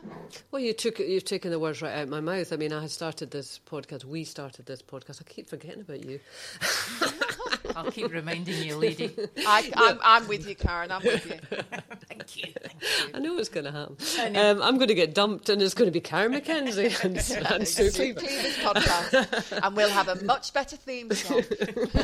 Well, 0.51 0.61
you 0.61 0.73
took 0.73 0.99
you've 0.99 1.25
taken 1.25 1.53
the 1.53 1.61
words 1.61 1.81
right 1.81 1.95
out 1.95 2.05
of 2.05 2.09
my 2.09 2.21
mouth. 2.21 2.53
I 2.53 2.57
mean, 2.57 2.73
I 2.73 2.81
had 2.81 2.91
started 2.91 3.31
this 3.31 3.61
podcast. 3.65 4.05
We 4.05 4.25
started 4.25 4.67
this 4.67 4.83
podcast. 4.83 5.23
I 5.23 5.31
keep 5.31 5.49
forgetting 5.49 5.83
about 5.83 6.05
you. 6.05 6.19
I'll 7.77 7.91
keep 7.91 8.11
reminding 8.11 8.63
you, 8.63 8.77
lady. 8.77 9.15
I, 9.47 9.71
I'm, 9.77 9.99
I'm 10.03 10.29
with 10.29 10.49
you, 10.49 10.55
Karen. 10.57 10.91
I'm 10.91 11.03
with 11.03 11.27
you. 11.27 11.59
Thank 12.09 12.37
you. 12.39 12.53
Thank 12.63 12.83
you. 12.83 13.11
I 13.15 13.19
know 13.19 13.37
it's 13.37 13.51
going 13.51 13.65
to 13.65 13.71
happen. 13.71 14.35
Um, 14.35 14.63
I'm 14.63 14.77
going 14.77 14.89
to 14.89 14.95
get 14.95 15.15
dumped, 15.15 15.51
and 15.51 15.61
it's 15.61 15.75
going 15.75 15.87
to 15.87 15.93
be 15.93 16.01
Karen 16.01 16.33
McKenzie 16.33 17.05
and, 17.05 17.17
and 17.53 17.69
Sue 17.69 17.91
Cleaver. 17.91 18.21
Podcast, 18.21 19.61
and 19.63 19.77
we'll 19.77 19.91
have 19.91 20.09
a 20.09 20.25
much 20.25 20.55
better 20.55 20.77
theme 20.77 21.11
song. 21.13 21.43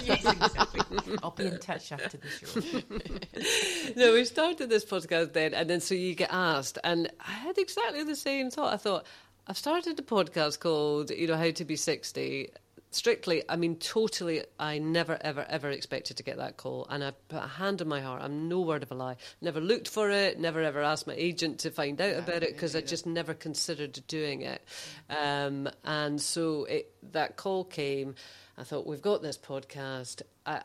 yes, 0.04 0.24
exactly. 0.26 1.16
I'll 1.22 1.30
be 1.30 1.46
in 1.46 1.58
touch 1.58 1.90
after 1.90 2.18
the 2.18 2.28
show. 2.28 3.94
no, 3.96 4.12
we 4.12 4.26
started 4.26 4.68
this 4.68 4.84
podcast 4.84 5.32
then, 5.32 5.54
and 5.54 5.70
then 5.70 5.80
so 5.80 5.94
you 5.94 6.14
get 6.14 6.30
asked, 6.30 6.78
and 6.84 7.10
I 7.26 7.32
had 7.32 7.56
exactly 7.56 8.04
the 8.04 8.16
same 8.16 8.50
thought. 8.50 8.74
I 8.74 8.76
thought 8.76 9.06
I've 9.46 9.56
started 9.56 9.98
a 9.98 10.02
podcast 10.02 10.60
called, 10.60 11.10
you 11.10 11.28
know, 11.28 11.36
How 11.36 11.50
to 11.50 11.64
Be 11.64 11.76
Sixty. 11.76 12.50
Strictly, 12.94 13.42
I 13.48 13.56
mean, 13.56 13.76
totally. 13.76 14.42
I 14.58 14.78
never, 14.78 15.16
ever, 15.22 15.46
ever 15.48 15.70
expected 15.70 16.18
to 16.18 16.22
get 16.22 16.36
that 16.36 16.58
call, 16.58 16.86
and 16.90 17.02
I 17.02 17.12
put 17.28 17.42
a 17.42 17.46
hand 17.46 17.80
on 17.80 17.88
my 17.88 18.02
heart. 18.02 18.20
I'm 18.22 18.50
no 18.50 18.60
word 18.60 18.82
of 18.82 18.90
a 18.90 18.94
lie. 18.94 19.16
Never 19.40 19.60
looked 19.60 19.88
for 19.88 20.10
it. 20.10 20.38
Never 20.38 20.60
ever 20.62 20.82
asked 20.82 21.06
my 21.06 21.14
agent 21.14 21.60
to 21.60 21.70
find 21.70 22.00
out 22.02 22.18
about 22.18 22.42
it 22.42 22.52
because 22.52 22.76
I 22.76 22.82
just 22.82 23.06
never 23.06 23.32
considered 23.32 23.98
doing 24.08 24.42
it. 24.42 24.62
Um, 25.08 25.70
and 25.84 26.20
so 26.20 26.64
it, 26.64 26.92
that 27.12 27.36
call 27.36 27.64
came. 27.64 28.14
I 28.58 28.64
thought 28.64 28.86
we've 28.86 29.00
got 29.00 29.22
this 29.22 29.38
podcast. 29.38 30.20
I, 30.44 30.60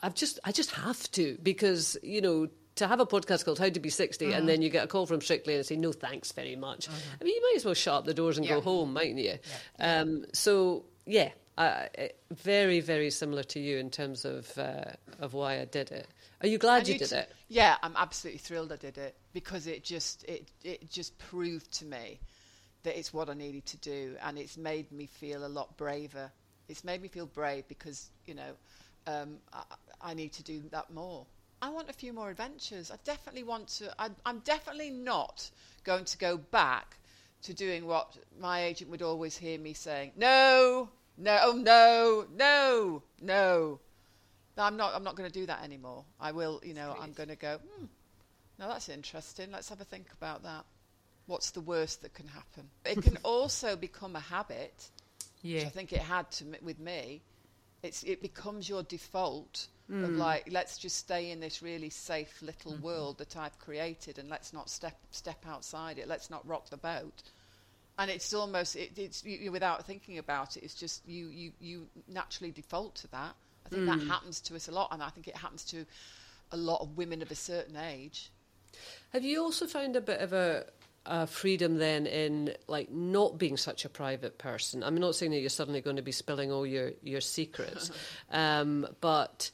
I've 0.00 0.14
just, 0.14 0.38
I 0.44 0.52
just 0.52 0.70
have 0.70 1.10
to 1.12 1.36
because 1.42 1.96
you 2.04 2.20
know 2.20 2.48
to 2.76 2.86
have 2.86 3.00
a 3.00 3.06
podcast 3.06 3.44
called 3.44 3.58
How 3.58 3.68
to 3.68 3.80
Be 3.80 3.90
60 3.90 4.32
and 4.32 4.48
then 4.48 4.62
you 4.62 4.68
get 4.68 4.84
a 4.84 4.88
call 4.88 5.06
from 5.06 5.20
Strictly 5.20 5.54
and 5.54 5.64
say 5.66 5.76
no 5.76 5.92
thanks 5.92 6.32
very 6.32 6.56
much. 6.56 6.88
I 6.88 7.24
mean, 7.24 7.34
you 7.34 7.42
might 7.42 7.56
as 7.56 7.64
well 7.64 7.74
shut 7.74 7.94
up 7.94 8.04
the 8.04 8.14
doors 8.14 8.38
and 8.38 8.46
go 8.46 8.60
home, 8.60 8.92
mightn't 8.92 9.20
you? 9.20 9.38
Um, 9.78 10.24
so 10.32 10.84
yeah, 11.06 11.30
I, 11.56 11.88
I- 11.98 12.10
very 12.32 12.80
very 12.80 13.10
similar 13.10 13.44
to 13.44 13.60
you 13.60 13.78
in 13.78 13.90
terms 13.90 14.24
of 14.24 14.56
uh, 14.58 14.92
of 15.20 15.34
why 15.34 15.60
I 15.60 15.64
did 15.64 15.90
it. 15.92 16.08
Are 16.40 16.48
you 16.48 16.58
glad 16.58 16.80
And 16.80 16.88
you 16.88 16.94
did 16.94 17.12
it? 17.12 17.32
Yeah, 17.48 17.76
I'm 17.82 17.96
absolutely 17.96 18.38
thrilled 18.38 18.72
I 18.72 18.76
did 18.76 18.98
it 18.98 19.14
because 19.32 19.66
it 19.66 19.84
just 19.84 20.24
it 20.24 20.48
it 20.62 20.90
just 20.90 21.16
proved 21.18 21.70
to 21.78 21.84
me 21.84 22.18
that 22.82 22.98
it's 22.98 23.12
what 23.12 23.30
I 23.30 23.34
needed 23.34 23.66
to 23.66 23.76
do, 23.78 24.16
and 24.22 24.38
it's 24.38 24.56
made 24.56 24.90
me 24.92 25.06
feel 25.06 25.46
a 25.46 25.48
lot 25.48 25.76
braver. 25.76 26.30
It's 26.68 26.84
made 26.84 27.02
me 27.02 27.08
feel 27.08 27.26
brave 27.26 27.66
because 27.68 28.10
you 28.26 28.34
know 28.34 28.56
um, 29.06 29.38
I, 29.52 29.62
I 30.00 30.14
need 30.14 30.32
to 30.34 30.42
do 30.42 30.62
that 30.70 30.90
more. 30.92 31.26
I 31.62 31.70
want 31.70 31.88
a 31.88 31.94
few 31.94 32.12
more 32.12 32.30
adventures. 32.30 32.90
I 32.90 32.96
definitely 33.04 33.44
want 33.44 33.68
to. 33.78 33.94
I, 34.00 34.10
I'm 34.26 34.40
definitely 34.40 34.90
not 34.90 35.50
going 35.84 36.04
to 36.06 36.18
go 36.18 36.36
back 36.36 36.98
to 37.42 37.54
doing 37.54 37.86
what 37.86 38.16
my 38.40 38.64
agent 38.64 38.90
would 38.90 39.02
always 39.02 39.36
hear 39.36 39.58
me 39.58 39.74
saying: 39.74 40.12
"No, 40.16 40.88
no, 41.16 41.38
oh, 41.42 41.52
no, 41.52 42.26
no, 42.34 43.02
no." 43.20 43.80
No, 44.56 44.62
I'm 44.62 44.76
not. 44.76 44.94
I'm 44.94 45.02
not 45.02 45.16
going 45.16 45.28
to 45.28 45.36
do 45.40 45.46
that 45.46 45.62
anymore. 45.64 46.04
I 46.20 46.32
will. 46.32 46.60
You 46.64 46.74
know, 46.74 46.96
I'm 47.00 47.12
going 47.12 47.28
to 47.28 47.36
go. 47.36 47.58
Hmm, 47.58 47.86
no, 48.58 48.68
that's 48.68 48.88
interesting. 48.88 49.50
Let's 49.50 49.68
have 49.68 49.80
a 49.80 49.84
think 49.84 50.06
about 50.12 50.42
that. 50.44 50.64
What's 51.26 51.50
the 51.50 51.60
worst 51.60 52.02
that 52.02 52.14
can 52.14 52.28
happen? 52.28 52.70
It 52.84 53.02
can 53.02 53.18
also 53.24 53.74
become 53.76 54.14
a 54.14 54.20
habit, 54.20 54.90
which 55.42 55.52
Yeah. 55.54 55.62
I 55.62 55.70
think 55.70 55.92
it 55.92 56.00
had 56.02 56.30
to 56.32 56.44
with 56.62 56.78
me. 56.78 57.22
It's 57.82 58.02
it 58.04 58.22
becomes 58.22 58.68
your 58.68 58.82
default 58.82 59.68
of 59.90 60.10
like 60.16 60.48
let's 60.50 60.78
just 60.78 60.96
stay 60.96 61.30
in 61.30 61.40
this 61.40 61.60
really 61.62 61.90
safe 61.90 62.40
little 62.40 62.76
world 62.76 63.18
that 63.18 63.36
I've 63.36 63.58
created, 63.58 64.18
and 64.18 64.28
let's 64.30 64.52
not 64.52 64.70
step 64.70 64.98
step 65.10 65.44
outside 65.46 65.98
it. 65.98 66.06
Let's 66.08 66.30
not 66.30 66.46
rock 66.46 66.70
the 66.70 66.76
boat. 66.76 67.22
And 67.98 68.10
it's 68.10 68.34
almost 68.34 68.76
it, 68.76 68.92
it's 68.96 69.24
you, 69.24 69.52
without 69.52 69.86
thinking 69.86 70.18
about 70.18 70.56
it. 70.56 70.64
It's 70.64 70.74
just 70.74 71.06
you 71.06 71.26
you 71.28 71.52
you 71.60 71.86
naturally 72.08 72.50
default 72.50 72.96
to 72.96 73.10
that. 73.12 73.34
I 73.66 73.68
think 73.70 73.86
that 73.86 74.00
happens 74.06 74.40
to 74.42 74.56
us 74.56 74.68
a 74.68 74.72
lot, 74.72 74.88
and 74.92 75.02
I 75.02 75.08
think 75.08 75.26
it 75.26 75.36
happens 75.36 75.64
to 75.66 75.86
a 76.52 76.56
lot 76.56 76.80
of 76.80 76.96
women 76.96 77.22
of 77.22 77.30
a 77.30 77.34
certain 77.34 77.76
age. 77.76 78.30
Have 79.12 79.24
you 79.24 79.42
also 79.42 79.66
found 79.66 79.96
a 79.96 80.00
bit 80.00 80.20
of 80.20 80.32
a, 80.32 80.66
a 81.06 81.26
freedom 81.26 81.78
then 81.78 82.06
in 82.06 82.54
like 82.66 82.90
not 82.90 83.38
being 83.38 83.56
such 83.56 83.84
a 83.84 83.88
private 83.88 84.38
person? 84.38 84.82
I'm 84.82 84.96
not 84.96 85.14
saying 85.14 85.32
that 85.32 85.40
you're 85.40 85.48
suddenly 85.48 85.80
going 85.80 85.96
to 85.96 86.02
be 86.02 86.12
spilling 86.12 86.52
all 86.52 86.66
your 86.66 86.92
your 87.02 87.20
secrets, 87.20 87.90
um, 88.30 88.86
but 89.00 89.50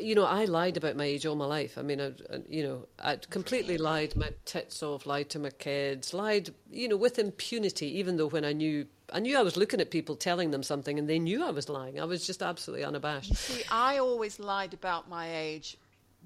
you 0.00 0.14
know, 0.14 0.24
I 0.24 0.44
lied 0.46 0.76
about 0.76 0.96
my 0.96 1.04
age 1.04 1.26
all 1.26 1.36
my 1.36 1.44
life. 1.46 1.76
I 1.78 1.82
mean, 1.82 2.00
I, 2.00 2.06
I- 2.32 2.42
you 2.48 2.62
know, 2.62 2.86
I'd 3.00 3.28
completely 3.30 3.78
lied 3.78 4.16
my 4.16 4.30
tits 4.44 4.82
off, 4.82 5.06
lied 5.06 5.28
to 5.30 5.38
my 5.38 5.50
kids, 5.50 6.12
lied, 6.14 6.50
you 6.70 6.88
know, 6.88 6.96
with 6.96 7.18
impunity. 7.18 7.98
Even 7.98 8.16
though 8.16 8.26
when 8.28 8.44
I 8.44 8.52
knew, 8.52 8.86
I 9.12 9.20
knew 9.20 9.38
I 9.38 9.42
was 9.42 9.56
looking 9.56 9.80
at 9.80 9.90
people, 9.90 10.16
telling 10.16 10.50
them 10.50 10.62
something, 10.62 10.98
and 10.98 11.08
they 11.08 11.18
knew 11.18 11.44
I 11.44 11.50
was 11.50 11.68
lying. 11.68 12.00
I 12.00 12.04
was 12.04 12.26
just 12.26 12.42
absolutely 12.42 12.84
unabashed. 12.84 13.34
See, 13.36 13.62
I 13.70 13.98
always 13.98 14.38
lied 14.40 14.74
about 14.74 15.08
my 15.08 15.34
age 15.34 15.76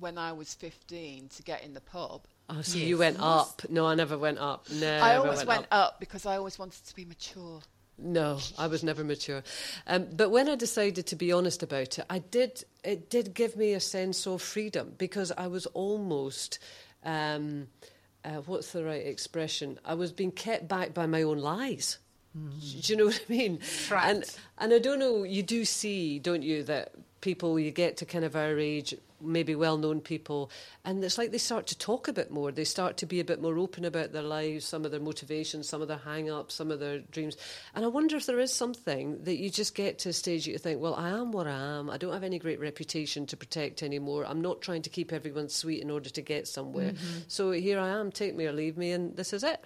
when 0.01 0.17
I 0.17 0.33
was 0.33 0.55
15 0.55 1.29
to 1.37 1.43
get 1.43 1.65
in 1.65 1.75
the 1.75 1.81
pub. 1.81 2.23
Oh, 2.51 2.63
so 2.63 2.79
Yes. 2.79 2.87
you 2.89 2.97
went 2.99 3.19
up? 3.21 3.63
No, 3.69 3.85
I 3.87 3.95
never 3.95 4.17
went 4.17 4.39
up. 4.39 4.71
No, 4.71 4.97
I 4.99 5.17
always 5.17 5.39
went 5.39 5.49
went 5.49 5.67
up. 5.71 5.95
up. 5.95 6.01
because 6.01 6.25
I 6.25 6.37
always 6.37 6.59
wanted 6.59 6.83
to 6.87 6.95
be 6.95 7.05
mature. 7.05 7.61
No, 8.01 8.39
I 8.57 8.69
was 8.69 8.85
never 8.85 9.03
mature. 9.03 9.43
Um, 9.87 10.07
but 10.13 10.31
when 10.31 10.49
I 10.49 10.55
decided 10.55 11.07
to 11.07 11.17
be 11.17 11.33
honest 11.33 11.63
about 11.65 11.99
it, 11.99 12.05
I 12.09 12.21
did. 12.21 12.65
It 12.85 13.11
did 13.11 13.35
give 13.35 13.57
me 13.57 13.73
a 13.73 13.81
sense 13.81 14.27
of 14.27 14.41
freedom 14.41 14.95
because 14.99 15.33
I 15.33 15.49
was 15.49 15.67
almost 15.67 16.61
um, 17.03 17.67
uh, 18.25 18.43
what's 18.47 18.73
the 18.73 18.85
right 18.85 19.07
expression? 19.07 19.79
I 19.85 19.95
was 19.95 20.13
being 20.13 20.33
kept 20.33 20.69
back 20.69 20.95
by 20.95 21.07
my 21.07 21.23
own 21.23 21.39
lies. 21.39 21.99
Do 22.35 22.93
you 22.93 22.97
know 22.97 23.07
what 23.07 23.21
I 23.29 23.33
mean? 23.33 23.59
Trapped. 23.87 24.07
And 24.07 24.37
and 24.59 24.75
I 24.75 24.79
don't 24.79 24.99
know. 24.99 25.25
You 25.25 25.43
do 25.43 25.65
see, 25.65 26.19
don't 26.19 26.43
you, 26.43 26.63
that 26.65 26.93
people 27.21 27.59
you 27.59 27.71
get 27.71 27.97
to 27.99 28.05
kind 28.05 28.25
of 28.25 28.37
our 28.37 28.59
age, 28.59 28.95
maybe 29.21 29.55
well-known 29.55 30.01
people, 30.01 30.51
and 30.85 31.03
it's 31.03 31.19
like 31.19 31.33
they 31.33 31.39
start 31.39 31.67
to 31.69 31.79
talk 31.79 32.09
a 32.09 32.13
bit 32.13 32.31
more. 32.31 32.53
They 32.53 32.65
start 32.65 32.97
to 32.99 33.07
be 33.07 33.21
a 33.21 33.25
bit 33.25 33.41
more 33.41 33.59
open 33.59 33.85
about 33.85 34.13
their 34.13 34.23
lives, 34.23 34.65
some 34.65 34.85
of 34.85 34.91
their 34.91 35.01
motivations, 35.01 35.69
some 35.69 35.83
of 35.83 35.89
their 35.89 35.99
hang-ups, 35.99 36.55
some 36.55 36.71
of 36.71 36.81
their 36.81 37.01
dreams. 37.01 37.37
And 37.75 37.85
I 37.85 37.89
wonder 37.89 38.17
if 38.17 38.27
there 38.27 38.41
is 38.41 38.53
something 38.53 39.25
that 39.25 39.37
you 39.37 39.51
just 39.51 39.75
get 39.75 39.99
to 40.01 40.11
a 40.11 40.13
stage 40.13 40.45
that 40.45 40.53
you 40.53 40.59
think, 40.59 40.81
well, 40.81 40.95
I 40.95 41.11
am 41.11 41.33
what 41.33 41.47
I 41.47 41.79
am. 41.79 41.91
I 41.91 41.97
don't 41.97 42.13
have 42.13 42.25
any 42.25 42.39
great 42.39 42.61
reputation 42.61 43.27
to 43.27 43.37
protect 43.37 43.83
anymore. 43.83 44.25
I'm 44.27 44.41
not 44.41 44.61
trying 44.61 44.83
to 44.83 44.91
keep 44.91 45.13
everyone 45.13 45.49
sweet 45.49 45.83
in 45.83 45.91
order 45.91 46.11
to 46.11 46.23
get 46.23 46.47
somewhere. 46.49 46.93
Mm-hmm. 46.93 47.19
So 47.29 47.51
here 47.51 47.79
I 47.79 47.89
am. 47.89 48.13
Take 48.13 48.35
me 48.35 48.47
or 48.47 48.53
leave 48.53 48.77
me, 48.77 48.93
and 48.93 49.17
this 49.17 49.33
is 49.33 49.43
it. 49.45 49.65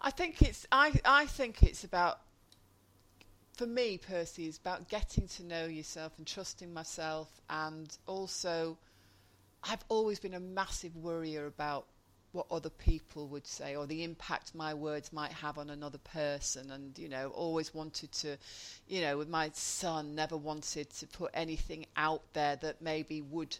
I 0.00 0.10
think 0.10 0.42
it's 0.42 0.66
I 0.70 0.92
I 1.04 1.26
think 1.26 1.62
it's 1.62 1.82
about 1.82 2.20
for 3.58 3.66
me 3.66 3.98
Percy 3.98 4.46
is 4.46 4.56
about 4.56 4.88
getting 4.88 5.26
to 5.26 5.42
know 5.42 5.66
yourself 5.66 6.12
and 6.16 6.26
trusting 6.26 6.72
myself 6.72 7.28
and 7.50 7.98
also 8.06 8.78
I've 9.64 9.84
always 9.88 10.20
been 10.20 10.34
a 10.34 10.40
massive 10.40 10.94
worrier 10.94 11.46
about 11.46 11.86
what 12.30 12.46
other 12.52 12.70
people 12.70 13.26
would 13.26 13.48
say 13.48 13.74
or 13.74 13.84
the 13.84 14.04
impact 14.04 14.54
my 14.54 14.74
words 14.74 15.12
might 15.12 15.32
have 15.32 15.58
on 15.58 15.70
another 15.70 15.98
person 15.98 16.70
and 16.70 16.96
you 16.96 17.08
know 17.08 17.30
always 17.30 17.74
wanted 17.74 18.12
to 18.12 18.36
you 18.86 19.00
know 19.00 19.18
with 19.18 19.28
my 19.28 19.50
son 19.54 20.14
never 20.14 20.36
wanted 20.36 20.88
to 20.90 21.08
put 21.08 21.32
anything 21.34 21.84
out 21.96 22.22
there 22.34 22.54
that 22.54 22.80
maybe 22.80 23.22
would 23.22 23.56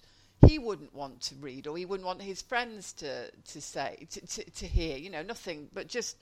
he 0.47 0.61
wouldn't 0.61 0.95
want 0.95 1.21
to 1.23 1.35
read 1.41 1.67
or 1.67 1.77
he 1.77 1.85
wouldn't 1.85 2.07
want 2.07 2.23
his 2.23 2.41
friends 2.41 2.93
to 2.93 3.29
to 3.47 3.61
say 3.61 4.07
to, 4.11 4.21
to, 4.21 4.49
to 4.51 4.67
hear 4.69 4.97
you 4.97 5.11
know 5.11 5.23
nothing 5.23 5.69
but 5.75 5.89
just 5.89 6.17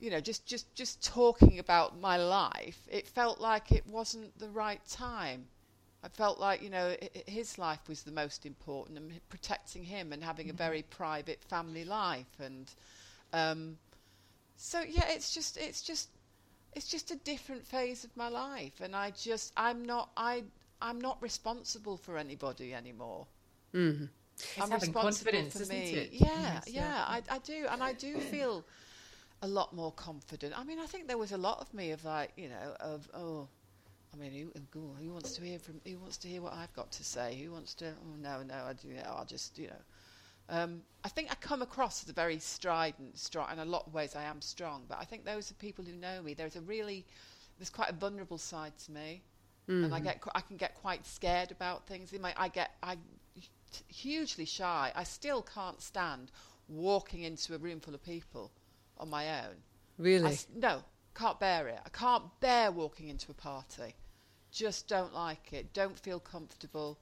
you 0.00 0.10
know 0.10 0.20
just 0.20 0.46
just 0.46 0.74
just 0.74 1.04
talking 1.04 1.58
about 1.58 2.00
my 2.00 2.16
life 2.16 2.88
it 2.90 3.06
felt 3.08 3.40
like 3.40 3.72
it 3.72 3.86
wasn't 3.86 4.38
the 4.38 4.48
right 4.48 4.84
time 4.88 5.48
I 6.02 6.08
felt 6.08 6.40
like 6.40 6.62
you 6.62 6.70
know 6.70 6.96
i- 7.02 7.10
i- 7.16 7.30
his 7.30 7.58
life 7.58 7.88
was 7.88 8.02
the 8.04 8.12
most 8.12 8.46
important 8.46 8.98
and 8.98 9.28
protecting 9.28 9.84
him 9.84 10.12
and 10.12 10.24
having 10.24 10.50
a 10.50 10.54
very 10.54 10.82
private 10.82 11.42
family 11.44 11.84
life 11.84 12.40
and 12.40 12.72
um, 13.32 13.78
so 14.56 14.80
yeah 14.82 15.08
it's 15.08 15.32
just 15.32 15.56
it's 15.58 15.82
just 15.82 16.10
it's 16.72 16.88
just 16.88 17.10
a 17.10 17.16
different 17.16 17.66
phase 17.66 18.04
of 18.04 18.16
my 18.16 18.28
life 18.28 18.80
and 18.80 18.96
I 18.96 19.10
just 19.10 19.52
I'm 19.56 19.84
not 19.84 20.10
I 20.16 20.44
I'm 20.80 21.00
not 21.00 21.22
responsible 21.22 21.96
for 21.96 22.16
anybody 22.18 22.74
anymore. 22.74 23.28
Mm-hmm. 23.74 24.06
It's 24.56 24.70
I'm 24.70 24.70
having 24.70 24.92
responsible 24.92 25.44
confidence, 25.44 25.54
for 25.54 25.60
isn't 25.60 25.92
me. 25.92 25.94
it? 25.94 26.12
Yeah, 26.12 26.60
Yes, 26.60 26.74
yeah, 26.74 26.92
yeah. 27.04 27.04
I, 27.06 27.22
I 27.30 27.38
do, 27.38 27.66
and 27.70 27.82
I 27.82 27.92
do 27.92 28.20
feel 28.20 28.66
a 29.42 29.48
lot 29.48 29.74
more 29.74 29.92
confident. 29.92 30.58
I 30.58 30.64
mean, 30.64 30.78
I 30.78 30.86
think 30.86 31.08
there 31.08 31.18
was 31.18 31.32
a 31.32 31.38
lot 31.38 31.60
of 31.60 31.72
me 31.72 31.92
of 31.92 32.04
like, 32.04 32.32
you 32.36 32.48
know, 32.48 32.76
of 32.80 33.08
oh, 33.14 33.48
I 34.12 34.16
mean, 34.16 34.32
who, 34.32 34.82
who, 35.00 35.12
wants 35.12 35.32
to 35.32 35.42
hear 35.42 35.58
from? 35.58 35.80
Who 35.86 35.98
wants 35.98 36.16
to 36.18 36.28
hear 36.28 36.42
what 36.42 36.52
I've 36.52 36.72
got 36.74 36.90
to 36.92 37.04
say? 37.04 37.40
Who 37.42 37.52
wants 37.52 37.74
to? 37.74 37.88
Oh 37.88 38.16
no, 38.20 38.42
no, 38.42 38.54
I 38.54 38.72
do. 38.72 38.88
I'll 39.06 39.24
just, 39.24 39.58
you 39.58 39.68
know. 39.68 39.82
Um, 40.48 40.82
I 41.04 41.08
think 41.08 41.30
I 41.30 41.36
come 41.36 41.62
across 41.62 42.02
as 42.02 42.10
a 42.10 42.12
very 42.12 42.38
strident, 42.40 43.16
strong. 43.16 43.46
and 43.50 43.60
a 43.60 43.64
lot 43.64 43.86
of 43.86 43.94
ways, 43.94 44.16
I 44.16 44.24
am 44.24 44.42
strong. 44.42 44.82
But 44.88 44.98
I 45.00 45.04
think 45.04 45.24
those 45.24 45.50
are 45.50 45.54
people 45.54 45.84
who 45.84 45.92
know 45.92 46.22
me. 46.22 46.34
There's 46.34 46.56
a 46.56 46.60
really, 46.60 47.06
there's 47.58 47.70
quite 47.70 47.88
a 47.88 47.94
vulnerable 47.94 48.38
side 48.38 48.72
to 48.86 48.92
me, 48.92 49.22
and 49.68 49.94
I 49.94 50.00
get, 50.00 50.20
I 50.34 50.40
can 50.40 50.56
get 50.56 50.74
quite 50.74 51.06
scared 51.06 51.52
about 51.52 51.86
things. 51.86 52.12
In 52.12 52.20
my, 52.20 52.34
I 52.36 52.48
get, 52.48 52.72
I 52.82 52.96
hugely 53.86 54.44
shy. 54.44 54.90
I 54.92 55.04
still 55.04 55.42
can't 55.42 55.80
stand 55.80 56.32
walking 56.68 57.22
into 57.22 57.54
a 57.54 57.58
room 57.58 57.78
full 57.78 57.94
of 57.94 58.02
people 58.02 58.50
on 59.00 59.10
my 59.10 59.28
own. 59.40 59.56
Really? 59.98 60.32
s- 60.32 60.46
no, 60.54 60.82
can't 61.14 61.40
bear 61.40 61.68
it. 61.68 61.80
I 61.84 61.88
can't 61.90 62.24
bear 62.40 62.70
walking 62.70 63.08
into 63.08 63.30
a 63.30 63.34
party. 63.34 63.94
Just 64.52 64.88
don't 64.88 65.14
like 65.14 65.52
it. 65.52 65.72
Don't 65.72 65.98
feel 65.98 66.20
comfortable. 66.20 66.98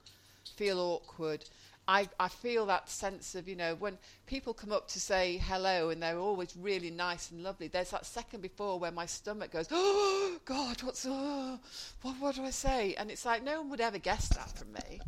Feel 0.57 0.79
awkward. 0.81 1.45
I, 1.87 2.07
I 2.21 2.29
feel 2.29 2.67
that 2.67 2.91
sense 2.91 3.35
of, 3.35 3.49
you 3.49 3.57
know, 3.57 3.75
when 3.75 3.97
people 4.27 4.53
come 4.53 4.73
up 4.73 4.89
to 4.89 5.01
say 5.01 5.39
hello 5.39 5.89
and 5.89 6.03
they're 6.03 6.19
always 6.19 6.55
really 6.55 6.91
nice 6.91 7.31
and 7.31 7.43
lovely, 7.43 7.69
there's 7.69 7.93
that 7.93 8.05
second 8.05 8.43
before 8.43 8.79
where 8.79 8.91
my 8.91 9.07
stomach 9.07 9.53
goes, 9.53 9.69
oh, 9.71 10.39
God, 10.45 10.83
what's, 10.83 11.07
oh, 11.09 11.59
what, 12.03 12.17
what 12.21 12.35
do 12.35 12.45
I 12.45 12.51
say? 12.51 12.95
And 12.99 13.11
it's 13.11 13.25
like, 13.25 13.43
no 13.43 13.63
one 13.63 13.71
would 13.71 13.81
ever 13.81 13.99
guess 13.99 14.29
that 14.29 14.51
from 14.51 14.73
me. 14.73 15.01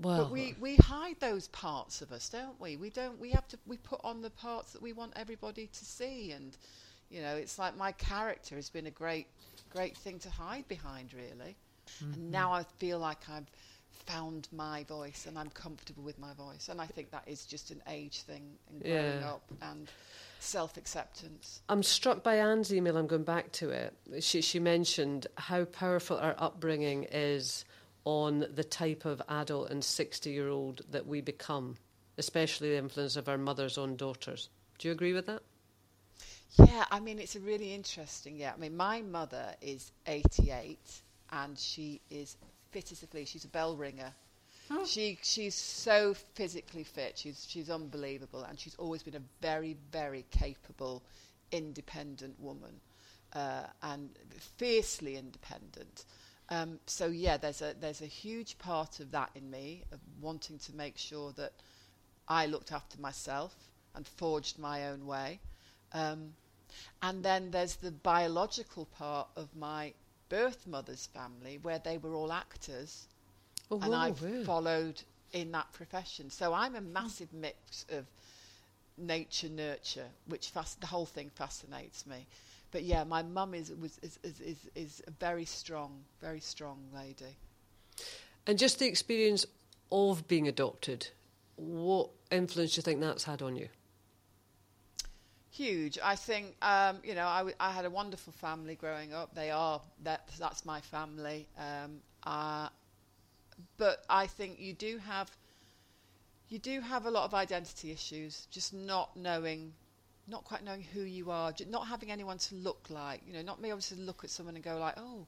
Well, 0.00 0.24
But 0.24 0.32
we, 0.32 0.54
we 0.60 0.76
hide 0.76 1.16
those 1.20 1.48
parts 1.48 2.02
of 2.02 2.12
us, 2.12 2.28
don't 2.28 2.60
we? 2.60 2.76
We 2.76 2.90
don't. 2.90 3.18
We 3.18 3.30
have 3.30 3.48
to. 3.48 3.58
We 3.66 3.78
put 3.78 4.00
on 4.04 4.20
the 4.20 4.30
parts 4.30 4.72
that 4.72 4.82
we 4.82 4.92
want 4.92 5.12
everybody 5.16 5.68
to 5.68 5.84
see, 5.84 6.32
and 6.32 6.56
you 7.10 7.22
know, 7.22 7.34
it's 7.34 7.58
like 7.58 7.76
my 7.76 7.92
character 7.92 8.56
has 8.56 8.68
been 8.68 8.86
a 8.86 8.90
great, 8.90 9.26
great 9.70 9.96
thing 9.96 10.18
to 10.20 10.30
hide 10.30 10.68
behind, 10.68 11.14
really. 11.14 11.56
And 12.00 12.14
mm-hmm. 12.14 12.30
now 12.30 12.52
I 12.52 12.64
feel 12.78 12.98
like 12.98 13.18
I've 13.30 13.50
found 14.06 14.48
my 14.52 14.84
voice 14.84 15.26
and 15.26 15.38
I'm 15.38 15.50
comfortable 15.50 16.02
with 16.02 16.18
my 16.18 16.34
voice, 16.34 16.68
and 16.68 16.80
I 16.80 16.86
think 16.86 17.10
that 17.10 17.24
is 17.26 17.46
just 17.46 17.70
an 17.70 17.82
age 17.88 18.22
thing 18.22 18.42
and 18.70 18.82
growing 18.82 19.20
Yeah. 19.20 19.30
up 19.30 19.50
and 19.62 19.88
self-acceptance. 20.40 21.62
I'm 21.68 21.82
struck 21.82 22.22
by 22.22 22.36
Anne's 22.36 22.72
email. 22.72 22.96
I'm 22.96 23.06
going 23.06 23.24
back 23.24 23.52
to 23.52 23.70
it. 23.70 23.94
She, 24.20 24.42
she 24.42 24.60
mentioned 24.60 25.26
how 25.36 25.64
powerful 25.64 26.18
our 26.18 26.34
upbringing 26.38 27.06
is 27.10 27.64
on 28.06 28.46
the 28.54 28.64
type 28.64 29.04
of 29.04 29.20
adult 29.28 29.68
and 29.68 29.84
60 29.84 30.30
year 30.30 30.48
old 30.48 30.80
that 30.90 31.06
we 31.06 31.20
become, 31.20 31.76
especially 32.16 32.70
the 32.70 32.78
influence 32.78 33.16
of 33.16 33.28
our 33.28 33.36
mothers 33.36 33.76
on 33.76 33.96
daughters. 33.96 34.48
Do 34.78 34.88
you 34.88 34.92
agree 34.92 35.12
with 35.12 35.26
that? 35.26 35.42
Yeah, 36.64 36.84
I 36.90 37.00
mean, 37.00 37.18
it's 37.18 37.34
a 37.34 37.40
really 37.40 37.74
interesting. 37.74 38.36
Yeah, 38.36 38.52
I 38.54 38.60
mean, 38.60 38.76
my 38.76 39.02
mother 39.02 39.54
is 39.60 39.90
88 40.06 40.78
and 41.32 41.58
she 41.58 42.00
is 42.08 42.36
fit 42.70 42.92
as 42.92 43.02
a 43.02 43.08
flea. 43.08 43.24
She's 43.24 43.44
a 43.44 43.48
bell 43.48 43.76
ringer. 43.76 44.12
She 44.84 45.18
she's 45.22 45.54
so 45.54 46.12
physically 46.34 46.82
fit. 46.82 47.18
She's 47.18 47.46
she's 47.48 47.70
unbelievable, 47.70 48.42
and 48.42 48.58
she's 48.58 48.74
always 48.76 49.00
been 49.00 49.14
a 49.14 49.22
very 49.40 49.76
very 49.92 50.24
capable, 50.32 51.04
independent 51.52 52.40
woman, 52.40 52.80
uh, 53.32 53.62
and 53.82 54.10
fiercely 54.56 55.16
independent. 55.16 56.04
Um, 56.48 56.78
so 56.86 57.06
yeah, 57.06 57.36
there's 57.36 57.62
a 57.62 57.74
there's 57.80 58.02
a 58.02 58.06
huge 58.06 58.58
part 58.58 59.00
of 59.00 59.10
that 59.10 59.30
in 59.34 59.50
me 59.50 59.82
of 59.92 59.98
wanting 60.20 60.58
to 60.60 60.74
make 60.76 60.96
sure 60.96 61.32
that 61.32 61.52
I 62.28 62.46
looked 62.46 62.72
after 62.72 63.00
myself 63.00 63.54
and 63.94 64.06
forged 64.06 64.58
my 64.58 64.88
own 64.88 65.06
way. 65.06 65.40
Um, 65.92 66.34
and 67.02 67.24
then 67.24 67.50
there's 67.50 67.76
the 67.76 67.90
biological 67.90 68.86
part 68.86 69.28
of 69.36 69.48
my 69.56 69.94
birth 70.28 70.66
mother's 70.66 71.06
family 71.06 71.58
where 71.62 71.78
they 71.78 71.98
were 71.98 72.14
all 72.14 72.32
actors 72.32 73.06
Oh, 73.70 73.80
and 73.80 73.94
I've 73.94 74.18
followed 74.44 75.02
in 75.32 75.50
that 75.52 75.72
profession. 75.72 76.30
So 76.30 76.52
I'm 76.52 76.76
a 76.76 76.80
massive 76.80 77.32
mix 77.32 77.84
of 77.90 78.06
nature 78.96 79.48
nurture, 79.48 80.06
which 80.26 80.50
fas- 80.50 80.74
the 80.74 80.86
whole 80.86 81.06
thing 81.06 81.30
fascinates 81.30 82.06
me. 82.06 82.26
But 82.76 82.84
yeah, 82.84 83.04
my 83.04 83.22
mum 83.22 83.54
is 83.54 83.72
was 83.80 83.98
is, 84.02 84.18
is 84.22 84.38
is 84.42 84.68
is 84.74 85.02
a 85.06 85.10
very 85.10 85.46
strong, 85.46 86.04
very 86.20 86.40
strong 86.40 86.78
lady. 86.94 87.38
And 88.46 88.58
just 88.58 88.78
the 88.78 88.86
experience 88.86 89.46
of 89.90 90.28
being 90.28 90.46
adopted, 90.46 91.08
what 91.54 92.10
influence 92.30 92.74
do 92.74 92.80
you 92.80 92.82
think 92.82 93.00
that's 93.00 93.24
had 93.24 93.40
on 93.40 93.56
you? 93.56 93.70
Huge. 95.48 95.98
I 96.04 96.16
think 96.16 96.54
um, 96.60 96.98
you 97.02 97.14
know 97.14 97.26
I, 97.26 97.38
w- 97.38 97.56
I 97.58 97.70
had 97.70 97.86
a 97.86 97.90
wonderful 97.90 98.34
family 98.34 98.74
growing 98.74 99.14
up. 99.14 99.34
They 99.34 99.50
are 99.50 99.80
that 100.02 100.28
that's 100.38 100.66
my 100.66 100.82
family. 100.82 101.48
Um, 101.58 102.00
uh, 102.24 102.68
but 103.78 104.04
I 104.10 104.26
think 104.26 104.60
you 104.60 104.74
do 104.74 104.98
have 104.98 105.34
you 106.50 106.58
do 106.58 106.82
have 106.82 107.06
a 107.06 107.10
lot 107.10 107.24
of 107.24 107.32
identity 107.32 107.90
issues. 107.90 108.46
Just 108.50 108.74
not 108.74 109.16
knowing, 109.16 109.72
not 110.28 110.44
quite 110.44 110.64
knowing 110.64 110.82
who 110.82 111.02
you 111.02 111.30
are. 111.30 111.52
Not 111.68 111.86
having 111.86 112.10
anyone 112.10 112.38
to 112.38 112.54
look 112.54 112.86
like. 112.90 113.22
You 113.26 113.32
know, 113.32 113.42
not 113.42 113.60
being 113.60 113.72
able 113.72 113.80
to 113.82 113.96
look 113.96 114.24
at 114.24 114.30
someone 114.30 114.54
and 114.54 114.64
go 114.64 114.78
like, 114.78 114.94
oh, 114.96 115.26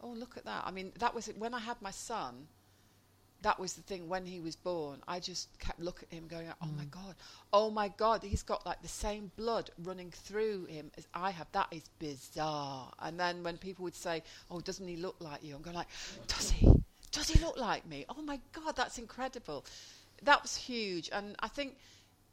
oh, 0.00 0.10
look 0.10 0.36
at 0.36 0.44
that. 0.44 0.64
I 0.66 0.70
mean, 0.70 0.92
that 0.98 1.14
was 1.14 1.28
it. 1.28 1.38
when 1.38 1.54
I 1.54 1.60
had 1.60 1.80
my 1.82 1.90
son 1.90 2.48
that 3.42 3.58
was 3.58 3.74
the 3.74 3.82
thing 3.82 4.08
when 4.08 4.26
he 4.26 4.40
was 4.40 4.56
born 4.56 4.98
i 5.06 5.20
just 5.20 5.48
kept 5.58 5.78
looking 5.80 6.08
at 6.10 6.18
him 6.18 6.26
going 6.26 6.46
oh 6.60 6.68
my 6.76 6.84
mm. 6.84 6.90
god 6.90 7.14
oh 7.52 7.70
my 7.70 7.88
god 7.88 8.22
he's 8.22 8.42
got 8.42 8.64
like 8.66 8.80
the 8.82 8.88
same 8.88 9.30
blood 9.36 9.70
running 9.84 10.10
through 10.10 10.64
him 10.66 10.90
as 10.98 11.06
i 11.14 11.30
have 11.30 11.46
that 11.52 11.68
is 11.70 11.82
bizarre 11.98 12.90
and 13.00 13.18
then 13.18 13.42
when 13.42 13.56
people 13.56 13.84
would 13.84 13.94
say 13.94 14.22
oh 14.50 14.60
doesn't 14.60 14.88
he 14.88 14.96
look 14.96 15.16
like 15.20 15.42
you 15.42 15.54
i'm 15.54 15.62
going 15.62 15.76
like 15.76 15.88
does 16.26 16.50
he 16.50 16.68
does 17.12 17.28
he 17.28 17.38
look 17.44 17.56
like 17.56 17.86
me 17.86 18.04
oh 18.08 18.22
my 18.22 18.40
god 18.52 18.74
that's 18.76 18.98
incredible 18.98 19.64
that 20.22 20.42
was 20.42 20.56
huge 20.56 21.08
and 21.12 21.36
i 21.40 21.48
think 21.48 21.76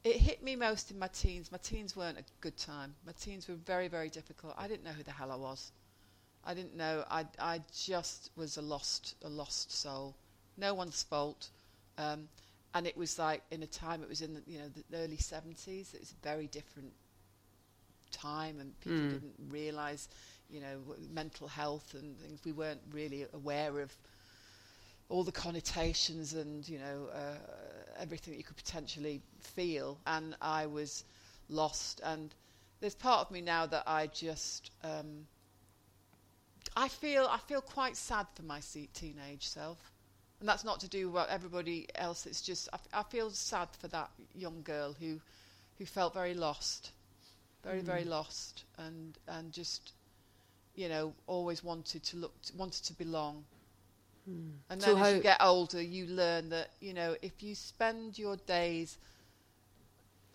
it 0.05 0.17
hit 0.17 0.43
me 0.43 0.55
most 0.55 0.91
in 0.91 0.99
my 0.99 1.09
teens 1.09 1.51
my 1.51 1.59
teens 1.59 1.97
weren't 1.97 2.19
a 2.19 2.23
good 2.41 2.57
time 2.57 2.95
my 3.05 3.13
teens 3.13 3.47
were 3.49 3.55
very 3.55 3.89
very 3.89 4.09
difficult 4.09 4.53
i 4.57 4.67
didn't 4.67 4.85
know 4.85 4.91
who 4.91 5.03
the 5.03 5.11
hell 5.11 5.31
i 5.31 5.35
was 5.35 5.73
i 6.45 6.53
didn't 6.53 6.75
know 6.77 7.03
i, 7.11 7.25
I 7.39 7.61
just 7.75 8.31
was 8.37 8.57
a 8.57 8.61
lost 8.61 9.15
a 9.23 9.29
lost 9.29 9.71
soul 9.71 10.15
no 10.57 10.73
one's 10.73 11.03
fault. 11.03 11.49
Um, 11.97 12.29
and 12.73 12.87
it 12.87 12.97
was 12.97 13.19
like 13.19 13.43
in 13.51 13.63
a 13.63 13.67
time 13.67 14.03
it 14.03 14.09
was 14.09 14.21
in 14.21 14.33
the, 14.35 14.43
you 14.47 14.59
know 14.59 14.69
the 14.69 14.97
early 14.97 15.17
70s. 15.17 15.93
It 15.93 16.01
was 16.01 16.11
a 16.11 16.27
very 16.27 16.47
different 16.47 16.93
time, 18.11 18.59
and 18.59 18.79
people 18.79 19.05
Mm. 19.05 19.09
didn't 19.09 19.35
realise 19.49 20.07
you 20.49 20.61
know 20.61 20.79
w- 20.87 21.07
mental 21.11 21.47
health 21.47 21.93
and 21.93 22.17
things. 22.19 22.41
We 22.45 22.51
weren't 22.51 22.81
really 22.91 23.25
aware 23.33 23.79
of 23.79 23.97
all 25.09 25.23
the 25.23 25.31
connotations 25.31 26.33
and 26.33 26.67
you 26.67 26.79
know 26.79 27.07
uh, 27.13 27.35
everything 27.99 28.33
that 28.33 28.37
you 28.37 28.43
could 28.43 28.57
potentially 28.57 29.21
feel. 29.39 29.99
And 30.05 30.35
I 30.41 30.65
was 30.65 31.03
lost. 31.49 32.01
And 32.03 32.33
there's 32.79 32.95
part 32.95 33.21
of 33.21 33.31
me 33.31 33.41
now 33.41 33.65
that 33.67 33.83
I 33.87 34.07
just 34.07 34.71
um, 34.83 35.27
I 36.75 36.87
feel 36.87 37.27
I 37.29 37.37
feel 37.37 37.61
quite 37.61 37.95
sad 37.95 38.27
for 38.35 38.43
my 38.43 38.59
teenage 38.93 39.47
self. 39.47 39.91
And 40.39 40.49
that's 40.49 40.65
not 40.65 40.81
to 40.81 40.89
do 40.89 41.09
with 41.09 41.27
everybody 41.29 41.87
else. 41.95 42.25
It's 42.25 42.41
just 42.41 42.67
I, 42.73 42.75
f- 42.75 42.87
I 42.93 43.03
feel 43.03 43.29
sad 43.29 43.69
for 43.79 43.87
that 43.89 44.11
young 44.33 44.61
girl 44.63 44.93
who 44.99 45.21
who 45.77 45.85
felt 45.85 46.13
very 46.13 46.33
lost, 46.33 46.91
very 47.63 47.81
very 47.81 48.03
lost, 48.03 48.65
and 48.77 49.17
and 49.27 49.51
just 49.53 49.93
you 50.75 50.89
know 50.89 51.13
always 51.27 51.63
wanted 51.63 52.03
to 52.03 52.17
look 52.17 52.33
wanted 52.57 52.83
to 52.85 52.93
belong. 52.93 53.45
Hmm. 54.27 54.49
And 54.69 54.81
So 54.81 54.95
then 54.95 55.03
as 55.03 55.15
you 55.15 55.21
get 55.21 55.41
older, 55.41 55.81
you 55.81 56.07
learn 56.07 56.49
that 56.49 56.69
you 56.79 56.93
know 56.93 57.15
if 57.21 57.43
you 57.43 57.55
spend 57.55 58.17
your 58.17 58.37
days 58.37 58.97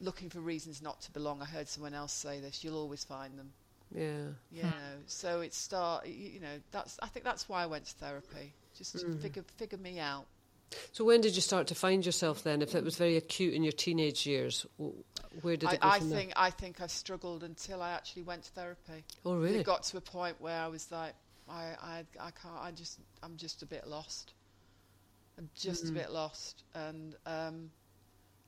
looking 0.01 0.31
for 0.31 0.41
reasons 0.41 0.83
not 0.83 1.01
to 1.03 1.13
belong. 1.13 1.43
I 1.43 1.45
heard 1.45 1.69
someone 1.69 1.95
else 1.95 2.13
say 2.13 2.41
this. 2.41 2.65
You'll 2.65 2.79
always 2.79 3.05
find 3.05 3.39
them. 3.39 3.53
Yeah. 3.95 4.29
You 4.51 4.63
know, 4.63 4.99
so 5.07 5.41
it 5.41 5.55
start. 5.55 6.07
You, 6.07 6.41
know, 6.41 6.61
that's. 6.71 6.99
I 7.03 7.07
think 7.07 7.25
that's 7.25 7.49
why 7.49 7.63
I 7.63 7.67
went 7.67 7.87
to 7.87 7.95
therapy, 7.95 8.53
just 8.77 8.99
to 8.99 9.07
hmm. 9.07 9.19
figure 9.19 9.45
figure 9.57 9.79
me 9.79 9.99
out. 9.99 10.27
So 10.93 11.05
when 11.05 11.21
did 11.21 11.35
you 11.35 11.43
start 11.43 11.67
to 11.69 11.75
find 11.75 12.07
yourself 12.07 12.45
then? 12.45 12.63
If 12.63 12.77
it 12.77 12.85
was 12.85 12.97
very 12.97 13.17
acute 13.17 13.55
in 13.55 13.65
your 13.65 13.73
teenage 13.73 14.25
years, 14.25 14.65
where 15.43 15.57
did 15.57 15.69
I, 15.69 15.73
it 15.73 15.81
go 15.81 15.89
I 15.89 15.99
from 15.99 16.11
there? 16.11 16.19
think 16.19 16.33
I 16.37 16.51
think 16.51 16.81
I 16.81 16.87
struggled 16.87 17.43
until 17.43 17.83
I 17.83 17.91
actually 17.91 18.23
went 18.23 18.45
to 18.45 18.51
therapy. 18.53 19.05
Oh, 19.25 19.35
really? 19.35 19.59
It 19.59 19.67
got 19.67 19.83
to 19.85 19.97
a 19.97 20.01
point 20.01 20.41
where 20.41 20.61
I 20.61 20.69
was 20.69 20.91
like, 20.93 21.15
I, 21.51 21.75
I, 21.83 21.99
I 22.21 22.31
can't. 22.31 22.57
I 22.61 22.71
just, 22.71 22.99
I'm 23.23 23.37
just 23.37 23.63
a 23.63 23.67
bit 23.67 23.87
lost. 23.87 24.33
I'm 25.39 25.49
just 25.55 25.87
Mm. 25.87 25.91
a 25.91 25.93
bit 25.93 26.11
lost, 26.13 26.63
and 26.75 27.15
um, 27.27 27.71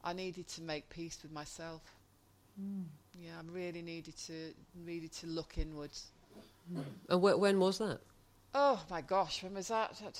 I 0.05 0.13
needed 0.13 0.47
to 0.49 0.63
make 0.63 0.89
peace 0.91 1.19
with 1.23 1.33
myself. 1.33 1.83
Mm. 2.61 2.85
Yeah, 3.15 3.31
I 3.39 3.43
really 3.51 3.83
needed 3.83 4.17
to, 4.27 4.53
needed 4.75 5.13
to 5.13 5.27
look 5.27 5.57
inwards. 5.59 6.11
And 7.09 7.21
wh- 7.21 7.39
when 7.39 7.59
was 7.59 7.79
that? 7.79 8.01
Oh 8.55 8.81
my 8.91 9.01
gosh, 9.01 9.43
when 9.43 9.55
was 9.55 9.69
that? 9.69 9.97
That- 10.03 10.19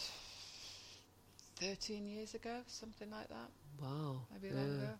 Thirteen 1.57 2.07
years 2.09 2.35
ago, 2.35 2.57
something 2.67 3.09
like 3.11 3.29
that. 3.29 3.51
Wow. 3.81 4.23
maybe 4.33 4.53
yeah. 4.55 4.61
longer. 4.61 4.95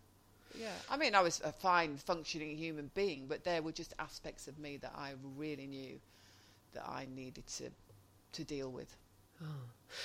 Yeah, 0.55 0.69
I 0.91 0.97
mean, 0.99 1.15
I 1.15 1.23
was 1.23 1.41
a 1.45 1.51
fine 1.51 1.97
functioning 1.97 2.57
human 2.57 2.91
being, 2.95 3.27
but 3.27 3.43
there 3.43 3.63
were 3.63 3.73
just 3.73 3.95
aspects 3.99 4.47
of 4.47 4.59
me 4.59 4.77
that 4.77 4.93
I 4.97 5.13
really 5.37 5.67
knew 5.67 5.99
that 6.75 6.89
I 6.89 7.07
needed 7.15 7.47
to 7.59 7.71
to 8.33 8.45
deal 8.45 8.71
with, 8.71 8.97
Oh. 9.43 9.45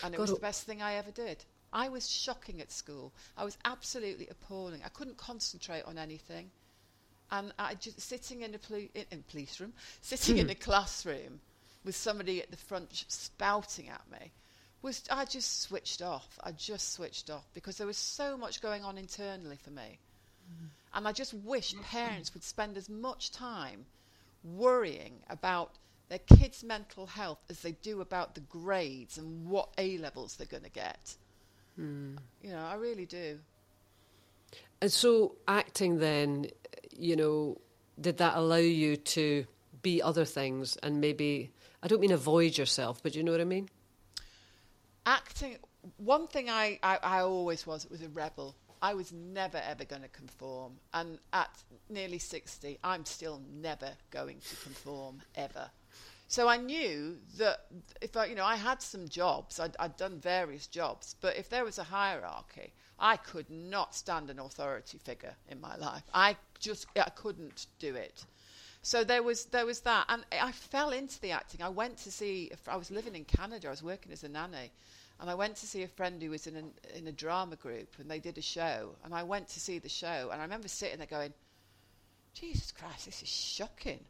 and 0.03 0.13
it 0.13 0.17
God, 0.17 0.23
was 0.23 0.33
the 0.33 0.39
best 0.39 0.63
thing 0.63 0.81
I 0.81 0.95
ever 0.95 1.11
did. 1.11 1.45
I 1.71 1.89
was 1.89 2.09
shocking 2.09 2.61
at 2.61 2.71
school. 2.71 3.13
I 3.37 3.45
was 3.45 3.57
absolutely 3.63 4.27
appalling. 4.27 4.83
I 4.83 4.89
couldn't 4.89 5.17
concentrate 5.17 5.83
on 5.83 5.97
anything, 5.97 6.51
and 7.31 7.53
I 7.57 7.75
just 7.75 8.01
sitting 8.01 8.41
in 8.41 8.53
a 8.55 8.59
poli- 8.59 8.91
in, 8.93 9.05
in 9.11 9.23
police 9.23 9.59
room, 9.59 9.73
sitting 10.01 10.37
in 10.37 10.49
a 10.49 10.53
hmm. 10.53 10.59
classroom 10.59 11.39
with 11.83 11.95
somebody 11.95 12.41
at 12.41 12.51
the 12.51 12.57
front 12.57 13.05
spouting 13.07 13.89
at 13.89 14.01
me 14.11 14.31
was 14.81 15.03
I 15.09 15.25
just 15.25 15.61
switched 15.61 16.01
off. 16.01 16.39
I 16.43 16.51
just 16.51 16.93
switched 16.93 17.29
off 17.29 17.45
because 17.53 17.77
there 17.77 17.87
was 17.87 17.97
so 17.97 18.37
much 18.37 18.61
going 18.61 18.83
on 18.83 18.97
internally 18.97 19.57
for 19.57 19.71
me. 19.71 19.99
Hmm. 20.47 20.65
And 20.93 21.07
I 21.07 21.11
just 21.11 21.33
wish 21.33 21.73
hmm. 21.73 21.81
parents 21.81 22.33
would 22.33 22.43
spend 22.43 22.77
as 22.77 22.89
much 22.89 23.31
time 23.31 23.85
worrying 24.43 25.19
about 25.29 25.71
their 26.09 26.19
kids' 26.19 26.63
mental 26.63 27.05
health 27.05 27.39
as 27.49 27.61
they 27.61 27.73
do 27.73 28.01
about 28.01 28.35
the 28.35 28.41
grades 28.41 29.17
and 29.17 29.47
what 29.47 29.69
A 29.77 29.97
levels 29.97 30.35
they're 30.35 30.47
going 30.47 30.63
to 30.63 30.69
get. 30.69 31.15
Hmm. 31.75 32.15
You 32.41 32.51
know, 32.51 32.65
I 32.65 32.75
really 32.75 33.05
do. 33.05 33.39
And 34.81 34.91
so 34.91 35.35
acting 35.47 35.99
then, 35.99 36.47
you 36.95 37.15
know, 37.15 37.59
did 37.99 38.17
that 38.17 38.37
allow 38.37 38.55
you 38.57 38.95
to 38.95 39.45
be 39.81 40.01
other 40.01 40.25
things 40.25 40.77
and 40.77 41.01
maybe 41.01 41.51
I 41.83 41.87
don't 41.87 41.99
mean 41.99 42.11
avoid 42.11 42.57
yourself, 42.57 43.01
but 43.03 43.15
you 43.15 43.23
know 43.23 43.31
what 43.31 43.41
I 43.41 43.45
mean? 43.45 43.69
acting 45.07 45.55
one 45.95 46.27
thing 46.27 46.49
I, 46.49 46.77
I, 46.83 46.99
I 47.01 47.19
always 47.21 47.65
was 47.65 47.89
was 47.89 48.01
a 48.01 48.09
rebel 48.09 48.55
i 48.81 48.93
was 48.93 49.11
never 49.11 49.59
ever 49.65 49.85
going 49.85 50.01
to 50.03 50.09
conform 50.09 50.73
and 50.93 51.17
at 51.33 51.49
nearly 51.89 52.19
60 52.19 52.77
i'm 52.83 53.05
still 53.05 53.41
never 53.55 53.93
going 54.11 54.39
to 54.49 54.55
conform 54.57 55.21
ever 55.33 55.71
so 56.27 56.47
i 56.47 56.57
knew 56.57 57.17
that 57.37 57.65
if 58.01 58.15
i 58.17 58.25
you 58.25 58.35
know 58.35 58.45
i 58.45 58.55
had 58.55 58.81
some 58.81 59.07
jobs 59.07 59.59
I'd, 59.59 59.75
I'd 59.79 59.97
done 59.97 60.19
various 60.19 60.67
jobs 60.67 61.15
but 61.21 61.37
if 61.37 61.49
there 61.49 61.63
was 61.63 61.77
a 61.77 61.83
hierarchy 61.83 62.73
i 62.99 63.17
could 63.17 63.49
not 63.49 63.95
stand 63.95 64.29
an 64.29 64.39
authority 64.39 64.97
figure 64.97 65.35
in 65.49 65.61
my 65.61 65.75
life 65.77 66.03
i 66.13 66.35
just 66.59 66.87
i 66.95 67.09
couldn't 67.09 67.67
do 67.79 67.95
it 67.95 68.25
so 68.87 69.03
there 69.03 69.21
was 69.21 69.45
there 69.45 69.65
was 69.65 69.81
that, 69.81 70.05
and 70.07 70.25
I 70.31 70.53
fell 70.53 70.91
into 70.91 71.19
the 71.19 71.31
acting. 71.31 71.61
I 71.61 71.67
went 71.67 71.97
to 71.99 72.11
see. 72.11 72.51
I 72.67 72.77
was 72.77 72.89
living 72.89 73.15
in 73.15 73.25
Canada. 73.25 73.67
I 73.67 73.71
was 73.71 73.83
working 73.83 74.13
as 74.13 74.23
a 74.23 74.29
nanny, 74.29 74.71
and 75.19 75.29
I 75.29 75.35
went 75.35 75.57
to 75.57 75.67
see 75.67 75.83
a 75.83 75.89
friend 75.89 76.21
who 76.21 76.29
was 76.29 76.47
in 76.47 76.55
a, 76.55 76.97
in 76.97 77.07
a 77.07 77.11
drama 77.11 77.57
group, 77.57 77.95
and 77.99 78.09
they 78.09 78.19
did 78.19 78.37
a 78.37 78.41
show. 78.41 78.95
And 79.03 79.13
I 79.13 79.23
went 79.23 79.49
to 79.49 79.59
see 79.59 79.79
the 79.79 79.89
show, 79.89 80.29
and 80.31 80.39
I 80.39 80.45
remember 80.45 80.69
sitting 80.69 80.99
there 80.99 81.07
going, 81.07 81.33
"Jesus 82.33 82.71
Christ, 82.71 83.07
this 83.07 83.21
is 83.21 83.27
shocking. 83.27 84.05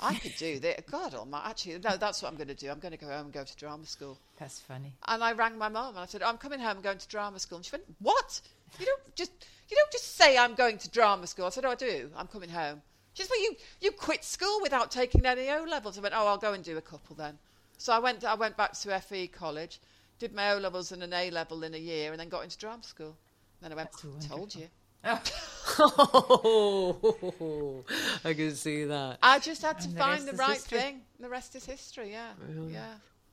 I 0.00 0.14
could 0.14 0.34
do 0.36 0.58
that. 0.60 0.86
God 0.86 1.14
Almighty. 1.14 1.50
Actually, 1.50 1.78
no, 1.78 1.96
that's 1.96 2.22
what 2.22 2.30
I'm 2.30 2.36
going 2.36 2.48
to 2.48 2.54
do. 2.54 2.70
I'm 2.70 2.78
going 2.78 2.92
to 2.92 2.98
go 2.98 3.08
home 3.08 3.26
and 3.26 3.32
go 3.32 3.44
to 3.44 3.56
drama 3.56 3.86
school." 3.86 4.18
That's 4.38 4.60
funny. 4.60 4.94
And 5.06 5.22
I 5.22 5.32
rang 5.32 5.58
my 5.58 5.68
mum 5.68 5.90
and 5.90 5.98
I 5.98 6.06
said, 6.06 6.22
oh, 6.22 6.28
"I'm 6.28 6.38
coming 6.38 6.58
home. 6.60 6.76
I'm 6.76 6.82
going 6.82 6.98
to 6.98 7.08
drama 7.08 7.38
school." 7.38 7.56
And 7.56 7.64
she 7.64 7.72
went, 7.72 7.84
"What? 8.00 8.40
You 8.78 8.86
don't 8.86 9.14
just 9.14 9.32
you 9.68 9.76
don't 9.76 9.92
just 9.92 10.16
say 10.16 10.36
I'm 10.38 10.54
going 10.54 10.78
to 10.78 10.90
drama 10.90 11.26
school." 11.26 11.46
I 11.46 11.50
said, 11.50 11.64
"Oh, 11.64 11.70
I 11.70 11.74
do. 11.74 12.10
I'm 12.16 12.26
coming 12.26 12.50
home." 12.50 12.82
She 13.14 13.22
said, 13.22 13.30
"Well, 13.30 13.42
you 13.42 13.56
you 13.80 13.92
quit 13.92 14.24
school 14.24 14.60
without 14.62 14.90
taking 14.90 15.26
any 15.26 15.48
O 15.50 15.64
levels." 15.64 15.98
I 15.98 16.00
went, 16.00 16.14
"Oh, 16.16 16.26
I'll 16.26 16.38
go 16.38 16.52
and 16.52 16.64
do 16.64 16.76
a 16.76 16.82
couple 16.82 17.16
then." 17.16 17.38
So 17.78 17.92
I 17.92 17.98
went 17.98 18.24
I 18.24 18.34
went 18.34 18.56
back 18.56 18.72
to 18.72 19.00
FE 19.00 19.28
college, 19.28 19.80
did 20.18 20.34
my 20.34 20.52
O 20.52 20.58
levels 20.58 20.92
and 20.92 21.02
an 21.02 21.12
A 21.12 21.30
level 21.30 21.62
in 21.64 21.74
a 21.74 21.78
year, 21.78 22.10
and 22.12 22.20
then 22.20 22.28
got 22.28 22.44
into 22.44 22.58
drama 22.58 22.82
school. 22.82 23.16
And 23.60 23.70
Then 23.70 23.72
I 23.72 23.74
went, 23.74 23.90
"Told 24.28 24.54
you." 24.54 24.68
Oh, 25.04 25.20
I 28.24 28.34
can 28.34 28.54
see 28.54 28.84
that. 28.84 29.18
I 29.22 29.38
just 29.38 29.62
had 29.62 29.78
to 29.80 29.88
And 29.88 29.96
find 29.98 30.12
rest 30.24 30.30
the 30.30 30.36
right 30.36 30.54
history. 30.54 30.78
thing. 30.78 31.00
The 31.18 31.28
rest 31.28 31.56
is 31.56 31.64
history. 31.64 32.12
Yeah, 32.12 32.28
yeah. 32.68 32.84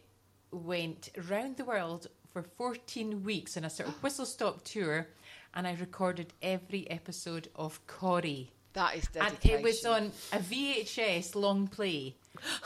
went 0.54 1.10
round 1.30 1.58
the 1.58 1.66
world 1.66 2.08
for 2.32 2.44
14 2.44 3.24
weeks 3.24 3.58
on 3.58 3.64
a 3.66 3.70
sort 3.70 3.90
of 3.90 3.96
whistle 4.04 4.26
stop 4.26 4.64
tour, 4.64 5.08
and 5.54 5.68
I 5.68 5.74
recorded 5.80 6.34
every 6.42 6.90
episode 6.90 7.50
of 7.56 7.86
Corrie. 7.88 8.52
That 8.74 8.96
is 8.96 9.08
And 9.20 9.38
it 9.44 9.62
was 9.62 9.86
on 9.86 10.12
a 10.32 10.40
VHS 10.40 11.36
long 11.36 11.68
play. 11.68 12.16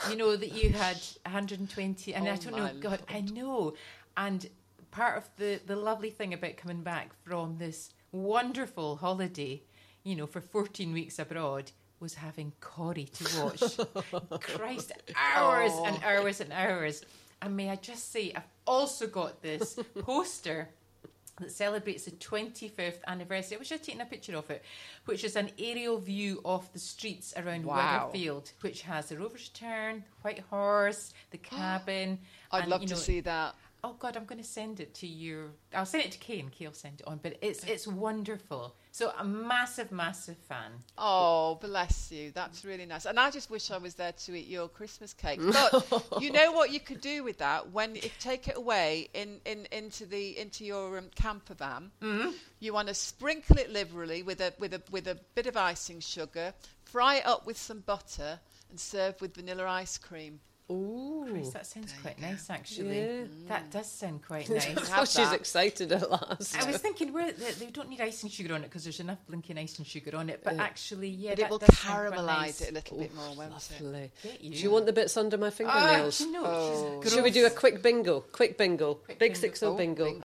You 0.08 0.16
know 0.16 0.36
that 0.36 0.52
you 0.52 0.70
had 0.70 0.96
120, 1.26 2.14
and 2.14 2.26
I 2.26 2.32
Oh, 2.32 2.36
don't 2.36 2.56
know. 2.56 2.70
God, 2.80 3.00
I 3.10 3.20
know. 3.20 3.74
And 4.16 4.48
part 4.90 5.18
of 5.18 5.28
the 5.36 5.60
the 5.66 5.76
lovely 5.76 6.08
thing 6.10 6.32
about 6.32 6.56
coming 6.56 6.82
back 6.82 7.10
from 7.24 7.58
this 7.58 7.90
wonderful 8.10 8.96
holiday, 8.96 9.62
you 10.02 10.16
know, 10.16 10.26
for 10.26 10.40
14 10.40 10.94
weeks 10.94 11.18
abroad, 11.18 11.70
was 12.00 12.14
having 12.14 12.52
Corrie 12.60 13.04
to 13.04 13.42
watch. 13.42 14.40
Christ, 14.40 14.92
hours 15.14 15.72
Oh. 15.74 15.84
and 15.84 16.02
hours 16.02 16.40
and 16.40 16.52
hours. 16.54 17.02
And 17.40 17.56
may 17.56 17.70
I 17.70 17.76
just 17.76 18.12
say, 18.12 18.32
I've 18.34 18.42
also 18.66 19.06
got 19.06 19.42
this 19.42 19.78
poster 20.00 20.68
that 21.40 21.52
celebrates 21.52 22.04
the 22.04 22.10
25th 22.12 22.98
anniversary. 23.06 23.56
I 23.56 23.58
was 23.60 23.68
just 23.68 23.84
taking 23.84 24.00
a 24.00 24.06
picture 24.06 24.36
of 24.36 24.50
it, 24.50 24.64
which 25.04 25.22
is 25.22 25.36
an 25.36 25.50
aerial 25.58 25.98
view 25.98 26.40
of 26.44 26.70
the 26.72 26.78
streets 26.78 27.32
around 27.36 27.64
Wow. 27.64 28.10
Weatherfield, 28.12 28.52
which 28.62 28.82
has 28.82 29.08
the 29.08 29.18
Rovers 29.18 29.50
Return, 29.54 30.04
White 30.22 30.40
Horse, 30.50 31.12
the 31.30 31.38
Kabin. 31.50 32.18
I'd 32.50 32.62
and, 32.62 32.70
love 32.70 32.82
you 32.82 32.88
to 32.88 32.96
see 32.96 33.20
that. 33.20 33.54
Oh 33.84 33.94
God, 33.98 34.16
I'm 34.16 34.24
going 34.24 34.40
to 34.40 34.48
send 34.48 34.80
it 34.80 34.92
to 34.94 35.06
you. 35.06 35.52
I'll 35.72 35.86
send 35.86 36.04
it 36.04 36.12
to 36.12 36.18
Kaye, 36.18 36.40
and 36.40 36.50
Kaye 36.50 36.66
will 36.66 36.74
send 36.74 37.00
it 37.00 37.06
on. 37.06 37.20
But 37.22 37.38
it's 37.40 37.62
it's 37.64 37.86
wonderful. 37.86 38.74
So 38.90 39.12
a 39.16 39.24
massive, 39.24 39.92
massive 39.92 40.36
fan. 40.36 40.72
Oh, 40.96 41.56
bless 41.60 42.10
you. 42.10 42.32
That's 42.32 42.64
really 42.64 42.86
nice. 42.86 43.04
And 43.04 43.20
I 43.20 43.30
just 43.30 43.50
wish 43.50 43.70
I 43.70 43.78
was 43.78 43.94
there 43.94 44.10
to 44.10 44.34
eat 44.36 44.48
your 44.48 44.68
Christmas 44.68 45.12
cake. 45.12 45.40
But 45.52 46.20
you 46.20 46.32
know 46.32 46.52
what 46.52 46.72
you 46.72 46.80
could 46.80 47.00
do 47.00 47.22
with 47.22 47.38
that 47.38 47.70
when 47.70 47.94
you 47.94 48.02
take 48.18 48.48
it 48.48 48.56
away 48.56 49.08
in, 49.14 49.40
in 49.44 49.68
into 49.70 50.06
the 50.06 50.38
into 50.38 50.64
your 50.64 50.98
um, 50.98 51.10
camper 51.14 51.54
van. 51.54 51.92
Mm-hmm. 52.02 52.30
You 52.58 52.72
want 52.72 52.88
to 52.88 52.94
sprinkle 52.94 53.58
it 53.58 53.70
liberally 53.70 54.24
with 54.24 54.40
a 54.40 54.52
with 54.58 54.74
a 54.74 54.82
with 54.90 55.06
a 55.06 55.18
bit 55.36 55.46
of 55.46 55.56
icing 55.56 56.00
sugar, 56.00 56.52
fry 56.82 57.16
it 57.16 57.26
up 57.26 57.46
with 57.46 57.56
some 57.56 57.80
butter, 57.80 58.40
and 58.70 58.80
serve 58.80 59.20
with 59.20 59.34
vanilla 59.34 59.66
ice 59.66 59.98
cream. 59.98 60.40
Ooh. 60.70 61.26
Christ, 61.30 61.52
that 61.54 61.66
sounds 61.66 61.94
quite 62.02 62.20
nice, 62.20 62.50
actually. 62.50 62.98
Yeah. 63.00 63.22
That 63.48 63.70
does 63.70 63.90
sound 63.90 64.22
quite 64.22 64.48
nice. 64.50 64.66
Oh, 64.76 64.84
Have 64.96 65.08
she's 65.08 65.32
excited 65.32 65.90
at 65.92 66.10
last. 66.10 66.56
I 66.62 66.66
was 66.70 66.76
thinking 66.78 67.12
where 67.14 67.32
they, 67.32 67.52
they 67.52 67.66
don't 67.66 67.88
need 67.88 68.00
icing 68.02 68.28
sugar 68.28 68.52
on 68.54 68.60
it 68.60 68.64
because 68.64 68.84
there's 68.84 69.00
enough 69.00 69.18
blinking 69.26 69.56
icing 69.56 69.86
sugar 69.86 70.14
on 70.16 70.28
it. 70.28 70.42
But 70.44 70.56
Yeah. 70.56 70.62
actually, 70.62 71.08
yeah, 71.08 71.30
But 71.30 71.36
that 71.38 71.44
it 71.46 71.50
will 71.50 71.58
does 71.58 71.78
sound 71.78 72.08
quite 72.08 72.18
caramelise 72.20 72.26
nice. 72.26 72.60
it 72.60 72.70
a 72.70 72.74
little 72.74 72.98
bit 72.98 73.14
more, 73.14 73.34
won't 73.34 73.70
it? 73.70 73.82
Lovely. 73.82 74.10
Get 74.22 74.40
Do 74.42 74.46
you. 74.46 74.54
you 74.58 74.70
want 74.70 74.84
the 74.86 74.92
bits 74.92 75.16
under 75.16 75.38
my 75.38 75.46
Ah, 75.46 75.50
fingernails? 75.50 76.18
do 76.18 76.24
you 76.24 76.32
know, 76.32 76.44
Oh. 76.44 77.02
Should 77.06 77.24
we 77.24 77.30
do 77.30 77.46
a 77.46 77.50
quick 77.50 77.82
bingo? 77.82 78.20
Quick 78.20 78.58
bingo. 78.58 78.94
Quick 78.94 79.18
Big 79.18 79.32
bingo. 79.32 79.40
six 79.40 79.62
oh 79.62 79.72
Oh, 79.72 79.76
bingo. 79.76 80.04
bingo. 80.04 80.22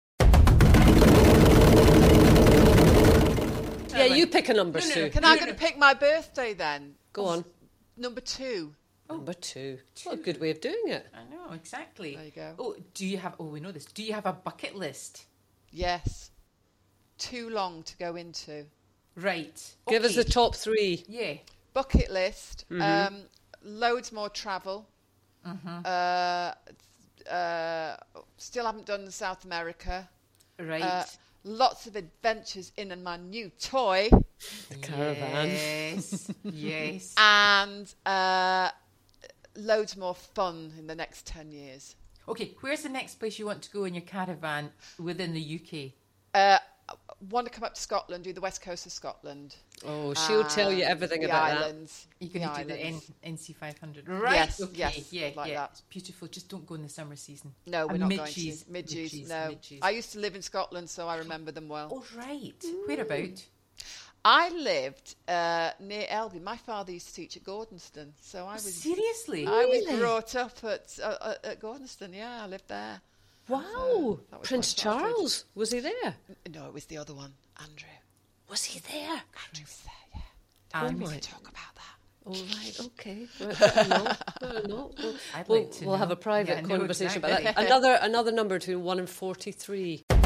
Yeah, 3.95 4.05
you 4.05 4.25
pick 4.25 4.49
a 4.49 4.53
number, 4.53 4.79
No, 4.79 4.85
no, 4.85 4.91
Sue. 4.91 5.01
no. 5.03 5.09
Can 5.09 5.25
I 5.25 5.35
going 5.35 5.49
to 5.49 5.53
pick 5.53 5.77
my 5.77 5.93
birthday 5.93 6.53
then? 6.53 6.95
Go 7.13 7.25
on. 7.25 7.45
Number 7.97 8.21
two. 8.21 8.73
Number 9.13 9.33
two. 9.33 9.77
What 10.03 10.13
a 10.13 10.17
good 10.17 10.39
way 10.39 10.51
of 10.51 10.61
doing 10.61 10.87
it. 10.87 11.07
I 11.13 11.23
know 11.33 11.53
exactly. 11.53 12.15
There 12.15 12.25
you 12.25 12.31
go. 12.31 12.55
Oh, 12.59 12.75
do 12.93 13.05
you 13.05 13.17
have? 13.17 13.35
Oh, 13.39 13.45
we 13.45 13.59
know 13.59 13.71
this. 13.71 13.85
Do 13.85 14.03
you 14.03 14.13
have 14.13 14.25
a 14.25 14.33
bucket 14.33 14.75
list? 14.75 15.25
Yes. 15.71 16.31
Too 17.17 17.49
long 17.49 17.83
to 17.83 17.97
go 17.97 18.15
into. 18.15 18.65
Right. 19.15 19.75
Give 19.87 20.03
us 20.03 20.15
the 20.15 20.23
top 20.23 20.55
three. 20.55 21.03
Yeah. 21.07 21.35
Bucket 21.73 22.11
list. 22.11 22.65
Mm-hmm. 22.71 22.81
Um, 23.15 23.21
loads 23.63 24.11
more 24.11 24.29
travel. 24.29 24.87
Mm-hmm. 25.47 25.85
Uh, 25.85 27.31
uh, 27.31 27.97
still 28.37 28.65
haven't 28.65 28.85
done 28.85 29.09
South 29.11 29.45
America. 29.45 30.07
Right. 30.59 30.81
Uh, 30.81 31.03
lots 31.43 31.87
of 31.87 31.95
adventures 31.95 32.71
in 32.77 32.91
and 32.91 33.03
my 33.03 33.17
new 33.17 33.49
toy. 33.59 34.09
The 34.69 34.75
caravan. 34.75 35.47
Yes. 35.47 36.31
yes. 36.43 37.15
And 37.17 37.93
uh, 38.05 38.69
loads 39.55 39.95
more 39.97 40.15
fun 40.15 40.73
in 40.77 40.87
the 40.87 40.95
next 40.95 41.25
10 41.27 41.51
years. 41.51 41.95
Okay. 42.27 42.55
Where's 42.61 42.83
the 42.83 42.89
next 42.89 43.15
place 43.19 43.39
you 43.39 43.45
want 43.45 43.61
to 43.63 43.71
go 43.71 43.83
in 43.85 43.93
your 43.93 44.03
caravan 44.03 44.71
within 44.99 45.33
the 45.33 45.59
UK? 45.59 45.91
Uh, 46.33 46.59
want 47.29 47.45
to 47.47 47.51
come 47.53 47.63
up 47.63 47.75
to 47.75 47.81
Scotland, 47.81 48.23
do 48.23 48.33
the 48.33 48.41
west 48.41 48.61
coast 48.61 48.85
of 48.85 48.91
Scotland. 48.91 49.55
Oh, 49.85 50.13
she'll 50.13 50.43
tell 50.43 50.71
you 50.71 50.83
and 50.83 50.91
everything 50.91 51.21
the 51.21 51.27
about 51.27 51.51
islands. 51.57 52.07
You're 52.19 52.29
going 52.31 52.47
to 52.47 52.63
the 52.67 52.73
do 52.75 52.79
the 52.79 52.79
N- 52.79 53.35
NC 53.37 53.55
500. 53.55 54.07
Right. 54.07 54.33
Yes, 54.35 54.61
okay. 54.61 54.71
yes, 54.75 55.11
Yeah. 55.13 55.29
like 55.35 55.49
yeah. 55.49 55.55
that. 55.61 55.69
It's 55.71 55.81
beautiful. 55.81 56.27
Just 56.27 56.49
don't 56.49 56.65
go 56.65 56.75
in 56.75 56.83
the 56.83 56.89
summer 56.89 57.15
season. 57.15 57.53
No, 57.67 57.87
we're 57.87 57.93
And 57.93 58.01
not 58.01 58.09
midges, 58.09 58.63
going 58.63 58.65
to. 58.65 58.71
Midges, 58.71 59.13
midges, 59.13 59.29
no. 59.29 59.47
midges. 59.49 59.79
I 59.81 59.89
used 59.91 60.11
to 60.13 60.19
live 60.19 60.35
in 60.35 60.41
Scotland, 60.41 60.89
so 60.89 61.07
I 61.07 61.17
remember 61.17 61.51
them 61.51 61.67
well. 61.67 61.89
Oh, 61.91 62.05
right. 62.17 62.53
Whereabout? 62.87 63.43
I 64.23 64.49
lived 64.49 65.15
uh, 65.27 65.71
near 65.79 66.05
Elgin. 66.09 66.43
My 66.43 66.57
father 66.57 66.91
used 66.91 67.07
to 67.07 67.13
teach 67.13 67.35
at 67.37 67.43
Gordonstoun, 67.43 68.09
so 68.21 68.45
I 68.45 68.53
was 68.53 68.73
Seriously? 68.73 69.47
I 69.47 69.65
was 69.65 69.99
brought 69.99 70.35
up 70.35 70.63
at 70.63 70.97
uh, 71.01 71.05
uh, 71.19 71.33
at 71.43 71.59
Gordonstoun. 71.59 72.15
Yeah, 72.15 72.43
I 72.43 72.47
lived 72.47 72.67
there. 72.67 73.01
Wow. 73.49 74.19
that 74.29 74.39
was 74.39 74.47
Prince 74.47 74.77
my 74.77 74.83
childhood. 74.83 75.11
Charles. 75.13 75.45
Was 75.55 75.71
he 75.71 75.79
there? 75.79 76.15
No, 76.53 76.67
it 76.67 76.73
was 76.73 76.85
the 76.85 76.97
other 76.97 77.13
one, 77.13 77.33
Andrew. 77.59 77.87
Was 78.49 78.63
he 78.65 78.79
there? 78.79 79.09
Andrew 79.47 79.63
was 79.65 79.83
there. 79.85 80.21
Yeah, 80.73 80.85
And 80.87 80.99
we 80.99 81.05
my- 81.05 81.11
can 81.13 81.19
talk 81.21 81.41
about 81.41 81.75
that. 81.75 81.81
All 82.23 82.33
right, 82.33 82.79
okay. 82.79 83.27
Right, 83.39 83.59
better 83.59 83.89
not, 83.89 84.19
better. 84.39 84.61
We'll, 84.67 85.15
I'd 85.35 85.47
we'll, 85.47 85.59
like 85.63 85.71
to 85.71 85.85
we'll 85.87 85.97
have 85.97 86.11
a 86.11 86.15
private 86.15 86.51
Yeah, 86.51 86.57
I 86.59 86.61
know 86.61 86.77
conversation 86.77 87.17
about 87.17 87.41
that. 87.41 87.57
Another 87.65 87.97
another 87.99 88.31
number 88.31 88.59
between 88.59 88.83
one 88.83 88.99
and 88.99 89.09
forty-three. 89.09 90.03
It's 90.07 90.20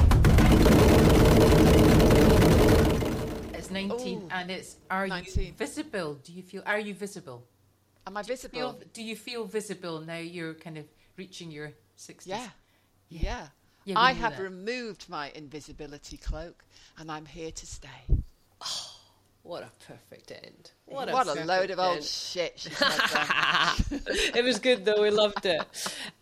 19 3.75 4.21
Ooh, 4.21 4.27
and 4.31 4.49
it's 4.49 4.77
are 4.89 5.05
you 5.07 5.51
visible? 5.57 6.13
Do 6.23 6.31
you 6.31 6.43
feel 6.43 6.63
are 6.65 6.79
you 6.79 6.93
visible? 6.93 7.45
Am 8.07 8.15
I 8.15 8.23
visible? 8.23 8.57
Feel, 8.57 8.79
do 8.93 9.03
you 9.03 9.15
feel 9.15 9.45
visible 9.45 9.99
now 9.99 10.17
you're 10.17 10.53
kind 10.53 10.77
of 10.77 10.85
reaching 11.17 11.51
your 11.51 11.71
60s? 11.97 12.25
yeah. 12.25 12.47
Yeah. 13.09 13.47
Yeah, 13.87 13.95
we 13.95 14.01
I 14.01 14.13
have 14.13 14.37
that. 14.37 14.41
removed 14.41 15.05
my 15.09 15.29
invisibility 15.35 16.17
cloak, 16.17 16.63
and 16.97 17.11
I'm 17.11 17.25
here 17.25 17.51
to 17.51 17.65
stay. 17.67 18.01
What 19.45 19.61
a 19.61 19.69
perfect 19.87 20.31
end. 20.31 20.71
What 20.87 21.07
a, 21.07 21.13
What 21.13 21.27
a 21.27 21.29
perfect 21.29 21.45
load 21.47 21.69
of 21.69 21.77
old 21.79 21.97
end. 21.97 22.03
shit 22.03 22.53
she 22.59 22.69
said 22.71 22.89
then. 23.89 24.01
it 24.35 24.43
was 24.43 24.57
good 24.57 24.85
though. 24.85 25.03
We 25.03 25.11
loved 25.11 25.45
it. 25.45 25.61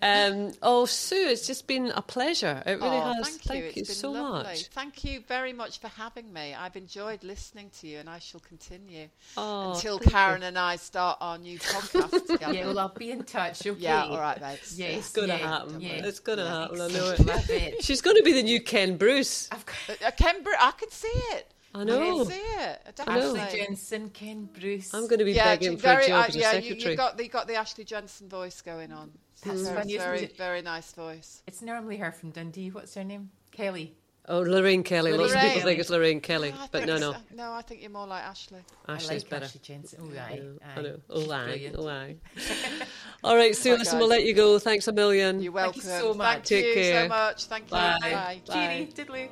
Um, 0.01 0.51
oh, 0.61 0.85
Sue, 0.85 1.27
it's 1.29 1.47
just 1.47 1.65
been 1.65 1.91
a 1.95 2.01
pleasure. 2.01 2.61
It 2.65 2.81
really 2.81 2.97
oh, 2.97 3.13
has. 3.13 3.37
thank 3.37 3.63
you. 3.63 3.71
It's 3.77 3.95
so 3.95 4.11
lovely. 4.11 4.43
much. 4.43 4.67
Thank 4.67 5.05
you 5.05 5.21
very 5.25 5.53
much 5.53 5.79
for 5.79 5.87
having 5.87 6.33
me. 6.33 6.53
I've 6.53 6.75
enjoyed 6.75 7.23
listening 7.23 7.71
to 7.79 7.87
you, 7.87 7.99
and 7.99 8.09
I 8.09 8.19
shall 8.19 8.41
continue 8.41 9.07
Oh, 9.37 9.73
until 9.73 9.99
thank 9.99 10.05
you. 10.05 10.11
Karen 10.11 10.43
and 10.43 10.57
I 10.59 10.75
start 10.75 11.17
our 11.21 11.37
new 11.37 11.59
podcast 11.59 12.27
together. 12.27 12.53
Yeah, 12.53 12.65
well, 12.67 12.79
I'll 12.79 12.89
be 12.89 13.11
in 13.11 13.23
touch. 13.23 13.65
Okay. 13.65 13.79
Yeah, 13.79 14.03
all 14.03 14.19
right, 14.19 14.37
babes. 14.39 14.77
Yes, 14.77 14.97
It's 14.97 15.11
gonna 15.13 15.27
yeah, 15.37 15.37
happen. 15.37 15.79
yeah. 15.79 16.05
It's 16.05 16.19
gonna 16.19 16.43
Yeah. 16.43 16.59
happen. 16.61 16.81
I 16.81 16.87
know 16.89 17.09
it. 17.11 17.19
Love 17.25 17.49
it. 17.49 17.83
She's 17.85 18.01
going 18.01 18.17
to 18.17 18.23
be 18.23 18.33
the 18.33 18.43
new 18.43 18.59
Ken 18.61 18.97
Bruce. 18.97 19.47
I've 19.51 19.65
got 19.65 19.75
Uh, 20.07 20.11
Ken 20.11 20.43
Bru- 20.43 20.53
I 20.59 20.71
can 20.71 20.91
see 20.91 21.07
it. 21.07 21.49
I 21.75 21.81
I 21.81 21.83
know. 21.85 22.17
can 22.17 22.25
see 22.27 22.33
it. 22.39 22.79
know. 22.85 22.91
Definitely. 22.95 23.39
Ashley 23.39 23.59
Jensen, 23.59 24.09
Ken 24.11 24.49
Bruce. 24.59 24.93
I'm 24.93 25.07
going 25.07 25.19
to 25.19 25.25
be 25.25 25.33
Yeah, 25.33 25.45
begging 25.45 25.77
j- 25.77 25.81
for 25.81 25.99
a 25.99 26.07
job 26.07 26.25
uh, 26.25 26.27
as 26.27 26.35
a 26.35 26.39
yeah, 26.39 26.53
you, 26.53 26.61
secretary. 26.61 26.91
you 26.91 26.97
got 26.97 27.17
the, 27.17 27.23
you 27.23 27.29
got 27.29 27.47
the 27.47 27.55
Ashley 27.55 27.83
Jensen 27.83 28.29
voice 28.29 28.61
going 28.61 28.91
on. 28.91 29.11
That's 29.43 29.61
very, 29.61 29.75
funny, 29.75 29.97
very, 29.97 30.25
very 30.37 30.61
nice 30.61 30.91
voice. 30.93 31.41
It's 31.47 31.61
normally 31.61 31.97
her 31.97 32.11
from 32.11 32.29
Dundee. 32.31 32.69
What's 32.69 32.93
her 32.95 33.03
name? 33.03 33.29
Kelly. 33.51 33.95
oh, 34.29 34.39
Lorraine 34.39 34.83
Kelly. 34.83 35.11
Lots 35.13 35.33
of 35.33 35.41
people 35.41 35.61
think 35.61 35.79
it's 35.79 35.89
Lorraine 35.89 36.21
Kelly, 36.21 36.53
Oh, 36.57 36.67
but 36.71 36.85
no, 36.85 36.97
no. 36.97 37.11
uh, 37.11 37.17
No, 37.35 37.51
I 37.51 37.61
think 37.61 37.81
you're 37.81 37.89
more 37.91 38.07
like 38.07 38.23
Ashley. 38.23 38.61
Ashley's 38.87 39.23
like 39.23 39.29
better. 39.29 39.45
Ashley 39.45 39.61
Jensen. 39.63 39.99
Oh, 40.01 40.15
I 40.17 40.21
aye, 40.21 40.41
I 40.77 40.81
know. 40.81 40.99
Oh, 41.09 41.31
aye. 41.31 41.71
Oh, 41.77 41.87
aye. 41.89 42.15
All 43.23 43.35
right, 43.35 43.53
Sue, 43.55 43.75
listen, 43.75 43.99
we'll 43.99 44.07
let 44.07 44.23
you 44.23 44.33
go. 44.33 44.59
Thanks 44.59 44.87
a 44.87 44.91
million. 44.93 45.41
You're 45.41 45.51
welcome. 45.51 45.81
Thank 45.81 45.93
you 45.95 45.99
so 46.09 46.13
much. 46.13 46.33
Thank 46.35 46.43
Take 46.45 46.65
you 46.67 46.73
care. 46.75 47.03
so 47.03 47.07
much. 47.09 47.45
Thank 47.45 47.63
you. 47.65 47.71
Bye. 47.71 47.97
Bye. 48.01 48.41
Bye. 48.47 48.53
Cheery, 48.53 48.87
diddly. 48.95 49.29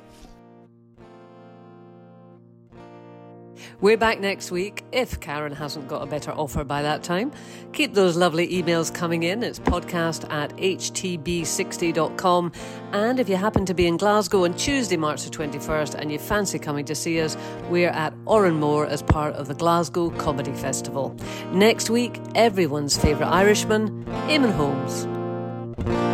We're 3.80 3.96
back 3.96 4.20
next 4.20 4.50
week, 4.50 4.84
if 4.92 5.20
Karen 5.20 5.52
hasn't 5.52 5.88
got 5.88 6.02
a 6.02 6.06
better 6.06 6.30
offer 6.32 6.64
by 6.64 6.82
that 6.82 7.02
time. 7.02 7.32
Keep 7.72 7.94
those 7.94 8.16
lovely 8.16 8.48
emails 8.48 8.92
coming 8.92 9.22
in. 9.22 9.42
It's 9.42 9.58
podcast 9.58 10.30
at 10.30 10.56
htb60.com. 10.56 12.52
And 12.92 13.20
if 13.20 13.28
you 13.28 13.36
happen 13.36 13.64
to 13.66 13.74
be 13.74 13.86
in 13.86 13.96
Glasgow 13.96 14.44
on 14.44 14.54
Tuesday, 14.54 14.96
March 14.96 15.22
the 15.24 15.30
21st, 15.30 15.94
and 15.94 16.12
you 16.12 16.18
fancy 16.18 16.58
coming 16.58 16.84
to 16.86 16.94
see 16.94 17.20
us, 17.20 17.36
we're 17.68 17.90
at 17.90 18.14
Òran 18.24 18.58
Mór 18.58 18.86
as 18.88 19.02
part 19.02 19.34
of 19.34 19.48
the 19.48 19.54
Glasgow 19.54 20.10
Comedy 20.10 20.52
Festival. 20.52 21.16
Next 21.52 21.90
week, 21.90 22.20
everyone's 22.34 22.96
favourite 22.96 23.30
Irishman, 23.30 24.04
Eamonn 24.28 24.52
Holmes. 24.52 26.11